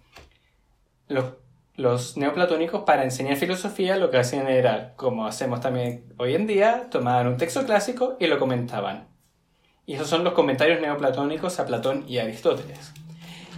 Los, 1.09 2.17
neoplatónicos 2.17 2.85
para 2.85 3.05
enseñar 3.05 3.37
filosofía 3.37 3.97
lo 3.97 4.11
que 4.11 4.19
hacían 4.19 4.47
era, 4.47 4.95
como 4.95 5.27
hacemos 5.27 5.61
también 5.61 6.15
hoy 6.17 6.35
en 6.35 6.47
día, 6.47 6.89
tomaban 6.91 7.27
un 7.27 7.37
texto 7.37 7.65
clásico 7.65 8.17
y 8.21 8.29
lo 8.29 8.39
comentaban. 8.39 9.09
Y 9.85 9.95
esos 9.95 10.09
son 10.09 10.25
los 10.25 10.33
comentarios 10.33 10.81
neoplatónicos 10.81 11.61
a 11.61 11.67
Platón 11.67 12.05
y 12.09 12.19
Aristóteles. 12.19 12.93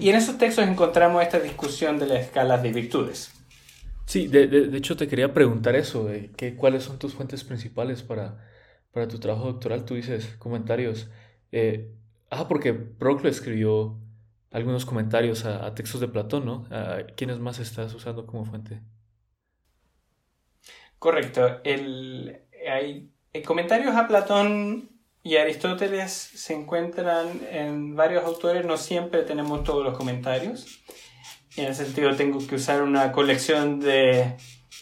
Y 0.01 0.09
en 0.11 0.17
esos 0.17 0.39
textos 0.39 0.67
encontramos 0.67 1.23
esta 1.23 1.39
discusión 1.39 1.99
de 1.99 2.07
las 2.07 2.21
escalas 2.21 2.63
de 2.63 2.73
virtudes. 2.73 3.36
Sí, 4.07 4.29
de, 4.29 4.77
hecho 4.77 4.97
te 4.97 5.09
quería 5.09 5.35
preguntar 5.35 5.75
eso, 5.77 6.05
de 6.05 6.57
cuáles 6.57 6.85
son 6.85 6.99
tus 6.99 7.15
fuentes 7.15 7.45
principales 7.45 8.03
para, 8.03 8.49
para 8.93 9.09
tu 9.09 9.19
trabajo 9.19 9.47
doctoral. 9.47 9.85
Tú 9.85 9.95
dices 9.95 10.37
comentarios. 10.39 11.11
Eh, 11.53 11.93
Ah, 12.31 12.49
porque 12.49 12.73
Proclo 12.73 13.29
escribió 13.29 13.97
algunos 14.51 14.85
comentarios 14.85 15.45
a, 15.45 15.75
textos 15.75 16.01
de 16.01 16.09
Platón, 16.09 16.45
¿no? 16.45 16.67
¿A 16.71 17.05
¿Quiénes 17.17 17.39
más 17.39 17.59
estás 17.59 17.95
usando 17.95 18.27
como 18.27 18.45
fuente? 18.45 18.81
Correcto. 20.99 21.61
El, 21.63 22.43
hay, 22.69 23.11
comentarios 23.45 23.95
a 23.95 24.09
Platón 24.09 24.91
y 25.23 25.37
Aristóteles 25.37 26.13
se 26.13 26.55
encuentran 26.55 27.41
en 27.51 27.95
varios 27.95 28.25
autores, 28.25 28.65
no 28.65 28.77
siempre 28.77 29.23
tenemos 29.23 29.63
todos 29.63 29.85
los 29.85 29.97
comentarios. 29.97 30.83
En 31.57 31.67
ese 31.67 31.85
sentido 31.85 32.15
tengo 32.17 32.45
que 32.47 32.57
usar 32.57 32.83
una 32.83 33.13
colección 33.13 33.81
de, 33.81 34.37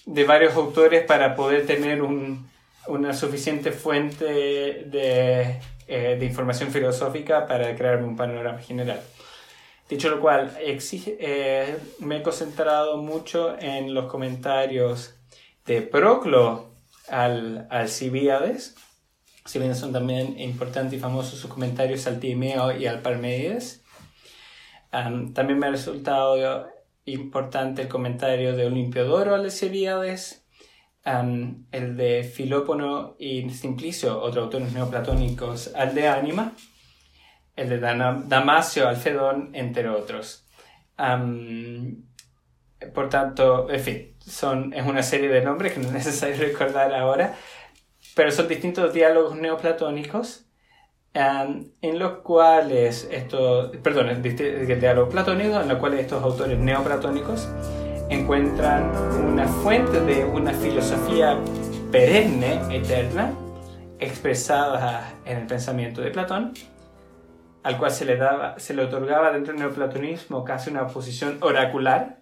de 0.06 0.24
varios 0.24 0.54
autores 0.54 1.04
para 1.04 1.34
poder 1.34 1.66
tener 1.66 2.02
un, 2.02 2.48
una 2.86 3.14
suficiente 3.14 3.72
fuente 3.72 4.24
de 4.24 5.60
eh, 5.86 6.16
de 6.18 6.24
información 6.24 6.70
filosófica 6.70 7.46
para 7.46 7.76
crearme 7.76 8.06
un 8.06 8.16
panorama 8.16 8.58
general. 8.58 9.02
Dicho 9.86 10.08
lo 10.08 10.18
cual, 10.18 10.56
eh, 10.58 11.78
me 11.98 12.16
he 12.16 12.22
concentrado 12.22 12.96
mucho 12.96 13.54
en 13.58 13.92
los 13.92 14.10
comentarios 14.10 15.14
de 15.66 15.82
Proclo 15.82 16.70
al, 17.08 17.66
al 17.68 17.90
si 17.90 18.08
bien 18.08 19.74
son 19.74 19.92
también 19.92 20.40
importantes 20.40 20.94
y 20.94 20.98
famosos 20.98 21.38
sus 21.38 21.50
comentarios 21.50 22.06
al 22.06 22.18
Timeo 22.18 22.74
y 22.74 22.86
al 22.86 23.02
Parmenides. 23.02 23.83
También 25.32 25.58
me 25.58 25.66
ha 25.66 25.70
resultado 25.70 26.68
importante 27.04 27.82
el 27.82 27.88
comentario 27.88 28.54
de 28.56 28.66
Olimpio 28.66 29.18
al 29.18 29.34
Alcibiades 29.44 30.44
el 31.04 31.96
de 31.96 32.24
Filópono 32.24 33.16
y 33.18 33.48
Simplicio, 33.50 34.20
otros 34.20 34.44
autores 34.44 34.72
neoplatónicos, 34.72 35.74
al 35.74 35.94
de 35.94 36.08
Ánima, 36.08 36.52
el 37.56 37.68
de 37.68 37.78
Damasio, 37.78 38.88
Alfedón, 38.88 39.50
entre 39.52 39.88
otros. 39.88 40.46
por 42.94 43.08
tanto, 43.10 43.70
en 43.70 43.80
fin, 43.80 44.16
son, 44.18 44.72
es 44.72 44.86
una 44.86 45.02
serie 45.02 45.28
de 45.28 45.42
nombres 45.42 45.72
que 45.72 45.80
no 45.80 45.88
es 45.88 45.94
necesario 45.94 46.36
recordar 46.38 46.94
ahora, 46.94 47.34
pero 48.14 48.30
son 48.30 48.48
distintos 48.48 48.94
diálogos 48.94 49.36
neoplatónicos 49.36 50.43
um, 51.14 51.64
en 51.80 51.98
los 51.98 52.18
cuales 52.18 53.08
estos, 53.10 53.76
perdón, 53.78 54.08
el 54.08 54.80
diálogo 54.80 55.08
platónico 55.08 55.60
en 55.60 55.68
los 55.68 55.78
cuales 55.78 56.00
estos 56.00 56.22
autores 56.22 56.58
neoplatónicos 56.58 57.48
encuentran 58.10 58.90
una 59.24 59.46
fuente 59.46 60.00
de 60.00 60.24
una 60.24 60.52
filosofía 60.52 61.38
perenne, 61.90 62.60
eterna, 62.76 63.32
expresada 63.98 65.14
en 65.24 65.38
el 65.38 65.46
pensamiento 65.46 66.00
de 66.00 66.10
Platón, 66.10 66.52
al 67.62 67.78
cual 67.78 67.90
se 67.90 68.04
le, 68.04 68.16
daba, 68.16 68.58
se 68.58 68.74
le 68.74 68.82
otorgaba 68.82 69.32
dentro 69.32 69.52
del 69.52 69.62
neoplatonismo 69.62 70.44
casi 70.44 70.70
una 70.70 70.86
posición 70.86 71.38
oracular 71.40 72.20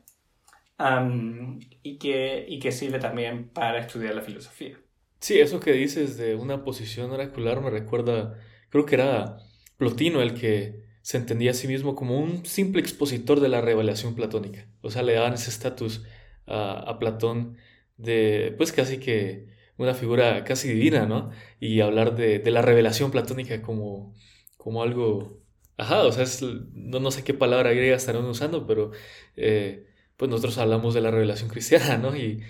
y, 1.83 1.99
que, 1.99 2.45
y 2.49 2.59
que 2.59 2.73
sirve 2.73 2.99
también 2.99 3.49
para 3.49 3.79
estudiar 3.79 4.15
la 4.15 4.23
filosofía. 4.23 4.77
Sí, 5.21 5.41
eso 5.41 5.61
que 5.61 5.73
dices 5.73 6.17
de 6.17 6.35
una 6.35 6.65
posición 6.65 7.11
oracular 7.13 7.61
me 7.61 7.71
recuerda, 7.71 8.35
creo 8.73 8.87
que 8.87 8.97
era 8.97 9.39
Plotino 9.77 10.23
el 10.23 10.35
que 10.35 10.83
se 11.03 11.19
entendía 11.19 11.51
a 11.51 11.55
sí 11.55 11.69
mismo 11.69 11.95
como 11.95 12.19
un 12.19 12.47
simple 12.47 12.81
expositor 12.81 13.41
de 13.41 13.49
la 13.49 13.61
revelación 13.61 14.15
platónica. 14.15 14.67
O 14.81 14.91
sea, 14.91 15.03
le 15.03 15.15
daban 15.15 15.35
ese 15.35 15.51
estatus 15.51 16.05
a, 16.47 16.99
Platón 16.99 17.59
de, 17.97 18.55
pues 18.57 18.73
casi 18.73 18.99
que 18.99 19.49
una 19.77 19.95
figura 19.95 20.45
casi 20.45 20.69
divina, 20.69 21.07
¿no? 21.07 21.31
Y 21.61 21.81
hablar 21.81 22.17
de, 22.17 22.43
la 22.51 22.63
revelación 22.63 23.11
platónica 23.11 23.63
como, 23.63 24.15
como 24.57 24.83
algo... 24.83 25.41
Ajá, 25.77 26.03
o 26.05 26.13
sea, 26.13 26.25
no, 26.73 27.01
no, 27.01 27.11
sé 27.11 27.25
qué 27.25 27.35
palabra 27.35 27.73
griega 27.73 27.97
estarán 27.97 28.25
usando, 28.25 28.67
pero 28.67 28.93
eh, 29.37 29.87
pues 30.17 30.31
nosotros 30.31 30.59
hablamos 30.59 30.95
de 30.95 31.01
la 31.01 31.11
revelación 31.11 31.51
cristiana, 31.51 31.99
¿no? 31.99 32.17
Y, 32.17 32.43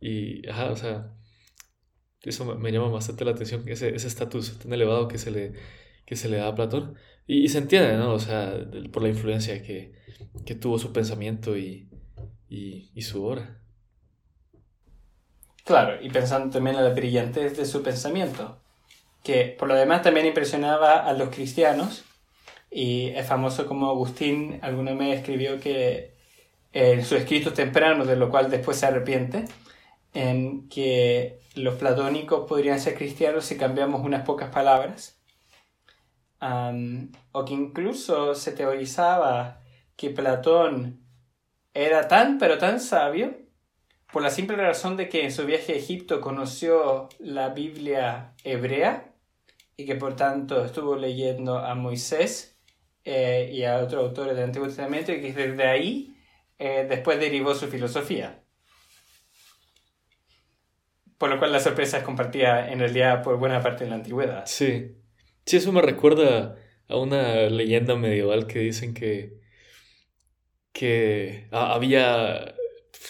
y 0.00 0.46
ajá, 0.48 0.70
o 0.72 0.76
sea, 0.76 1.14
eso 2.22 2.44
me, 2.44 2.72
llama 2.72 2.88
bastante 2.88 3.24
la 3.24 3.30
atención, 3.30 3.66
ese 3.66 3.94
estatus 3.94 4.58
tan 4.58 4.72
elevado 4.72 5.08
que 5.08 5.18
se 5.18 5.30
le, 5.30 5.54
que 6.04 6.16
se 6.16 6.28
le 6.28 6.36
da 6.36 6.48
a 6.48 6.54
Platón. 6.54 6.96
Y, 7.26 7.48
se 7.48 7.58
entiende, 7.58 7.96
¿no? 7.96 8.12
O 8.12 8.18
sea, 8.18 8.52
por 8.92 9.02
la 9.02 9.08
influencia 9.08 9.62
que, 9.62 9.92
que 10.44 10.54
tuvo 10.54 10.78
su 10.78 10.92
pensamiento 10.92 11.56
y, 11.56 11.88
y, 12.48 13.02
su 13.02 13.24
obra. 13.24 13.60
Claro, 15.64 16.02
y 16.02 16.10
pensando 16.10 16.50
también 16.50 16.76
en 16.76 16.84
la 16.84 16.90
brillantez 16.90 17.56
de 17.56 17.64
su 17.64 17.82
pensamiento, 17.82 18.60
que 19.22 19.54
por 19.58 19.68
lo 19.68 19.74
demás 19.74 20.02
también 20.02 20.26
impresionaba 20.26 21.06
a 21.06 21.12
los 21.12 21.28
cristianos, 21.28 22.04
y 22.70 23.08
es 23.10 23.26
famoso 23.26 23.66
como 23.66 23.88
Agustín 23.88 24.58
alguna 24.62 24.94
vez 24.94 25.20
escribió 25.20 25.60
que 25.60 26.14
en 26.72 27.04
su 27.04 27.16
escrito 27.16 27.52
temprano, 27.52 28.04
de 28.04 28.16
lo 28.16 28.30
cual 28.30 28.50
después 28.50 28.76
se 28.76 28.86
arrepiente, 28.86 29.44
en 30.14 30.68
que 30.68 31.40
los 31.54 31.74
platónicos 31.76 32.46
podrían 32.48 32.80
ser 32.80 32.96
cristianos 32.96 33.44
si 33.44 33.56
cambiamos 33.56 34.04
unas 34.04 34.24
pocas 34.24 34.50
palabras, 34.50 35.20
o 36.40 37.44
que 37.44 37.54
incluso 37.54 38.34
se 38.34 38.52
teorizaba 38.52 39.60
que 39.96 40.10
Platón 40.10 41.00
era 41.74 42.08
tan 42.08 42.38
pero 42.38 42.58
tan 42.58 42.80
sabio 42.80 43.36
por 44.12 44.22
la 44.22 44.30
simple 44.30 44.56
razón 44.56 44.96
de 44.96 45.08
que 45.08 45.24
en 45.24 45.32
su 45.32 45.46
viaje 45.46 45.74
a 45.74 45.76
Egipto 45.76 46.20
conoció 46.20 47.08
la 47.18 47.50
Biblia 47.50 48.34
hebrea 48.42 49.12
y 49.76 49.86
que 49.86 49.94
por 49.94 50.16
tanto 50.16 50.64
estuvo 50.64 50.96
leyendo 50.96 51.58
a 51.58 51.74
Moisés 51.74 52.58
eh, 53.04 53.50
y 53.52 53.64
a 53.64 53.78
otros 53.78 54.04
autores 54.04 54.34
del 54.34 54.46
Antiguo 54.46 54.66
Testamento 54.66 55.12
y 55.12 55.20
que 55.20 55.32
desde 55.32 55.64
ahí 55.66 56.16
eh, 56.58 56.86
después 56.88 57.20
derivó 57.20 57.54
su 57.54 57.68
filosofía. 57.68 58.39
Por 61.20 61.28
lo 61.28 61.38
cual 61.38 61.52
la 61.52 61.60
sorpresa 61.60 61.98
es 61.98 62.02
compartida 62.02 62.72
en 62.72 62.78
realidad 62.78 63.22
por 63.22 63.36
buena 63.36 63.60
parte 63.60 63.84
de 63.84 63.90
la 63.90 63.96
antigüedad. 63.96 64.44
Sí. 64.46 64.96
Sí, 65.44 65.58
eso 65.58 65.70
me 65.70 65.82
recuerda 65.82 66.56
a 66.88 66.96
una 66.96 67.50
leyenda 67.50 67.94
medieval 67.94 68.46
que 68.46 68.60
dicen 68.60 68.94
que, 68.94 69.34
que 70.72 71.46
había, 71.50 72.54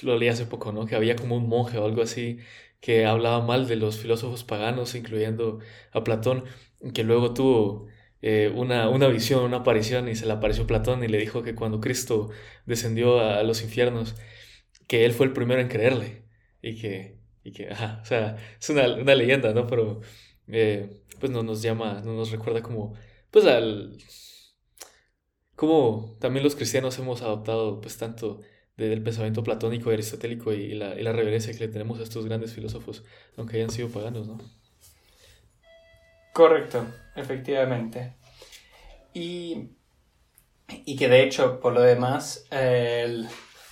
lo 0.02 0.18
leí 0.18 0.28
hace 0.28 0.44
poco, 0.46 0.72
¿no? 0.72 0.86
Que 0.86 0.96
había 0.96 1.14
como 1.14 1.36
un 1.36 1.48
monje 1.48 1.78
o 1.78 1.84
algo 1.86 2.02
así 2.02 2.40
que 2.80 3.06
hablaba 3.06 3.46
mal 3.46 3.68
de 3.68 3.76
los 3.76 3.98
filósofos 4.00 4.42
paganos, 4.42 4.96
incluyendo 4.96 5.60
a 5.92 6.02
Platón, 6.02 6.46
que 6.92 7.04
luego 7.04 7.32
tuvo 7.32 7.86
eh, 8.22 8.52
una, 8.52 8.88
una 8.88 9.06
visión, 9.06 9.44
una 9.44 9.58
aparición 9.58 10.08
y 10.08 10.16
se 10.16 10.26
le 10.26 10.32
apareció 10.32 10.66
Platón 10.66 11.04
y 11.04 11.08
le 11.08 11.18
dijo 11.18 11.44
que 11.44 11.54
cuando 11.54 11.80
Cristo 11.80 12.30
descendió 12.66 13.20
a, 13.20 13.44
los 13.44 13.62
infiernos, 13.62 14.16
que 14.88 15.04
él 15.04 15.12
fue 15.12 15.26
el 15.26 15.32
primero 15.32 15.60
en 15.60 15.68
creerle 15.68 16.24
y 16.60 16.80
que, 16.80 17.19
y 17.44 17.52
que 17.52 17.70
ajá, 17.70 18.00
o 18.02 18.04
sea, 18.06 18.36
es 18.60 18.70
una, 18.70 18.94
una 18.94 19.14
leyenda, 19.14 19.52
¿no? 19.54 19.66
Pero 19.66 20.00
eh, 20.48 21.02
pues 21.20 21.32
no 21.32 21.42
nos 21.42 21.62
llama, 21.62 22.02
no 22.04 22.14
nos 22.14 22.30
recuerda 22.30 22.62
como, 22.62 22.94
pues 23.30 23.46
al, 23.46 23.98
como 25.56 26.16
también 26.20 26.44
los 26.44 26.56
cristianos 26.56 26.98
hemos 26.98 27.22
adoptado 27.22 27.80
pues 27.80 27.96
tanto 27.98 28.40
del 28.76 29.02
pensamiento 29.02 29.42
platónico 29.44 29.90
y 29.90 29.94
aristotélico 29.94 30.52
y 30.52 30.74
la, 30.74 30.98
y 30.98 31.02
la 31.02 31.12
reverencia 31.12 31.52
que 31.52 31.66
le 31.66 31.68
tenemos 31.72 32.00
a 32.00 32.02
estos 32.02 32.24
grandes 32.26 32.54
filósofos, 32.54 33.04
aunque 33.36 33.56
hayan 33.56 33.70
sido 33.70 33.90
paganos, 33.90 34.26
¿no? 34.26 34.38
Correcto, 36.32 36.86
efectivamente. 37.14 38.16
Y, 39.12 39.70
y 40.68 40.96
que 40.96 41.08
de 41.08 41.22
hecho, 41.24 41.60
por 41.60 41.72
lo 41.72 41.82
demás, 41.82 42.46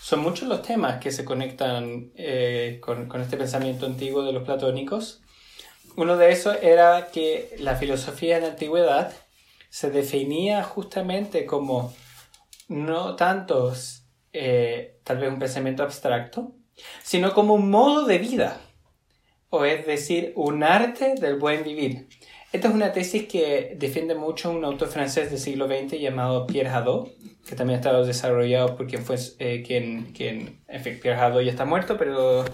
son 0.08 0.20
muchos 0.20 0.48
los 0.48 0.62
temas 0.62 1.00
que 1.00 1.10
se 1.10 1.22
conectan 1.22 2.12
eh, 2.16 2.80
con, 2.80 3.20
este 3.20 3.36
pensamiento 3.36 3.84
antiguo 3.84 4.22
de 4.22 4.32
los 4.32 4.42
platónicos 4.42 5.20
uno 5.96 6.16
de 6.16 6.32
esos 6.32 6.56
era 6.62 7.08
que 7.12 7.54
la 7.58 7.76
filosofía 7.76 8.36
en 8.38 8.44
la 8.44 8.48
antigüedad 8.48 9.12
se 9.68 9.90
definía 9.90 10.62
justamente 10.62 11.44
como 11.44 11.92
no 12.68 13.16
tanto 13.16 13.74
eh, 14.32 14.98
tal 15.04 15.18
vez 15.18 15.30
un 15.30 15.38
pensamiento 15.38 15.82
abstracto, 15.82 16.54
sino 17.02 17.34
como 17.34 17.52
un 17.52 17.68
modo 17.68 18.06
de 18.06 18.16
vida, 18.16 18.62
o 19.50 19.66
es 19.66 19.84
decir, 19.86 20.32
un 20.36 20.62
arte 20.62 21.16
del 21.16 21.36
buen 21.36 21.64
vivir. 21.64 22.08
Esta 22.58 22.70
es 22.70 22.74
una 22.74 22.92
tesis 22.92 23.28
que 23.28 23.76
defiende 23.78 24.16
mucho 24.16 24.50
un 24.50 24.64
autor 24.64 24.88
francés 24.88 25.30
del 25.30 25.38
siglo 25.38 25.68
XX 25.68 26.00
llamado 26.00 26.44
Pierre 26.44 26.68
Hadot, 26.68 27.08
que 27.48 27.54
también 27.54 27.76
ha 27.76 27.80
estado 27.80 28.04
desarrollado 28.04 28.74
por 28.74 28.88
quien 28.88 29.04
fue, 29.04 29.14
eh, 29.38 29.62
quien, 29.64 30.06
quien, 30.06 30.58
en 30.66 30.82
fin, 30.82 30.98
Pierre 31.00 31.20
Hadot 31.20 31.44
ya 31.44 31.52
está 31.52 31.64
muerto, 31.64 31.96
pero 31.96 32.44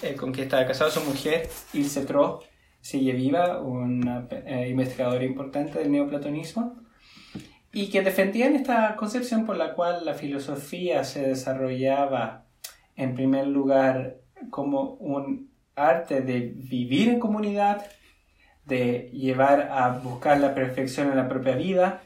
eh, 0.00 0.14
con 0.16 0.32
quien 0.32 0.44
estaba 0.44 0.66
casado 0.66 0.90
su 0.90 1.02
mujer, 1.02 1.46
Ilse 1.74 2.06
Tro, 2.06 2.40
sigue 2.80 3.12
viva, 3.12 3.60
una 3.60 4.26
eh, 4.30 4.68
investigadora 4.70 5.24
importante 5.24 5.78
del 5.78 5.92
neoplatonismo, 5.92 6.80
y 7.70 7.90
que 7.90 8.00
defendían 8.00 8.56
esta 8.56 8.96
concepción 8.96 9.44
por 9.44 9.58
la 9.58 9.74
cual 9.74 10.06
la 10.06 10.14
filosofía 10.14 11.04
se 11.04 11.20
desarrollaba 11.20 12.46
en 12.96 13.14
primer 13.14 13.46
lugar 13.46 14.20
como 14.48 14.94
un 14.94 15.50
arte 15.74 16.22
de 16.22 16.50
vivir 16.56 17.10
en 17.10 17.20
comunidad, 17.20 17.84
de 18.66 19.10
llevar 19.12 19.70
a 19.72 19.98
buscar 19.98 20.38
la 20.38 20.54
perfección 20.54 21.10
en 21.10 21.16
la 21.16 21.28
propia 21.28 21.56
vida, 21.56 22.02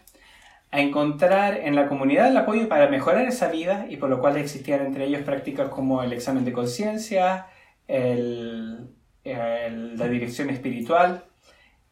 a 0.71 0.81
encontrar 0.81 1.59
en 1.59 1.77
la 1.77 1.89
comunidad 1.89 2.29
el 2.29 2.37
apoyo 2.37 2.69
para 2.69 2.89
mejorar 2.89 3.27
esa 3.27 3.49
vida 3.49 3.87
y 3.89 3.97
por 3.97 4.11
lo 4.11 4.21
cual 4.21 4.37
existían 4.37 4.85
entre 4.85 5.05
ellos 5.05 5.23
prácticas 5.23 5.69
como 5.69 6.03
el 6.03 6.13
examen 6.13 6.45
de 6.45 6.53
conciencia, 6.53 7.47
la 7.87 10.09
dirección 10.09 10.51
espiritual, 10.51 11.25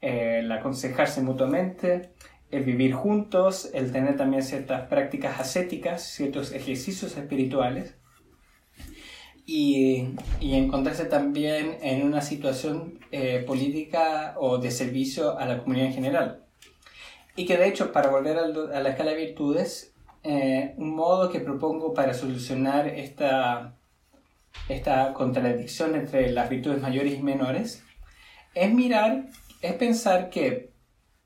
el 0.01 0.51
aconsejarse 0.51 1.23
mutuamente, 1.23 2.11
el 2.51 2.65
vivir 2.65 2.93
juntos, 2.93 3.71
el 3.73 3.93
tener 3.93 4.17
también 4.17 4.43
ciertas 4.43 4.89
prácticas 4.89 5.39
ascéticas, 5.39 6.03
ciertos 6.03 6.53
ejercicios 6.53 7.17
espirituales 7.17 7.95
y, 9.47 10.09
y 10.41 10.55
encontrarse 10.55 11.07
también 11.07 11.79
en 11.83 12.05
una 12.05 12.23
situación 12.23 12.99
eh, 13.11 13.45
política 13.47 14.35
o 14.39 14.59
de 14.59 14.71
servicio 14.71 15.39
a 15.39 15.47
la 15.47 15.59
comunidad 15.59 15.89
en 15.89 15.95
general. 15.95 16.45
Y 17.35 17.47
que 17.47 17.57
de 17.57 17.69
hecho, 17.69 17.93
para 17.93 18.11
volver 18.11 18.39
a, 18.39 18.47
la 18.47 18.89
escala 18.91 19.13
de 19.13 19.17
virtudes, 19.17 19.95
eh, 20.23 20.75
un 20.77 20.95
modo 20.95 21.31
que 21.31 21.41
propongo 21.41 21.95
para 21.95 22.15
solucionar 22.15 22.87
esta, 22.89 23.75
esta 24.69 25.13
contradicción 25.15 25.95
entre 25.95 26.31
las 26.31 26.49
virtudes 26.51 26.81
mayores 26.81 27.19
y 27.19 27.23
menores, 27.23 27.83
es 28.55 28.73
mirar, 28.73 29.29
es 29.63 29.73
pensar 29.75 30.29
que 30.29 30.73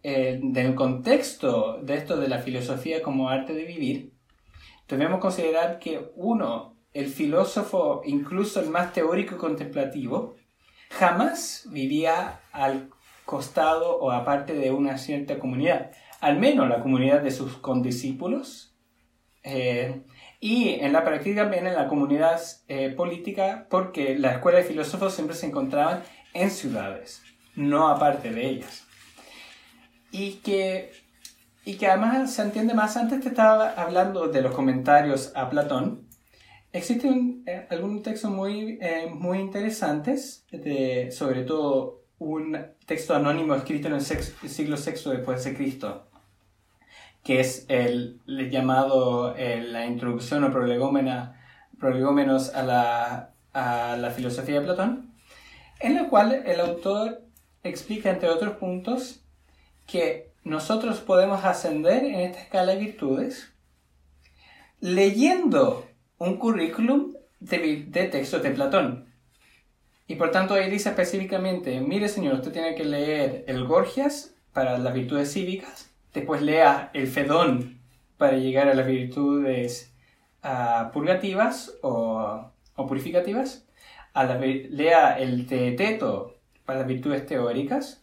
eh, 0.02 0.38
en 0.40 0.56
el 0.56 0.74
contexto 0.76 1.80
de 1.82 1.96
esto 1.96 2.16
de 2.16 2.28
la 2.28 2.38
filosofía 2.38 3.02
como 3.02 3.28
arte 3.28 3.52
de 3.52 3.64
vivir, 3.64 4.12
debemos 4.88 5.18
considerar 5.18 5.80
que 5.80 6.12
uno, 6.14 6.75
el 6.96 7.08
filósofo, 7.08 8.00
incluso 8.06 8.60
el 8.60 8.70
más 8.70 8.92
teórico 8.94 9.34
y 9.34 9.38
contemplativo, 9.38 10.36
jamás 10.90 11.68
vivía 11.70 12.40
al 12.52 12.88
costado 13.26 13.98
o 13.98 14.10
aparte 14.12 14.54
de 14.54 14.70
una 14.70 14.96
cierta 14.96 15.38
comunidad, 15.38 15.90
al 16.20 16.38
menos 16.38 16.68
la 16.68 16.80
comunidad 16.80 17.20
de 17.20 17.30
sus 17.30 17.58
condiscípulos, 17.58 18.74
eh, 19.42 20.02
y 20.40 20.70
en 20.80 20.92
la 20.92 21.04
práctica 21.04 21.42
también 21.42 21.66
en 21.66 21.74
la 21.74 21.86
comunidad 21.86 22.40
eh, 22.68 22.90
política, 22.96 23.66
porque 23.68 24.18
la 24.18 24.32
escuela 24.32 24.58
de 24.58 24.64
filósofos 24.64 25.14
siempre 25.14 25.36
se 25.36 25.46
encontraban 25.46 26.02
en 26.32 26.50
ciudades, 26.50 27.22
no 27.54 27.88
aparte 27.88 28.30
de 28.30 28.46
ellas. 28.46 28.86
Y 30.10 30.36
que, 30.36 30.92
y 31.64 31.74
que 31.74 31.88
además 31.88 32.32
se 32.32 32.42
entiende 32.42 32.72
más, 32.72 32.96
antes 32.96 33.20
te 33.20 33.28
estaba 33.28 33.70
hablando 33.70 34.28
de 34.28 34.40
los 34.40 34.54
comentarios 34.54 35.32
a 35.34 35.50
Platón, 35.50 36.05
existen 36.76 37.42
eh, 37.46 37.66
algunos 37.70 38.02
textos 38.02 38.30
muy, 38.30 38.78
eh, 38.80 39.08
muy 39.10 39.38
interesantes, 39.38 40.44
de, 40.50 41.10
sobre 41.10 41.42
todo 41.42 42.02
un 42.18 42.56
texto 42.86 43.14
anónimo 43.14 43.54
escrito 43.54 43.88
en 43.88 43.94
el, 43.94 44.02
siglo 44.02 44.76
VI 44.76 45.10
después 45.10 45.44
de 45.44 45.54
Cristo, 45.54 46.08
que 47.22 47.40
es 47.40 47.66
el, 47.68 48.20
llamado 48.26 49.34
eh, 49.36 49.62
la 49.62 49.86
introducción 49.86 50.44
o 50.44 50.52
prolegómenos 50.52 52.54
a 52.54 52.62
la, 52.62 53.34
a 53.52 53.96
la 53.96 54.10
filosofía 54.10 54.60
de 54.60 54.66
Platón, 54.66 55.14
en 55.80 55.94
la 55.94 56.08
cual 56.08 56.32
el 56.32 56.60
autor 56.60 57.22
explica, 57.62 58.10
entre 58.10 58.28
otros 58.28 58.56
puntos, 58.56 59.24
que 59.86 60.32
nosotros 60.44 61.00
podemos 61.00 61.44
ascender 61.44 62.04
en 62.04 62.20
esta 62.20 62.40
escala 62.40 62.72
de 62.72 62.78
virtudes 62.78 63.52
leyendo 64.80 65.85
un 66.18 66.38
currículum 66.38 67.14
de, 67.40 67.84
de 67.88 68.04
textos 68.04 68.42
de 68.42 68.50
Platón. 68.50 69.06
Y 70.08 70.14
por 70.14 70.30
tanto 70.30 70.54
ahí 70.54 70.70
dice 70.70 70.90
específicamente, 70.90 71.80
mire 71.80 72.08
señor, 72.08 72.34
usted 72.34 72.52
tiene 72.52 72.74
que 72.74 72.84
leer 72.84 73.44
el 73.48 73.66
Gorgias 73.66 74.34
para 74.52 74.78
las 74.78 74.94
virtudes 74.94 75.32
cívicas, 75.32 75.90
después 76.14 76.40
lea 76.42 76.90
el 76.94 77.08
Fedón 77.08 77.80
para 78.16 78.36
llegar 78.38 78.68
a 78.68 78.74
las 78.74 78.86
virtudes 78.86 79.92
uh, 80.42 80.90
purgativas 80.92 81.74
o, 81.82 82.50
o 82.74 82.86
purificativas, 82.86 83.66
a 84.14 84.24
lea 84.24 85.18
el 85.18 85.46
Teeteto 85.46 86.36
para 86.64 86.78
las 86.78 86.88
virtudes 86.88 87.26
teóricas, 87.26 88.02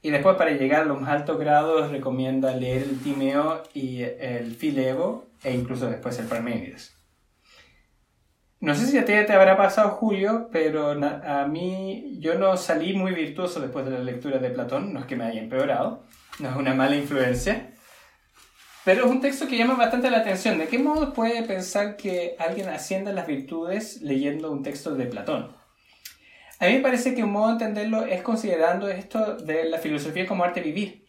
y 0.00 0.10
después 0.10 0.36
para 0.36 0.52
llegar 0.52 0.82
a 0.82 0.84
los 0.86 1.00
más 1.00 1.10
altos 1.10 1.38
grados 1.38 1.90
recomienda 1.90 2.56
leer 2.56 2.84
el 2.84 3.00
Timeo 3.00 3.62
y 3.74 4.02
el 4.02 4.54
Filebo 4.54 5.26
e 5.42 5.52
incluso 5.52 5.90
después 5.90 6.18
el 6.18 6.26
Parménides. 6.26 6.95
No 8.58 8.74
sé 8.74 8.86
si 8.86 8.96
a 8.96 9.04
ti 9.04 9.12
te 9.12 9.32
habrá 9.32 9.56
pasado, 9.56 9.90
Julio, 9.90 10.48
pero 10.50 10.92
a 10.92 11.46
mí 11.46 12.16
yo 12.20 12.38
no 12.38 12.56
salí 12.56 12.94
muy 12.94 13.12
virtuoso 13.12 13.60
después 13.60 13.84
de 13.84 13.92
la 13.92 13.98
lectura 13.98 14.38
de 14.38 14.50
Platón, 14.50 14.94
no 14.94 15.00
es 15.00 15.06
que 15.06 15.14
me 15.14 15.24
haya 15.24 15.40
empeorado, 15.40 16.04
no 16.38 16.48
es 16.48 16.56
una 16.56 16.74
mala 16.74 16.96
influencia, 16.96 17.74
pero 18.86 19.04
es 19.04 19.10
un 19.10 19.20
texto 19.20 19.46
que 19.48 19.58
llama 19.58 19.74
bastante 19.74 20.10
la 20.10 20.18
atención. 20.18 20.58
¿De 20.58 20.68
qué 20.68 20.78
modo 20.78 21.12
puede 21.12 21.42
pensar 21.42 21.96
que 21.96 22.36
alguien 22.38 22.68
ascienda 22.68 23.12
las 23.12 23.26
virtudes 23.26 24.00
leyendo 24.00 24.50
un 24.52 24.62
texto 24.62 24.94
de 24.94 25.06
Platón? 25.06 25.50
A 26.60 26.66
mí 26.66 26.74
me 26.74 26.80
parece 26.80 27.14
que 27.14 27.24
un 27.24 27.32
modo 27.32 27.48
de 27.48 27.52
entenderlo 27.54 28.06
es 28.06 28.22
considerando 28.22 28.88
esto 28.88 29.36
de 29.36 29.68
la 29.68 29.78
filosofía 29.78 30.26
como 30.26 30.44
arte 30.44 30.60
vivir. 30.60 31.04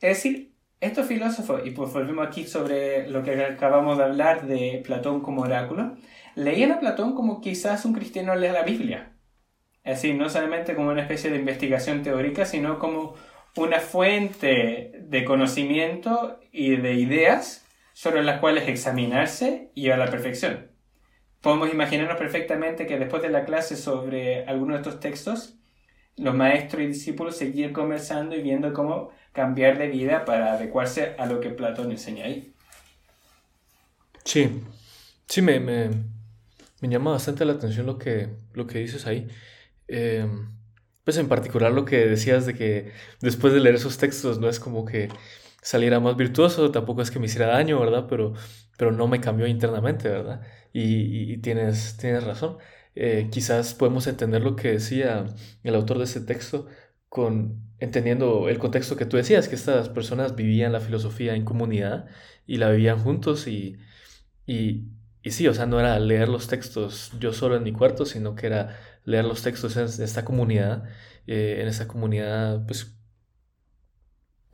Es 0.00 0.18
decir, 0.18 0.54
estos 0.80 1.06
filósofos, 1.06 1.62
y 1.64 1.70
pues 1.70 1.92
volvemos 1.92 2.26
aquí 2.26 2.44
sobre 2.44 3.08
lo 3.08 3.24
que 3.24 3.42
acabamos 3.42 3.98
de 3.98 4.04
hablar 4.04 4.46
de 4.46 4.82
Platón 4.84 5.22
como 5.22 5.42
oráculo, 5.42 5.96
leían 6.38 6.70
a 6.70 6.80
Platón 6.80 7.14
como 7.14 7.40
quizás 7.40 7.84
un 7.84 7.92
cristiano 7.92 8.34
lee 8.34 8.48
la 8.48 8.62
Biblia. 8.62 9.12
Es 9.82 9.96
decir, 10.02 10.14
no 10.14 10.28
solamente 10.28 10.74
como 10.74 10.90
una 10.90 11.02
especie 11.02 11.30
de 11.30 11.38
investigación 11.38 12.02
teórica, 12.02 12.44
sino 12.44 12.78
como 12.78 13.14
una 13.56 13.80
fuente 13.80 14.92
de 15.00 15.24
conocimiento 15.24 16.38
y 16.52 16.76
de 16.76 16.94
ideas 16.94 17.66
sobre 17.92 18.22
las 18.22 18.38
cuales 18.38 18.68
examinarse 18.68 19.72
y 19.74 19.82
llevar 19.82 20.00
a 20.00 20.04
la 20.04 20.10
perfección. 20.10 20.70
Podemos 21.40 21.72
imaginarnos 21.72 22.16
perfectamente 22.16 22.86
que 22.86 22.98
después 22.98 23.22
de 23.22 23.30
la 23.30 23.44
clase 23.44 23.76
sobre 23.76 24.44
algunos 24.46 24.76
de 24.76 24.82
estos 24.82 25.00
textos, 25.00 25.58
los 26.16 26.34
maestros 26.34 26.82
y 26.82 26.86
discípulos 26.86 27.36
seguían 27.36 27.72
conversando 27.72 28.36
y 28.36 28.42
viendo 28.42 28.72
cómo 28.72 29.10
cambiar 29.32 29.78
de 29.78 29.88
vida 29.88 30.24
para 30.24 30.52
adecuarse 30.52 31.14
a 31.18 31.26
lo 31.26 31.40
que 31.40 31.50
Platón 31.50 31.90
enseña 31.90 32.26
ahí. 32.26 32.52
Sí, 34.24 34.62
sí, 35.26 35.42
me, 35.42 35.58
me, 35.58 35.90
me 36.80 36.88
llama 36.88 37.12
bastante 37.12 37.44
la 37.44 37.54
atención 37.54 37.86
lo 37.86 37.98
que, 37.98 38.30
lo 38.54 38.66
que 38.66 38.78
dices 38.78 39.06
ahí. 39.06 39.28
Em, 39.88 40.50
pues 41.04 41.16
en 41.18 41.28
particular 41.28 41.72
lo 41.72 41.84
que 41.84 42.06
decías 42.06 42.46
de 42.46 42.54
que 42.54 42.92
después 43.20 43.52
de 43.54 43.60
leer 43.60 43.76
esos 43.76 43.98
textos 43.98 44.38
no 44.38 44.48
es 44.48 44.60
como 44.60 44.84
que 44.84 45.08
saliera 45.62 46.00
más 46.00 46.16
virtuoso, 46.16 46.70
tampoco 46.70 47.02
es 47.02 47.10
que 47.10 47.18
me 47.18 47.26
hiciera 47.26 47.48
daño, 47.48 47.80
¿verdad? 47.80 48.06
Pero, 48.08 48.34
pero 48.76 48.92
no 48.92 49.08
me 49.08 49.20
cambió 49.20 49.46
internamente, 49.46 50.08
¿verdad? 50.08 50.42
Y, 50.72 51.38
tienes, 51.38 51.96
tienes 51.98 52.24
razón. 52.24 52.58
Eh, 52.94 53.28
quizás 53.32 53.74
podemos 53.74 54.06
entender 54.06 54.42
lo 54.42 54.56
que 54.56 54.72
decía 54.72 55.26
el 55.62 55.74
autor 55.74 55.98
de 55.98 56.04
ese 56.04 56.20
texto 56.20 56.66
con 57.08 57.68
entendiendo 57.78 58.48
el 58.48 58.58
contexto 58.58 58.96
que 58.96 59.06
tú 59.06 59.16
decías, 59.16 59.48
que 59.48 59.54
estas 59.54 59.88
personas 59.88 60.36
vivían 60.36 60.72
la 60.72 60.80
filosofía 60.80 61.34
en 61.34 61.44
comunidad 61.44 62.06
y 62.46 62.56
la 62.58 62.70
vivían 62.70 62.98
juntos 62.98 63.46
y, 63.46 63.78
y, 64.46 64.86
y 65.28 65.30
sí, 65.30 65.46
o 65.46 65.52
sea, 65.52 65.66
no 65.66 65.78
era 65.78 66.00
leer 66.00 66.26
los 66.30 66.48
textos 66.48 67.12
yo 67.20 67.34
solo 67.34 67.54
en 67.54 67.62
mi 67.62 67.72
cuarto, 67.72 68.06
sino 68.06 68.34
que 68.34 68.46
era 68.46 68.80
leer 69.04 69.26
los 69.26 69.42
textos 69.42 69.76
en 69.76 69.84
esta 69.84 70.24
comunidad, 70.24 70.84
eh, 71.26 71.58
en 71.60 71.68
esta 71.68 71.86
comunidad 71.86 72.64
pues, 72.66 72.96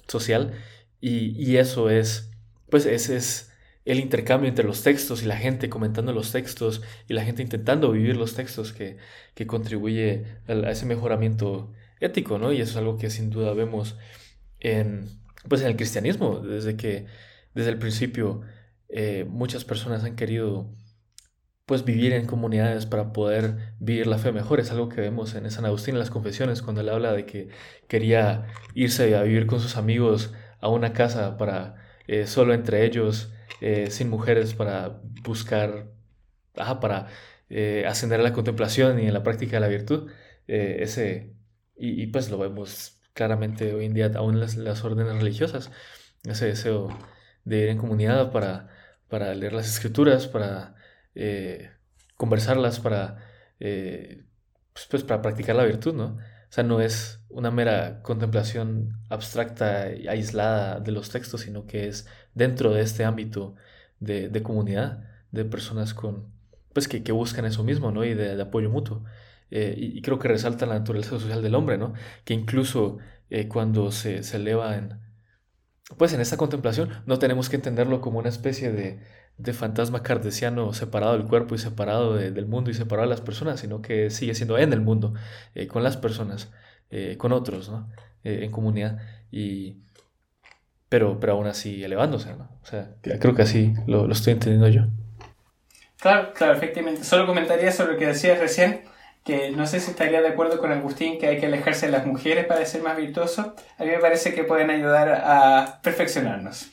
social. 0.09 0.53
Y, 1.01 1.41
y, 1.41 1.59
eso 1.59 1.91
es, 1.91 2.33
pues 2.71 2.87
ese 2.87 3.15
es 3.15 3.53
el 3.85 4.01
intercambio 4.01 4.49
entre 4.49 4.65
los 4.65 4.83
textos 4.83 5.23
y 5.23 5.27
la 5.27 5.37
gente 5.37 5.71
comentando 5.71 6.13
los 6.13 6.33
textos 6.33 6.83
y 7.09 7.15
la 7.15 7.25
gente 7.25 7.43
intentando 7.43 7.93
vivir 7.93 8.17
los 8.17 8.35
textos 8.35 8.73
que, 8.73 8.97
que 9.35 9.47
contribuye 9.47 10.25
a, 10.49 10.71
ese 10.73 10.87
mejoramiento 10.87 11.73
ético, 12.01 12.41
¿no? 12.41 12.53
Y 12.53 12.61
eso 12.61 12.73
es 12.73 12.77
algo 12.79 12.99
que 12.99 13.11
sin 13.11 13.31
duda 13.31 13.55
vemos 13.55 13.97
en, 14.59 15.09
pues, 15.49 15.61
en 15.61 15.69
el 15.69 15.77
cristianismo, 15.77 16.41
desde 16.41 16.77
que 16.77 17.07
desde 17.55 17.71
el 17.71 17.79
principio 17.79 18.43
eh, 18.89 19.25
muchas 19.29 19.65
personas 19.65 20.05
han 20.05 20.17
querido 20.17 20.75
pues 21.67 21.85
vivir 21.85 22.13
en 22.13 22.27
comunidades 22.27 22.87
para 22.87 23.13
poder 23.13 23.75
vivir 23.81 24.07
la 24.07 24.19
fe 24.19 24.33
mejor. 24.33 24.61
Es 24.61 24.71
algo 24.71 24.89
que 24.89 25.01
vemos 25.01 25.35
en 25.35 25.51
San 25.51 25.65
Agustín 25.65 25.95
en 25.95 26.01
las 26.01 26.11
confesiones, 26.11 26.63
cuando 26.63 26.83
él 26.83 26.91
habla 26.91 27.13
de 27.13 27.25
que 27.27 27.49
quería 27.89 28.47
irse 28.75 29.17
a 29.17 29.23
vivir 29.23 29.47
con 29.47 29.61
sus 29.61 29.77
amigos 29.77 30.33
a 30.61 30.69
una 30.69 30.93
casa 30.93 31.37
para 31.39 31.77
eh, 32.07 32.27
solo 32.27 32.55
entre 32.55 32.85
ellos, 32.85 33.33
eh, 33.61 33.91
sin 33.91 34.11
mujeres, 34.11 34.55
para 34.55 35.01
buscar, 35.23 35.91
para 36.55 37.09
ascender 37.87 38.21
a 38.21 38.23
la 38.23 38.33
contemplación 38.33 38.99
y 39.01 39.07
en 39.07 39.15
la 39.15 39.23
práctica 39.23 39.57
de 39.57 39.61
la 39.61 39.69
virtud. 39.69 40.11
ese, 40.47 41.35
y, 41.77 42.07
pues 42.09 42.31
lo 42.31 42.39
vemos 42.39 43.01
claramente 43.15 43.75
hoy 43.75 43.87
en 43.87 43.95
día 43.95 44.11
aún 44.17 44.35
en 44.35 44.41
las, 44.41 44.57
las 44.57 44.85
órdenes 44.85 45.15
religiosas, 45.15 45.71
ese 46.25 46.47
deseo 46.47 46.89
de 47.45 47.63
ir 47.63 47.69
en 47.69 47.79
comunidad 47.79 48.33
para 48.33 48.69
para 49.15 49.33
leer 49.33 49.53
las 49.53 49.69
escrituras, 49.69 50.27
para 50.27 50.75
eh, 51.15 51.71
conversarlas, 52.17 52.81
para, 52.81 53.19
eh, 53.61 54.25
pues, 54.73 54.89
pues, 54.91 55.05
para 55.05 55.23
practicar 55.23 55.55
la 55.55 55.63
virtud, 55.65 55.95
¿no? 55.95 56.07
O 56.17 56.19
sea, 56.49 56.65
no 56.65 56.81
es 56.81 57.21
una 57.29 57.53
mera 57.53 58.03
contemplación 58.03 58.99
abstracta 59.09 59.95
y 59.95 60.09
aislada 60.09 60.81
de 60.81 60.91
los 60.91 61.11
textos, 61.11 61.43
sino 61.43 61.65
que 61.65 61.87
es 61.87 62.09
dentro 62.35 62.73
de 62.75 62.83
este 62.83 63.05
ámbito 63.05 63.55
de, 64.01 64.43
comunidad, 64.43 65.05
de 65.31 65.45
personas 65.45 65.95
con, 65.95 66.33
pues, 66.73 66.89
que, 66.89 67.13
buscan 67.13 67.45
eso 67.45 67.63
mismo, 67.63 67.93
¿no? 67.93 68.05
Y 68.05 68.15
de, 68.15 68.43
apoyo 68.43 68.69
mutuo. 68.69 69.05
Eh, 69.53 69.77
y, 69.79 70.03
creo 70.03 70.19
que 70.19 70.27
resalta 70.27 70.67
la 70.67 70.77
naturaleza 70.81 71.21
social 71.21 71.41
del 71.41 71.55
hombre, 71.55 71.79
¿no? 71.79 71.95
Que 72.25 72.35
incluso 72.35 72.99
cuando 73.49 73.93
se, 73.93 74.25
se 74.25 74.39
eleva 74.39 74.77
en, 74.77 75.04
pues 75.97 76.13
en 76.13 76.21
esta 76.21 76.37
contemplación 76.37 76.91
no 77.07 77.19
tenemos 77.19 77.49
que 77.49 77.57
entenderlo 77.57 78.01
como 78.01 78.19
una 78.19 78.29
especie 78.29 78.73
de, 78.73 79.01
de 79.37 79.53
fantasma 79.53 80.03
cardesiano 80.03 80.73
separado 80.73 81.13
del 81.13 81.27
cuerpo 81.27 81.55
y 81.55 81.59
separado 81.59 82.15
del 82.15 82.47
mundo 82.47 82.71
y 82.71 82.75
separado 82.75 83.09
de 83.09 83.15
las 83.15 83.21
personas, 83.21 83.61
sino 83.61 83.83
que 83.83 84.11
sigue 84.11 84.35
siendo 84.35 84.59
en 84.59 84.73
el 84.73 84.81
mundo, 84.81 85.15
eh, 85.55 85.67
con 85.67 85.83
las 85.83 85.97
personas, 85.97 86.53
eh, 86.91 87.17
con 87.19 87.33
otros, 87.33 87.69
¿no? 87.69 87.91
Eh, 88.23 88.41
en 88.45 88.51
comunidad, 88.51 88.99
y, 89.31 89.77
pero, 90.89 91.21
pero 91.21 91.35
aún 91.35 91.47
así 91.47 91.85
elevándose, 91.85 92.35
¿no? 92.35 92.49
O 92.63 92.67
sea, 92.67 92.95
creo 93.03 93.35
que 93.35 93.43
así 93.43 93.75
lo, 93.87 94.07
lo 94.07 94.13
estoy 94.13 94.33
entendiendo 94.33 94.69
yo. 94.69 94.87
Claro, 96.01 96.33
claro, 96.35 96.55
efectivamente. 96.55 97.05
Solo 97.05 97.27
comentaría 97.27 97.73
sobre 97.73 97.93
lo 97.93 97.99
que 97.99 98.07
decías 98.07 98.39
recién 98.39 98.83
que 99.25 99.51
no 99.51 99.67
sé 99.67 99.81
si 99.81 99.91
estaría 99.91 100.21
de 100.21 100.29
acuerdo 100.29 100.59
con 100.59 100.71
Agustín 100.71 101.19
que 101.19 101.27
hay 101.27 101.41
que 101.41 101.47
alejarse 101.47 101.87
de 101.87 101.93
las 101.93 102.07
mujeres 102.07 102.45
para 102.47 102.65
ser 102.67 102.83
más 102.83 102.97
virtuoso. 102.97 103.55
A 103.79 103.85
mí 103.85 103.91
me 103.91 103.99
parece 103.99 104.35
que 104.35 104.45
pueden 104.45 104.71
ayudar 104.71 105.09
a 105.09 105.81
perfeccionarnos. 105.83 106.69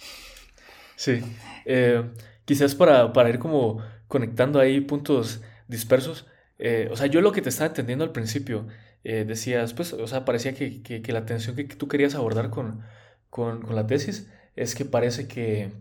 Sí. 0.97 1.21
Eh, 1.65 2.03
quizás 2.45 2.75
para, 2.75 3.13
para, 3.13 3.29
ir 3.29 3.39
como 3.39 3.81
conectando 4.07 4.59
ahí 4.59 4.81
puntos 4.81 5.41
dispersos. 5.67 6.27
Eh, 6.59 6.89
o 6.91 6.97
sea, 6.97 7.07
yo 7.07 7.21
lo 7.21 7.31
que 7.31 7.41
te 7.41 7.49
estaba 7.49 7.69
entendiendo 7.69 8.03
al 8.03 8.11
principio, 8.11 8.67
eh, 9.03 9.23
decías, 9.25 9.73
pues, 9.73 9.93
o 9.93 10.05
sea, 10.07 10.25
parecía 10.25 10.53
que, 10.53 10.81
que, 10.83 11.13
la 11.13 11.19
atención 11.19 11.55
que 11.55 11.63
tú 11.63 11.87
querías 11.87 12.15
abordar 12.15 12.49
con, 12.49 12.81
con, 13.29 13.61
con 13.61 13.75
la 13.75 13.87
tesis 13.87 14.29
es 14.55 14.75
que 14.75 14.85
parece 14.85 15.27
que, 15.27 15.71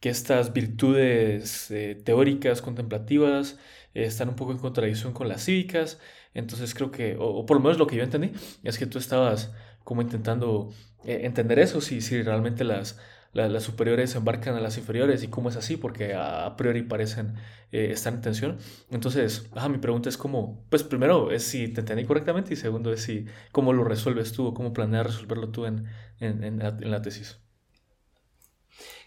que 0.00 0.08
estas 0.08 0.52
virtudes 0.52 1.70
eh, 1.70 2.00
teóricas, 2.04 2.62
contemplativas, 2.62 3.58
eh, 3.94 4.04
están 4.04 4.28
un 4.28 4.36
poco 4.36 4.52
en 4.52 4.58
contradicción 4.58 5.12
con 5.12 5.28
las 5.28 5.44
cívicas. 5.44 6.00
Entonces 6.34 6.74
creo 6.74 6.90
que, 6.90 7.16
o, 7.18 7.46
por 7.46 7.56
lo 7.56 7.62
menos 7.62 7.78
lo 7.78 7.86
que 7.86 7.96
yo 7.96 8.02
entendí, 8.02 8.32
es 8.62 8.78
que 8.78 8.86
tú 8.86 8.98
estabas 8.98 9.52
como 9.84 10.02
intentando 10.02 10.72
entender 11.04 11.58
eso, 11.58 11.82
si, 11.82 12.00
si 12.00 12.22
realmente 12.22 12.64
las, 12.64 12.98
las 13.34 13.62
superiores 13.62 14.14
embarcan 14.14 14.56
a 14.56 14.60
las 14.60 14.78
inferiores 14.78 15.22
y 15.22 15.28
cómo 15.28 15.50
es 15.50 15.56
así, 15.56 15.76
porque 15.76 16.14
a, 16.14 16.56
priori 16.56 16.82
parecen 16.82 17.34
estar 17.70 18.14
en 18.14 18.22
tensión. 18.22 18.58
Entonces, 18.90 19.50
mi 19.70 19.78
pregunta 19.78 20.08
es 20.08 20.16
cómo, 20.16 20.64
pues 20.70 20.82
primero 20.82 21.30
es 21.30 21.44
si 21.44 21.68
te 21.68 21.80
entendí 21.80 22.04
correctamente 22.04 22.54
y 22.54 22.56
segundo 22.56 22.92
es 22.92 23.02
si 23.02 23.26
cómo 23.52 23.74
lo 23.74 23.84
resuelves 23.84 24.32
tú 24.32 24.46
o 24.46 24.54
cómo 24.54 24.72
planeas 24.72 25.06
resolverlo 25.06 25.50
tú 25.50 25.66
en, 25.66 25.86
en 26.20 26.90
la 26.90 27.02
tesis. 27.02 27.38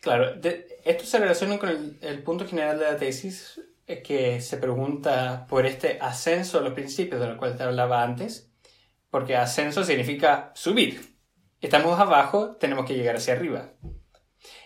Claro, 0.02 0.40
esto 0.86 1.06
se 1.06 1.20
relaciona 1.20 1.58
con 1.58 1.98
el, 2.02 2.24
punto 2.24 2.46
general 2.46 2.80
de 2.80 2.86
la 2.86 2.98
tesis 2.98 3.58
eh, 3.58 3.67
que 3.88 4.42
se 4.42 4.58
pregunta 4.58 5.48
por 5.48 5.66
este 5.66 5.98
ascenso 6.02 6.60
a 6.60 6.62
los 6.62 6.74
principios 6.74 7.22
de 7.22 7.28
los 7.28 7.38
cual 7.38 7.56
te 7.56 7.64
hablaba 7.64 8.04
antes, 8.04 8.52
porque 9.10 9.38
ascenso 9.38 9.84
significa 9.84 10.52
subir. 10.56 11.16
Estamos 11.62 11.98
abajo, 12.00 12.58
tenemos 12.58 12.86
que 12.86 12.96
llegar 12.96 13.16
hacia 13.16 13.34
arriba. 13.34 13.72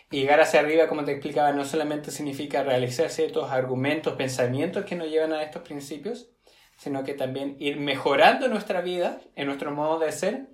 Y 0.10 0.22
llegar 0.22 0.42
hacia 0.42 0.60
arriba, 0.60 0.88
como 0.88 1.06
te 1.06 1.12
explicaba, 1.12 1.54
no 1.54 1.64
solamente 1.64 2.12
significa 2.12 2.64
realizar 2.64 3.10
ciertos 3.10 3.50
argumentos, 3.52 4.16
pensamientos 4.16 4.86
que 4.86 4.96
nos 4.96 5.08
llevan 5.08 5.34
a 5.34 5.44
estos 5.44 5.62
principios, 5.62 6.32
sino 6.78 7.04
que 7.04 7.14
también 7.14 7.56
ir 7.60 7.80
mejorando 7.80 8.48
nuestra 8.48 8.82
vida, 8.82 9.22
en 9.36 9.46
nuestro 9.46 9.72
modo 9.72 10.00
de 10.00 10.12
ser, 10.12 10.50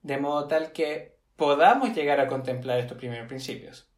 de 0.00 0.18
modo 0.18 0.48
tal 0.48 0.72
que 0.72 1.18
podamos 1.36 1.94
llegar 1.94 2.18
a 2.18 2.28
contemplar 2.28 2.80
estos 2.80 2.96
primeros 2.96 3.28
principios. 3.28 3.92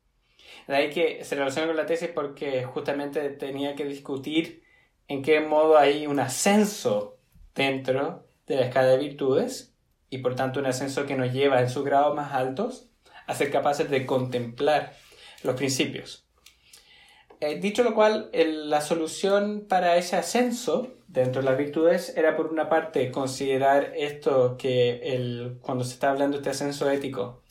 De 0.69 0.77
ahí 0.77 0.91
que 0.91 1.25
se 1.25 1.35
relaciona 1.35 1.67
con 1.67 1.77
la 1.77 1.87
tesis 1.87 2.11
porque 2.15 2.63
justamente 2.63 3.31
tenía 3.31 3.75
que 3.75 3.87
discutir 3.87 4.63
en 5.09 5.23
qué 5.23 5.41
modo 5.41 5.79
hay 5.79 6.07
un 6.07 6.21
ascenso 6.21 7.17
dentro 7.55 8.29
de 8.47 8.57
la 8.57 8.67
escala 8.67 8.89
de 8.89 8.99
virtudes 8.99 9.75
y 10.11 10.19
por 10.19 10.37
tanto 10.37 10.61
un 10.61 10.67
ascenso 10.67 11.07
que 11.07 11.17
nos 11.17 11.33
lleva 11.33 11.63
en 11.63 11.71
sus 11.71 11.85
grados 11.85 12.15
más 12.15 12.35
altos 12.35 12.91
a 13.27 13.35
ser 13.35 13.51
capaces 13.51 13.89
de 13.89 14.05
contemplar 14.05 14.95
los 15.43 15.57
principios. 15.57 16.27
Eh, 17.41 17.59
dicho 17.59 17.83
lo 17.83 17.95
cual, 17.95 18.31
la 18.33 18.83
solución 18.83 19.67
para 19.69 19.97
ese 19.97 20.17
ascenso 20.17 20.93
dentro 21.07 21.41
de 21.41 21.49
las 21.49 21.57
virtudes 21.57 22.15
era 22.15 22.37
por 22.37 22.49
una 22.49 22.69
parte 22.69 23.11
considerar 23.11 23.95
esto 23.97 24.59
que 24.59 25.01
el, 25.15 25.59
cuando 25.63 25.85
se 25.85 25.95
está 25.95 26.11
hablando 26.11 26.37
de 26.37 26.43
este 26.43 26.51
ascenso 26.51 26.91
ético, 26.91 27.43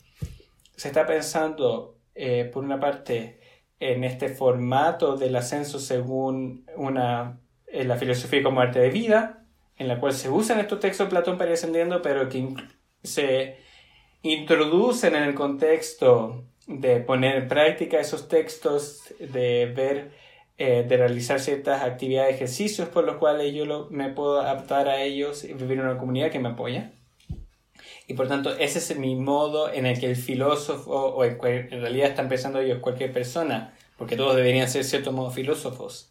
se 0.76 0.88
está 0.88 1.04
pensando 1.04 1.97
eh, 2.20 2.50
por 2.52 2.64
una 2.64 2.80
parte, 2.80 3.38
en 3.78 4.02
este 4.02 4.28
formato 4.28 5.16
del 5.16 5.36
ascenso 5.36 5.78
según 5.78 6.66
una, 6.76 7.38
en 7.68 7.86
la 7.86 7.96
filosofía 7.96 8.42
como 8.42 8.60
arte 8.60 8.80
de 8.80 8.90
vida, 8.90 9.44
en 9.76 9.86
la 9.86 10.00
cual 10.00 10.12
se 10.12 10.28
usan 10.28 10.58
estos 10.58 10.80
textos 10.80 11.06
de 11.06 11.10
Platón 11.10 11.38
para 11.38 11.50
ir 11.50 11.54
ascendiendo, 11.54 12.02
pero 12.02 12.28
que 12.28 12.48
se 13.04 13.58
introducen 14.22 15.14
en 15.14 15.22
el 15.22 15.34
contexto 15.36 16.44
de 16.66 16.98
poner 16.98 17.36
en 17.36 17.46
práctica 17.46 18.00
esos 18.00 18.26
textos, 18.26 19.14
de 19.20 19.72
ver, 19.74 20.10
eh, 20.58 20.84
de 20.88 20.96
realizar 20.96 21.38
ciertas 21.38 21.82
actividades, 21.82 22.34
ejercicios 22.34 22.88
por 22.88 23.04
los 23.04 23.18
cuales 23.18 23.54
yo 23.54 23.86
me 23.90 24.08
puedo 24.08 24.40
adaptar 24.40 24.88
a 24.88 25.02
ellos 25.02 25.44
y 25.44 25.52
vivir 25.52 25.78
en 25.78 25.84
una 25.84 25.98
comunidad 25.98 26.32
que 26.32 26.40
me 26.40 26.48
apoya. 26.48 26.97
Y 28.08 28.14
por 28.14 28.26
tanto, 28.26 28.56
ese 28.56 28.78
es 28.78 28.98
mi 28.98 29.16
modo 29.16 29.70
en 29.70 29.84
el 29.84 30.00
que 30.00 30.06
el 30.06 30.16
filósofo, 30.16 30.90
o 30.90 31.24
en, 31.24 31.38
realidad 31.70 32.08
están 32.08 32.30
pensando 32.30 32.58
ellos 32.58 32.78
cualquier 32.78 33.12
persona, 33.12 33.74
porque 33.98 34.16
todos 34.16 34.34
deberían 34.34 34.66
ser 34.66 34.84
cierto 34.84 35.12
modo 35.12 35.30
filósofos, 35.30 36.10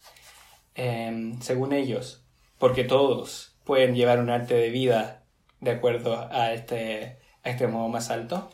em, 0.75 1.41
según 1.41 1.73
ellos, 1.73 2.23
porque 2.59 2.83
todos 2.83 3.55
pueden 3.63 3.95
llevar 3.95 4.19
un 4.19 4.29
arte 4.29 4.53
de 4.53 4.69
vida 4.69 5.23
de 5.59 5.71
acuerdo 5.71 6.29
a 6.31 6.53
este, 6.53 7.17
a 7.43 7.49
este 7.49 7.65
modo 7.65 7.87
más 7.87 8.11
alto. 8.11 8.51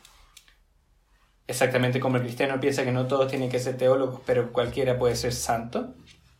Exactamente 1.46 2.00
como 2.00 2.16
el 2.16 2.24
cristiano 2.24 2.62
piensa 2.62 2.86
que 2.86 2.94
no 2.94 3.08
todos 3.08 3.28
tienen 3.28 3.50
que 3.50 3.60
ser 3.60 3.76
teólogos, 3.76 4.22
pero 4.26 4.54
cualquiera 4.54 4.98
puede 4.98 5.18
ser 5.18 5.34
santo. 5.34 5.96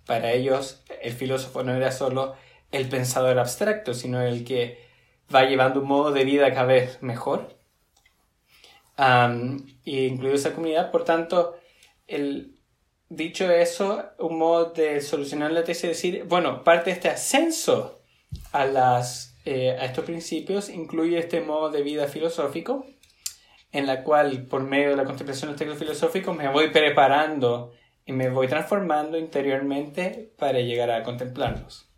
Para 0.06 0.32
ellos, 0.32 0.82
el 1.02 1.12
filósofo 1.12 1.64
no 1.64 1.76
era 1.76 1.92
solo 1.92 2.36
el 2.72 2.88
pensador 2.88 3.40
abstracto, 3.40 3.94
sino 3.94 4.22
el 4.22 4.46
que 4.46 4.83
va 5.34 5.46
llevando 5.46 5.82
un 5.82 5.88
modo 5.88 6.12
de 6.12 6.26
vida 6.26 6.54
cada 6.54 6.66
vez 6.66 7.02
mejor, 7.02 7.56
y 9.84 10.06
incluido 10.06 10.36
esa 10.36 10.54
comunidad. 10.54 10.92
Por 10.92 11.04
tanto, 11.04 11.56
el, 12.08 12.56
dicho 13.10 13.50
eso, 13.52 14.04
un 14.20 14.38
modo 14.38 14.72
de 14.72 15.02
solucionar 15.02 15.52
la 15.52 15.64
tesis 15.64 15.84
es 15.84 15.90
decir, 15.90 16.24
bueno, 16.26 16.64
parte 16.64 16.90
de 16.90 16.96
este 16.96 17.10
ascenso 17.10 18.02
a, 18.52 18.66
las, 18.66 19.38
eh, 19.46 19.72
a 19.80 19.86
estos 19.86 20.06
principios 20.06 20.70
incluye 20.70 21.18
este 21.18 21.42
modo 21.42 21.70
de 21.70 21.84
vida 21.84 22.08
filosófico, 22.08 22.86
en 23.72 23.88
la 23.88 24.04
cual, 24.04 24.46
por 24.46 24.64
medio 24.64 24.92
de 24.92 24.96
la 24.96 25.06
contemplación 25.06 25.48
de 25.48 25.54
los 25.54 25.60
textos 25.60 25.80
filosóficos, 25.80 26.36
me 26.36 26.48
voy 26.50 26.70
preparando 26.70 27.74
y 28.06 28.14
me 28.14 28.30
voy 28.30 28.48
transformando 28.48 29.18
interiormente 29.18 30.32
para 30.38 30.60
llegar 30.60 30.92
a 30.92 31.04
contemplarlos. 31.04 31.93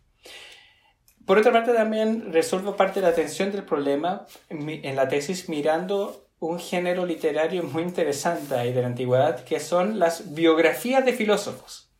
Por 1.26 1.38
otra 1.38 1.52
parte, 1.52 1.74
también 1.74 2.32
resuelvo 2.32 2.76
parte 2.76 3.00
de 3.00 3.06
la 3.06 3.12
atención 3.12 3.50
del 3.50 3.64
problema 3.64 4.26
en 4.48 4.96
la 4.96 5.08
tesis 5.08 5.48
mirando 5.48 6.28
un 6.38 6.58
género 6.60 7.04
literario 7.04 7.62
muy 7.64 7.82
interesante 7.82 8.54
ahí 8.54 8.72
de 8.72 8.82
la 8.82 8.88
antigüedad, 8.88 9.42
que 9.44 9.58
son 9.58 9.98
las 9.98 10.34
biografías 10.34 11.04
de 11.04 11.12
filósofos. 11.12 11.90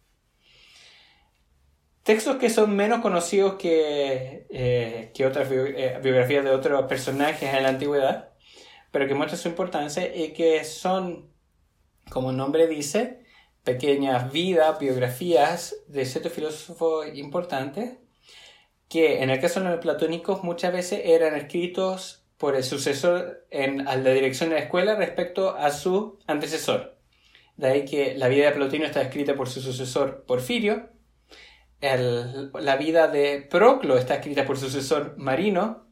Textos 2.05 2.37
que 2.37 2.51
son 2.51 2.77
menos 2.77 3.01
conocidos 3.01 3.55
que, 3.55 4.47
eh, 4.49 5.11
que 5.13 5.27
otras 5.27 5.49
eh, 5.51 5.99
biografías 6.01 6.45
de 6.45 6.51
otros 6.51 6.87
personajes 6.87 7.53
en 7.53 7.65
la 7.65 7.71
antigüedad, 7.71 8.33
pero 8.93 9.09
que 9.09 9.15
muestran 9.15 9.41
su 9.41 9.49
importancia 9.49 10.15
y 10.15 10.33
que 10.33 10.63
son, 10.63 11.33
como 12.09 12.31
el 12.31 12.37
nombre 12.37 12.69
dice, 12.69 13.25
pequeñas 13.65 14.31
vidas, 14.31 14.79
biografías 14.79 15.75
de 15.89 16.05
ciertos 16.05 16.33
filósofos 16.33 17.09
importantes 17.15 17.99
que 18.89 19.23
en 19.23 19.31
el 19.31 19.41
caso 19.41 19.61
de 19.61 19.71
los 19.71 19.81
platónicos 19.81 20.43
muchas 20.45 20.73
veces 20.73 21.01
eran 21.05 21.35
escritos 21.35 22.25
por 22.37 22.55
el 22.55 22.65
sucesor 22.65 23.47
en 23.51 23.89
a 23.89 23.97
la 23.97 24.11
dirección 24.11 24.51
de 24.51 24.57
la 24.57 24.63
escuela 24.63 24.95
respecto 24.95 25.57
a 25.57 25.71
su 25.71 26.19
antecesor. 26.27 26.97
De 27.57 27.69
ahí 27.69 27.85
que 27.85 28.15
la 28.17 28.29
vida 28.29 28.47
de 28.47 28.53
Plotino 28.53 28.85
está 28.85 29.01
escrita 29.01 29.35
por 29.35 29.49
su 29.49 29.61
sucesor 29.61 30.25
Porfirio, 30.27 30.91
la 31.81 32.77
vida 32.77 33.09
de 33.09 33.47
Proclo 33.51 33.97
está 33.97 34.17
escrita 34.17 34.45
por 34.45 34.59
su 34.59 34.67
sucesor 34.67 35.15
Marino, 35.17 35.87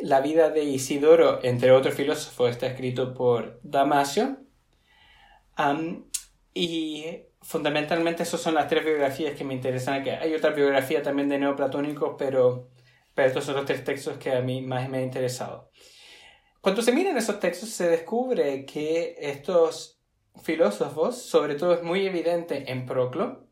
la 0.00 0.20
vida 0.20 0.50
de 0.50 0.64
Isidoro, 0.64 1.40
entre 1.42 1.72
otros 1.72 1.94
filósofos, 1.94 2.50
está 2.50 2.66
escrito 2.66 3.12
por 3.12 3.60
Damasio, 3.62 4.38
y 6.54 7.04
fundamentalmente 7.42 8.22
esas 8.22 8.40
son 8.40 8.54
las 8.54 8.68
tres 8.68 8.84
biografías 8.84 9.36
que 9.36 9.44
me 9.44 9.54
interesan. 9.54 10.06
Hay 10.20 10.34
otra 10.34 10.50
biografía 10.50 11.02
también 11.02 11.28
de 11.28 11.38
neoplatónicos, 11.38 12.16
pero, 12.18 12.68
pero 13.14 13.28
estos 13.28 13.44
son 13.44 13.56
los 13.56 13.64
tres 13.64 13.84
textos 13.84 14.18
que 14.18 14.32
a 14.32 14.40
mí 14.40 14.62
más 14.62 14.88
me 14.88 14.98
han 14.98 15.04
interesado. 15.04 15.70
Cuando 16.60 16.82
se 16.82 16.92
miran 16.92 17.16
esos 17.16 17.40
textos 17.40 17.70
se 17.70 17.88
descubre 17.88 18.66
que 18.66 19.16
estos 19.18 19.98
filósofos, 20.42 21.16
sobre 21.16 21.54
todo 21.54 21.74
es 21.74 21.82
muy 21.82 22.06
evidente 22.06 22.70
en 22.70 22.84
Proclo, 22.86 23.46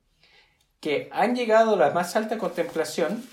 que 0.81 1.09
han 1.11 1.35
llegado 1.35 1.75
a 1.75 1.79
la 1.79 1.91
más 1.91 2.15
alta 2.17 2.39
contemplación 2.39 3.25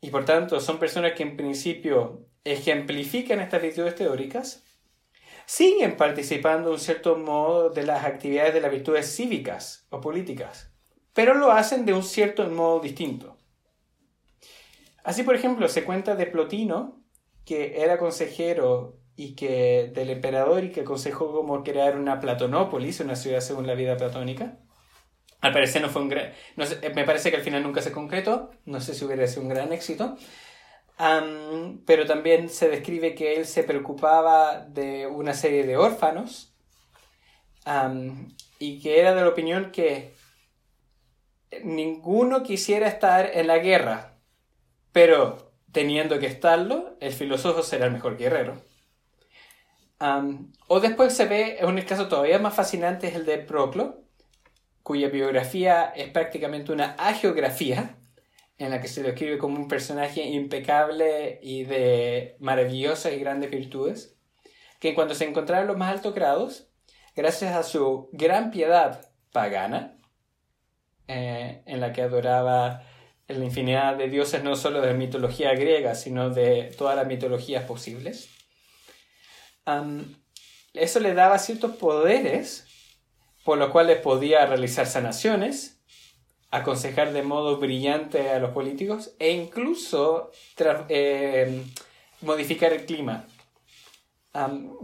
y 0.00 0.10
por 0.10 0.24
tanto 0.24 0.60
son 0.60 0.78
personas 0.78 1.12
que 1.12 1.22
en 1.22 1.36
principio 1.36 2.26
ejemplifican 2.44 3.40
estas 3.40 3.62
virtudes 3.62 3.94
teóricas, 3.94 4.64
siguen 5.50 5.96
participando 5.96 6.68
de 6.68 6.74
un 6.74 6.80
cierto 6.80 7.16
modo 7.16 7.70
de 7.70 7.82
las 7.82 8.04
actividades 8.04 8.54
de 8.54 8.60
las 8.60 8.70
virtudes 8.70 9.12
cívicas 9.12 9.84
o 9.90 10.00
políticas, 10.00 10.72
pero 11.12 11.34
lo 11.34 11.50
hacen 11.50 11.84
de 11.84 11.92
un 11.92 12.04
cierto 12.04 12.48
modo 12.48 12.78
distinto. 12.78 13.36
Así, 15.02 15.24
por 15.24 15.34
ejemplo, 15.34 15.66
se 15.66 15.82
cuenta 15.82 16.14
de 16.14 16.26
Plotino, 16.26 17.02
que 17.44 17.82
era 17.82 17.98
consejero 17.98 19.00
y 19.16 19.34
que 19.34 19.90
del 19.92 20.10
emperador 20.10 20.62
y 20.62 20.70
que 20.70 20.82
aconsejó 20.82 21.32
cómo 21.32 21.64
crear 21.64 21.98
una 21.98 22.20
Platonópolis, 22.20 23.00
una 23.00 23.16
ciudad 23.16 23.40
según 23.40 23.66
la 23.66 23.74
vida 23.74 23.96
platónica. 23.96 24.60
Al 25.40 25.52
parecer 25.52 25.82
no 25.82 25.88
fue 25.88 26.02
un 26.02 26.14
me 26.94 27.04
parece 27.04 27.30
que 27.30 27.38
al 27.38 27.42
final 27.42 27.64
nunca 27.64 27.82
se 27.82 27.90
concretó, 27.90 28.52
no 28.66 28.80
sé 28.80 28.94
si 28.94 29.04
hubiera 29.04 29.26
sido 29.26 29.42
un 29.42 29.48
gran 29.48 29.72
éxito, 29.72 30.16
pero 31.86 32.06
también 32.06 32.50
se 32.50 32.68
describe 32.68 33.14
que 33.14 33.36
él 33.36 33.46
se 33.46 33.62
preocupaba 33.62 34.60
de 34.60 35.06
una 35.06 35.32
serie 35.32 35.64
de 35.64 35.76
órfanos 35.76 36.52
y 38.58 38.80
que 38.80 39.00
era 39.00 39.14
de 39.14 39.22
la 39.22 39.28
opinión 39.28 39.70
que 39.72 40.14
ninguno 41.64 42.42
quisiera 42.42 42.86
estar 42.86 43.30
en 43.34 43.46
la 43.46 43.58
guerra, 43.58 44.18
pero 44.92 45.52
teniendo 45.72 46.18
que 46.18 46.26
estarlo, 46.26 46.96
el 47.00 47.12
filósofo 47.12 47.62
será 47.62 47.86
el 47.86 47.92
mejor 47.92 48.18
guerrero. 48.18 48.62
o 50.68 50.80
después 50.80 51.14
se 51.14 51.26
ve, 51.26 51.58
un 51.62 51.80
caso 51.82 52.08
todavía 52.08 52.38
más 52.38 52.54
fascinante, 52.54 53.08
es 53.08 53.14
el 53.14 53.24
de 53.24 53.38
Proclo, 53.38 54.02
cuya 54.82 55.08
biografía 55.08 55.92
es 55.96 56.10
prácticamente 56.10 56.72
una 56.72 56.94
agiografía, 56.98 57.96
en 58.60 58.70
la 58.70 58.80
que 58.82 58.88
se 58.88 59.02
describe 59.02 59.38
como 59.38 59.56
un 59.56 59.68
personaje 59.68 60.22
impecable 60.22 61.40
y 61.42 61.64
de 61.64 62.36
maravillosas 62.40 63.14
y 63.14 63.18
grandes 63.18 63.50
virtudes, 63.50 64.18
que 64.78 64.94
cuando 64.94 65.14
se 65.14 65.24
encontraba 65.24 65.62
en 65.62 65.68
los 65.68 65.78
más 65.78 65.90
altos 65.90 66.14
grados, 66.14 66.68
gracias 67.16 67.56
a 67.56 67.62
su 67.62 68.10
gran 68.12 68.50
piedad 68.50 69.10
pagana, 69.32 69.96
eh, 71.08 71.62
en 71.64 71.80
la 71.80 71.94
que 71.94 72.02
adoraba 72.02 72.82
la 73.28 73.44
infinidad 73.44 73.96
de 73.96 74.10
dioses 74.10 74.44
no 74.44 74.54
solo 74.56 74.82
de 74.82 74.92
mitología 74.92 75.54
griega, 75.54 75.94
sino 75.94 76.28
de 76.28 76.74
todas 76.76 76.96
las 76.96 77.06
mitologías 77.06 77.64
posibles, 77.64 78.28
eso 80.74 81.00
le 81.00 81.14
daba 81.14 81.38
ciertos 81.38 81.76
poderes 81.76 82.66
por 83.42 83.56
los 83.56 83.70
cuales 83.70 84.00
podía 84.00 84.44
realizar 84.44 84.86
sanaciones, 84.86 85.79
aconsejar 86.50 87.12
de 87.12 87.22
modo 87.22 87.58
brillante 87.58 88.30
a 88.30 88.38
los 88.38 88.50
políticos 88.50 89.12
e 89.18 89.30
incluso 89.30 90.30
eh, 90.88 91.62
modificar 92.20 92.72
el 92.72 92.84
clima. 92.86 93.26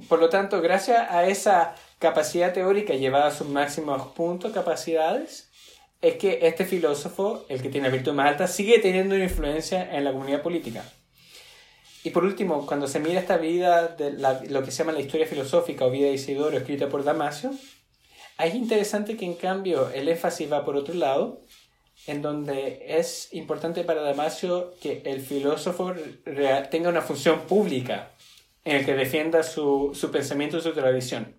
por 0.08 0.18
lo 0.18 0.28
tanto, 0.28 0.60
gracias 0.60 1.10
a 1.10 1.26
esa 1.26 1.74
capacidad 1.98 2.52
teórica 2.52 2.94
llevada 2.94 3.28
a 3.28 3.34
sus 3.34 3.48
máximos 3.48 4.08
puntos, 4.08 4.52
capacidades, 4.52 5.50
es 6.02 6.16
que 6.16 6.40
este 6.42 6.64
filósofo, 6.64 7.44
el 7.48 7.62
que 7.62 7.68
tiene 7.68 7.88
la 7.88 7.94
virtud 7.94 8.12
más 8.12 8.28
alta, 8.28 8.46
sigue 8.46 8.78
teniendo 8.78 9.14
una 9.14 9.24
influencia 9.24 9.96
en 9.96 10.04
la 10.04 10.12
comunidad 10.12 10.42
política. 10.42 10.84
Y 12.04 12.10
por 12.10 12.24
último, 12.24 12.66
cuando 12.66 12.86
se 12.86 13.00
mira 13.00 13.18
esta 13.18 13.36
vida 13.36 13.88
de 13.88 14.12
lo 14.48 14.62
que 14.62 14.70
se 14.70 14.78
llama 14.78 14.92
la 14.92 15.00
historia 15.00 15.26
filosófica 15.26 15.84
o 15.84 15.90
vida 15.90 16.06
de 16.06 16.12
Isidoro 16.12 16.56
escrita 16.56 16.88
por 16.88 17.02
Damasio, 17.02 17.50
es 18.38 18.54
interesante 18.54 19.16
que 19.16 19.24
en 19.24 19.34
cambio 19.34 19.90
el 19.90 20.08
énfasis 20.08 20.50
va 20.50 20.64
por 20.64 20.76
otro 20.76 20.94
lado, 20.94 21.42
en 22.06 22.22
donde 22.22 22.98
es 22.98 23.32
importante 23.32 23.82
para 23.84 24.02
Damasio 24.02 24.74
que 24.80 25.02
el 25.04 25.20
filósofo 25.20 25.94
tenga 26.70 26.90
una 26.90 27.02
función 27.02 27.40
pública 27.42 28.10
en 28.64 28.76
el 28.76 28.84
que 28.84 28.94
defienda 28.94 29.42
su, 29.42 29.92
su 29.94 30.10
pensamiento 30.10 30.58
y 30.58 30.60
su 30.60 30.72
tradición. 30.72 31.34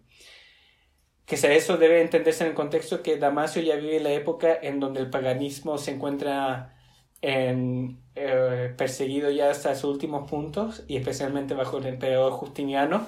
Que 1.26 1.36
eso 1.36 1.78
debe 1.78 2.02
entenderse 2.02 2.43
en 2.43 2.52
el 2.52 2.56
contexto 2.56 3.04
que 3.04 3.18
Damasio 3.18 3.62
ya 3.62 3.76
vive 3.76 4.00
la 4.00 4.14
época 4.14 4.58
en 4.62 4.80
donde 4.80 5.02
el 5.02 5.10
paganismo 5.10 5.78
se 5.78 5.91
encuentra 5.91 6.74
en, 7.22 8.00
eh, 8.16 8.74
perseguido 8.78 9.30
ya 9.30 9.50
hasta 9.50 9.76
sus 9.76 9.91
últimos 9.91 10.30
puntos 10.30 10.84
y 10.88 10.98
especialmente 10.98 11.54
bajo 11.54 11.78
el 11.80 11.88
emperador 11.88 12.32
Justiniano. 12.32 13.08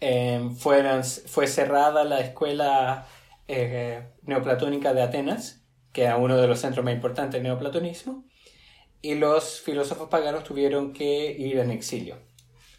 Eh, 0.00 0.50
fue 0.56 1.46
cerrada 1.46 2.04
la 2.04 2.20
escuela 2.20 3.06
eh, 3.48 4.02
neoplatónica 4.22 4.94
de 4.94 5.02
Atenas, 5.02 5.62
que 5.92 6.04
era 6.04 6.16
uno 6.16 6.36
de 6.36 6.46
los 6.46 6.60
centros 6.60 6.84
más 6.84 6.94
importantes 6.94 7.34
del 7.34 7.44
neoplatonismo, 7.44 8.24
y 9.00 9.14
los 9.14 9.60
filósofos 9.60 10.08
paganos 10.08 10.44
tuvieron 10.44 10.92
que 10.92 11.32
ir 11.32 11.58
en 11.58 11.70
exilio. 11.70 12.18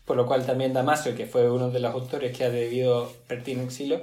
Por 0.06 0.18
lo 0.18 0.26
cual 0.26 0.46
también 0.46 0.74
Damasio, 0.74 1.16
que 1.16 1.26
fue 1.26 1.50
uno 1.50 1.70
de 1.70 1.80
los 1.80 1.94
autores 1.94 2.38
que 2.38 2.44
ha 2.44 2.50
debido 2.50 3.12
partir 3.28 3.58
en 3.58 3.66
exilio, 3.66 4.02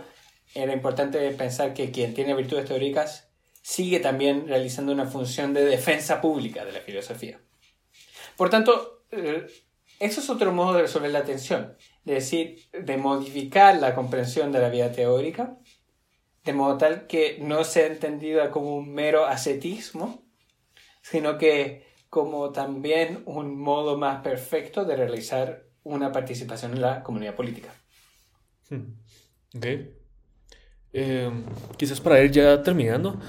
era 0.55 0.73
importante 0.73 1.31
pensar 1.33 1.75
que 1.75 1.91
quien 1.91 2.15
tiene 2.15 2.35
virtudes 2.35 2.67
teóricas 2.67 3.29
sigue 3.63 4.01
también 4.01 4.47
realizando 4.47 4.93
una 4.93 5.07
función 5.07 5.53
de 5.53 5.65
defensa 5.65 6.21
pública 6.21 6.65
de 6.65 6.73
la 6.73 6.81
filosofía. 6.81 7.41
Por 8.37 8.51
tanto, 8.51 9.05
eh, 9.11 9.47
eso 9.99 10.21
es 10.21 10.31
otro 10.31 10.53
modo 10.53 10.75
de 10.75 10.83
resolver 10.83 11.11
la 11.11 11.25
tensión, 11.25 11.77
es 12.05 12.15
decir, 12.15 12.69
de 12.73 12.97
modificar 12.97 13.77
la 13.77 13.95
comprensión 13.95 14.53
de 14.53 14.61
la 14.61 14.69
vida 14.69 14.93
teórica, 14.93 15.59
de 16.45 16.53
modo 16.53 16.79
tal 16.79 17.07
que 17.07 17.39
no 17.41 17.65
sea 17.65 17.87
entendida 17.87 18.51
como 18.51 18.77
un 18.77 18.93
mero 18.93 19.27
ascetismo, 19.27 20.23
sino 21.03 21.39
que 21.39 21.87
como 22.09 22.51
también 22.51 23.23
un 23.27 23.59
modo 23.59 23.99
más 23.99 24.23
perfecto 24.23 24.85
de 24.85 24.97
realizar 24.97 25.65
una 25.83 26.13
participación 26.13 26.73
en 26.73 26.83
la 26.83 27.03
comunidad 27.03 27.35
política. 27.35 27.69
Hmm. 28.71 28.95
Eh, 30.93 31.31
quizás 31.77 32.01
para 32.01 32.23
ir 32.23 32.31
ya 32.31 32.63
terminando, 32.63 33.21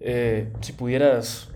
eh, 0.00 0.52
si 0.60 0.72
pudieras 0.72 1.48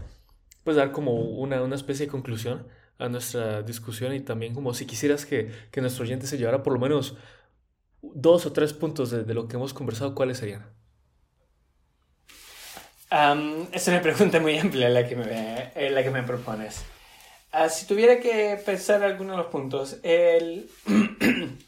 pues 0.64 0.76
dar 0.76 0.92
como 0.92 1.12
una, 1.14 1.62
una, 1.62 1.76
especie 1.76 2.06
de 2.06 2.12
conclusión 2.12 2.66
a 2.98 3.08
nuestra 3.08 3.62
discusión 3.62 4.14
y 4.14 4.20
también 4.20 4.54
como 4.54 4.74
si 4.74 4.86
quisieras 4.86 5.24
que, 5.24 5.50
que 5.70 5.80
nuestro 5.80 6.04
oyente 6.04 6.26
se 6.26 6.38
llevara 6.38 6.62
por 6.62 6.72
lo 6.72 6.80
menos 6.80 7.16
dos 8.02 8.46
o 8.46 8.52
tres 8.52 8.72
puntos 8.72 9.10
de, 9.10 9.24
de 9.24 9.34
lo 9.34 9.48
que 9.48 9.56
hemos 9.56 9.74
conversado, 9.74 10.14
¿cuáles 10.14 10.38
serían? 10.38 10.66
es 13.72 13.88
una 13.88 14.02
pregunta 14.02 14.38
muy 14.38 14.58
amplia 14.58 14.88
la 14.90 15.08
que 15.08 15.16
me, 15.16 15.72
eh, 15.74 15.90
la 15.90 16.02
que 16.02 16.10
me 16.10 16.22
propones. 16.22 16.84
Ah, 17.52 17.68
si 17.68 17.86
tuviera 17.86 18.20
que 18.20 18.60
pensar 18.64 19.02
algunos 19.02 19.36
de 19.36 19.42
los 19.42 19.50
puntos, 19.50 19.98
el... 20.02 20.68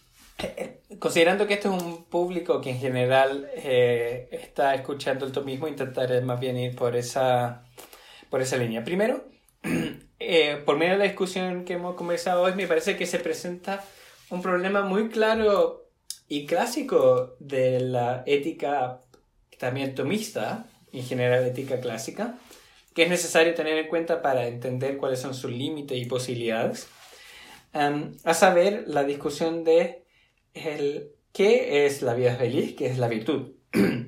considerando 0.98 1.46
que 1.46 1.54
este 1.54 1.68
es 1.68 1.82
un 1.82 2.04
público 2.04 2.60
que 2.60 2.70
en 2.70 2.78
general 2.78 3.48
eh, 3.54 4.28
está 4.32 4.74
escuchando 4.74 5.24
el 5.24 5.32
tomismo, 5.32 5.68
intentaré 5.68 6.20
más 6.20 6.38
bien 6.40 6.58
ir 6.58 6.76
por 6.76 6.96
esa, 6.96 7.64
por 8.28 8.42
esa 8.42 8.56
línea. 8.56 8.84
Primero, 8.84 9.24
eh, 10.20 10.62
por 10.64 10.76
medio 10.76 10.92
de 10.92 10.98
la 10.98 11.04
discusión 11.04 11.64
que 11.64 11.72
hemos 11.72 11.96
conversado 11.96 12.42
hoy, 12.42 12.54
me 12.54 12.66
parece 12.66 12.96
que 12.96 13.06
se 13.06 13.18
presenta 13.18 13.82
un 14.28 14.42
problema 14.42 14.82
muy 14.82 15.08
claro 15.08 15.88
y 16.28 16.46
clásico 16.46 17.36
de 17.40 17.80
la 17.80 18.22
ética 18.26 19.00
también 19.58 19.94
tomista, 19.94 20.66
en 20.92 21.04
general 21.04 21.44
ética 21.46 21.80
clásica, 21.80 22.38
que 22.94 23.04
es 23.04 23.08
necesario 23.08 23.54
tener 23.54 23.78
en 23.78 23.88
cuenta 23.88 24.22
para 24.22 24.46
entender 24.46 24.96
cuáles 24.96 25.20
son 25.20 25.34
sus 25.34 25.50
límites 25.50 25.98
y 25.98 26.04
posibilidades. 26.04 26.88
a 27.72 28.34
saber, 28.34 28.84
la 28.86 29.04
discusión 29.04 29.64
de 29.64 30.04
el 30.54 31.12
qué 31.32 31.86
es 31.86 32.02
la 32.02 32.14
vida 32.14 32.36
feliz, 32.36 32.74
qué 32.76 32.86
es 32.86 32.98
la 32.98 33.08
virtud. 33.08 33.52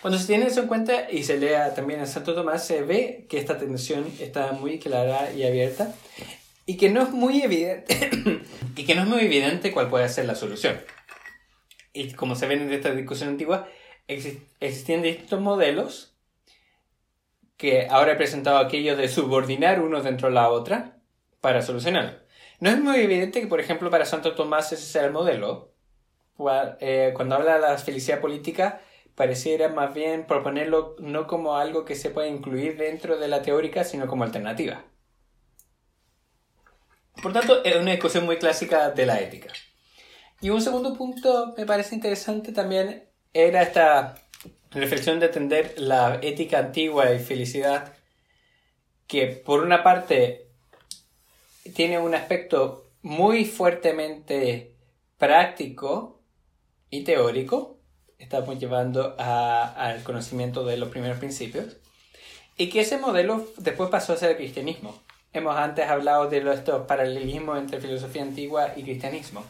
Cuando 0.00 0.18
se 0.18 0.26
tiene 0.26 0.46
eso 0.46 0.60
en 0.60 0.68
cuenta 0.68 1.10
y 1.10 1.24
se 1.24 1.38
lea 1.38 1.74
también 1.74 2.00
en 2.00 2.06
Santo 2.06 2.34
Tomás, 2.34 2.66
se 2.66 2.82
ve 2.82 3.26
que 3.28 3.38
esta 3.38 3.58
tensión 3.58 4.06
está 4.20 4.52
muy 4.52 4.78
clara 4.78 5.32
y 5.32 5.44
abierta 5.44 5.94
y 6.66 6.76
que 6.76 6.88
no 6.88 7.02
es 7.02 7.10
muy 7.10 7.42
evidente 7.42 8.10
y 8.76 8.84
que 8.84 8.94
no 8.94 9.02
es 9.02 9.08
muy 9.08 9.20
evidente 9.20 9.72
cuál 9.72 9.88
puede 9.88 10.08
ser 10.08 10.26
la 10.26 10.34
solución. 10.34 10.80
Y 11.92 12.12
como 12.12 12.36
se 12.36 12.46
ven 12.46 12.62
en 12.62 12.72
esta 12.72 12.94
discusión 12.94 13.30
antigua, 13.30 13.68
existían 14.06 15.02
distintos 15.02 15.40
modelos 15.40 16.14
que 17.56 17.88
ahora 17.90 18.12
he 18.12 18.16
presentado 18.16 18.58
aquello 18.58 18.96
de 18.96 19.08
subordinar 19.08 19.82
uno 19.82 20.02
dentro 20.02 20.28
de 20.28 20.34
la 20.34 20.48
otra 20.48 20.96
para 21.40 21.62
solucionarlo. 21.62 22.18
No 22.60 22.70
es 22.70 22.80
muy 22.80 23.00
evidente 23.00 23.40
que, 23.40 23.46
por 23.46 23.60
ejemplo, 23.60 23.90
para 23.90 24.04
Santo 24.04 24.34
Tomás 24.34 24.72
ese 24.72 24.84
sea 24.84 25.04
el 25.04 25.12
modelo. 25.12 25.72
Eh, 26.80 27.12
cuando 27.14 27.34
habla 27.34 27.54
de 27.54 27.60
la 27.60 27.78
felicidad 27.78 28.20
política, 28.20 28.80
pareciera 29.14 29.68
más 29.68 29.94
bien 29.94 30.26
proponerlo 30.26 30.96
no 30.98 31.26
como 31.26 31.56
algo 31.56 31.84
que 31.84 31.94
se 31.94 32.10
puede 32.10 32.28
incluir 32.28 32.76
dentro 32.76 33.18
de 33.18 33.28
la 33.28 33.42
teórica, 33.42 33.84
sino 33.84 34.06
como 34.06 34.24
alternativa. 34.24 34.84
Por 37.22 37.32
tanto, 37.32 37.64
es 37.64 37.76
una 37.76 37.90
discusión 37.90 38.24
muy 38.24 38.38
clásica 38.38 38.90
de 38.90 39.06
la 39.06 39.20
ética. 39.20 39.52
Y 40.40 40.50
un 40.50 40.62
segundo 40.62 40.94
punto 40.94 41.54
me 41.56 41.66
parece 41.66 41.94
interesante 41.94 42.52
también 42.52 43.04
era 43.34 43.62
esta 43.62 44.14
reflexión 44.70 45.20
de 45.20 45.26
entender 45.26 45.74
la 45.76 46.18
ética 46.22 46.58
antigua 46.58 47.12
y 47.12 47.18
felicidad, 47.18 47.94
que 49.06 49.26
por 49.26 49.62
una 49.62 49.82
parte 49.82 50.48
tiene 51.74 51.98
un 51.98 52.14
aspecto 52.14 52.90
muy 53.02 53.44
fuertemente 53.44 54.76
práctico 55.18 56.22
y 56.88 57.04
teórico. 57.04 57.79
Estamos 58.20 58.58
llevando 58.58 59.16
al 59.18 60.02
conocimiento 60.04 60.64
de 60.64 60.76
los 60.76 60.90
primeros 60.90 61.18
principios. 61.18 61.78
Y 62.56 62.68
que 62.68 62.80
ese 62.80 62.98
modelo 62.98 63.48
después 63.56 63.88
pasó 63.88 64.12
a 64.12 64.16
ser 64.16 64.30
el 64.30 64.36
cristianismo. 64.36 64.94
Hemos 65.32 65.56
antes 65.56 65.88
hablado 65.88 66.28
de 66.28 66.38
estos 66.52 66.86
paralelismos 66.86 67.58
entre 67.58 67.80
filosofía 67.80 68.22
antigua 68.22 68.74
y 68.76 68.82
cristianismo. 68.82 69.44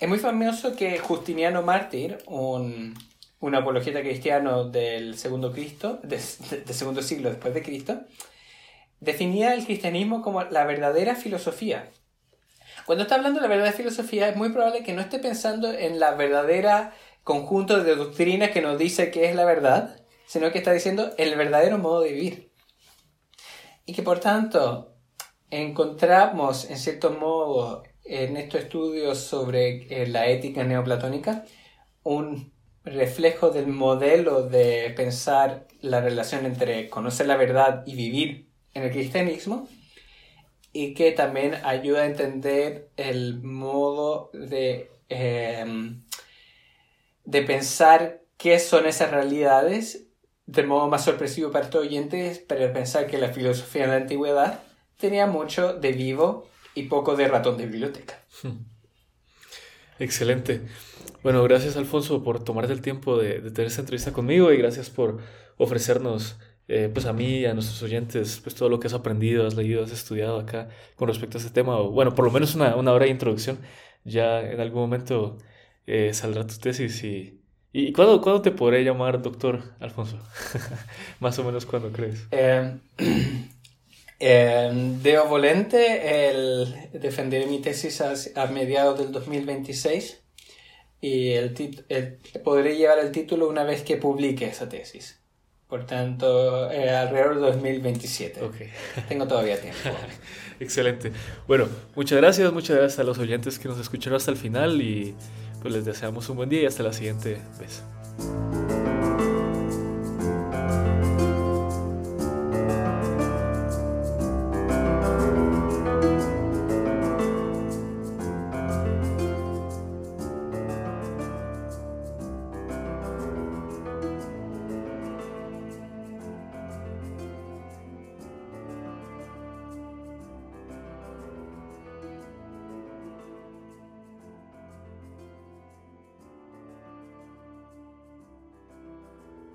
Es 0.00 0.08
muy 0.08 0.18
famoso 0.18 0.74
que 0.74 0.98
Justiniano 0.98 1.62
Mártir, 1.62 2.18
un, 2.26 2.94
un 3.38 3.54
apologeta 3.54 4.00
cristiano 4.00 4.64
del 4.64 5.16
segundo, 5.16 5.52
Cristo, 5.52 6.00
del 6.02 6.20
segundo 6.20 7.02
siglo 7.02 7.30
después 7.30 7.54
de 7.54 7.62
Cristo, 7.62 8.00
definía 8.98 9.54
el 9.54 9.64
cristianismo 9.64 10.20
como 10.20 10.42
la 10.42 10.64
verdadera 10.64 11.14
filosofía. 11.14 11.90
Cuando 12.86 13.02
está 13.02 13.14
hablando 13.14 13.38
de 13.38 13.42
la 13.42 13.48
verdadera 13.48 13.76
filosofía, 13.76 14.28
es 14.28 14.36
muy 14.36 14.48
probable 14.48 14.82
que 14.82 14.92
no 14.92 15.00
esté 15.00 15.20
pensando 15.20 15.72
en 15.72 16.00
la 16.00 16.12
verdadera 16.12 16.92
conjunto 17.30 17.84
de 17.84 17.94
doctrinas 17.94 18.50
que 18.50 18.60
nos 18.60 18.76
dice 18.76 19.12
que 19.12 19.28
es 19.28 19.36
la 19.36 19.44
verdad, 19.44 19.96
sino 20.26 20.50
que 20.50 20.58
está 20.58 20.72
diciendo 20.72 21.12
el 21.16 21.36
verdadero 21.36 21.78
modo 21.78 22.00
de 22.00 22.12
vivir. 22.12 22.50
Y 23.86 23.92
que 23.92 24.02
por 24.02 24.18
tanto 24.18 24.96
encontramos, 25.48 26.68
en 26.68 26.76
cierto 26.76 27.12
modo, 27.12 27.84
en 28.04 28.36
estos 28.36 28.62
estudios 28.62 29.18
sobre 29.18 30.02
eh, 30.02 30.08
la 30.08 30.26
ética 30.26 30.64
neoplatónica 30.64 31.44
un 32.02 32.52
reflejo 32.82 33.50
del 33.50 33.68
modelo 33.68 34.42
de 34.42 34.92
pensar 34.96 35.68
la 35.82 36.00
relación 36.00 36.46
entre 36.46 36.88
conocer 36.88 37.28
la 37.28 37.36
verdad 37.36 37.84
y 37.86 37.94
vivir 37.94 38.48
en 38.74 38.82
el 38.82 38.90
cristianismo 38.90 39.68
y 40.72 40.94
que 40.94 41.12
también 41.12 41.54
ayuda 41.62 42.02
a 42.02 42.06
entender 42.06 42.90
el 42.96 43.40
modo 43.40 44.30
de, 44.32 44.90
em, 45.08 46.02
de 47.30 47.42
pensar 47.42 48.22
qué 48.36 48.58
son 48.58 48.86
esas 48.86 49.10
realidades 49.10 50.08
de 50.46 50.64
modo 50.64 50.88
más 50.88 51.04
sorpresivo 51.04 51.52
para 51.52 51.66
estos 51.66 51.82
oyentes, 51.86 52.44
pero 52.46 52.72
pensar 52.72 53.06
que 53.06 53.18
la 53.18 53.28
filosofía 53.28 53.84
en 53.84 53.90
la 53.90 53.96
antigüedad 53.96 54.62
tenía 54.96 55.26
mucho 55.26 55.74
de 55.74 55.92
vivo 55.92 56.48
y 56.74 56.84
poco 56.84 57.14
de 57.14 57.28
ratón 57.28 57.56
de 57.56 57.66
biblioteca. 57.66 58.18
Excelente. 60.00 60.62
Bueno, 61.22 61.42
gracias 61.44 61.76
Alfonso 61.76 62.24
por 62.24 62.42
tomarte 62.42 62.72
el 62.72 62.80
tiempo 62.80 63.16
de, 63.16 63.40
tener 63.52 63.66
esta 63.66 63.82
entrevista 63.82 64.12
conmigo 64.12 64.50
y 64.50 64.56
gracias 64.56 64.90
por 64.90 65.18
ofrecernos 65.56 66.36
eh, 66.66 66.90
pues 66.92 67.06
a 67.06 67.12
mí 67.12 67.44
a 67.44 67.54
nuestros 67.54 67.82
oyentes 67.82 68.40
pues 68.42 68.54
todo 68.56 68.68
lo 68.68 68.80
que 68.80 68.88
has 68.88 68.94
aprendido, 68.94 69.46
has 69.46 69.54
leído, 69.54 69.84
has 69.84 69.92
estudiado 69.92 70.40
acá 70.40 70.68
con 70.96 71.06
respecto 71.06 71.38
a 71.38 71.40
este 71.40 71.52
tema. 71.52 71.78
O, 71.78 71.90
bueno, 71.90 72.14
por 72.14 72.24
lo 72.24 72.32
menos 72.32 72.56
una, 72.56 72.74
una 72.74 72.92
hora 72.92 73.04
de 73.04 73.12
introducción. 73.12 73.58
Ya 74.04 74.40
en 74.40 74.60
algún 74.60 74.80
momento 74.80 75.36
eh, 75.86 76.12
saldrá 76.14 76.46
tu 76.46 76.56
tesis 76.58 77.02
y... 77.04 77.36
¿Y 77.72 77.92
cuándo, 77.92 78.20
cuándo 78.20 78.42
te 78.42 78.50
podré 78.50 78.82
llamar 78.82 79.22
doctor 79.22 79.62
Alfonso? 79.78 80.18
Más 81.20 81.38
o 81.38 81.44
menos 81.44 81.66
cuándo 81.66 81.92
crees. 81.92 82.26
Eh, 82.32 82.78
eh, 84.18 85.20
Volente, 85.28 86.30
el, 86.30 86.90
defenderé 86.92 87.46
mi 87.46 87.60
tesis 87.60 88.00
a, 88.00 88.14
a 88.34 88.46
mediados 88.46 88.98
del 88.98 89.12
2026 89.12 90.20
y 91.00 91.30
el, 91.30 91.84
el, 91.88 92.18
podré 92.44 92.76
llevar 92.76 92.98
el 92.98 93.12
título 93.12 93.48
una 93.48 93.64
vez 93.64 93.82
que 93.82 93.96
publique 93.96 94.46
esa 94.46 94.68
tesis. 94.68 95.18
Por 95.66 95.86
tanto, 95.86 96.70
eh, 96.70 96.90
alrededor 96.90 97.36
de 97.36 97.40
2027. 97.42 98.42
Okay. 98.42 98.70
Tengo 99.08 99.26
todavía 99.26 99.60
tiempo. 99.60 99.78
Excelente. 100.58 101.12
Bueno, 101.46 101.68
muchas 101.94 102.18
gracias, 102.18 102.52
muchas 102.52 102.76
gracias 102.76 102.98
a 102.98 103.04
los 103.04 103.18
oyentes 103.18 103.58
que 103.58 103.68
nos 103.68 103.78
escucharon 103.78 104.16
hasta 104.16 104.32
el 104.32 104.36
final 104.36 104.82
y 104.82 105.14
pues 105.60 105.74
les 105.74 105.84
deseamos 105.84 106.28
un 106.28 106.36
buen 106.36 106.48
día 106.48 106.62
y 106.62 106.66
hasta 106.66 106.82
la 106.82 106.92
siguiente 106.92 107.40
vez. 107.58 107.82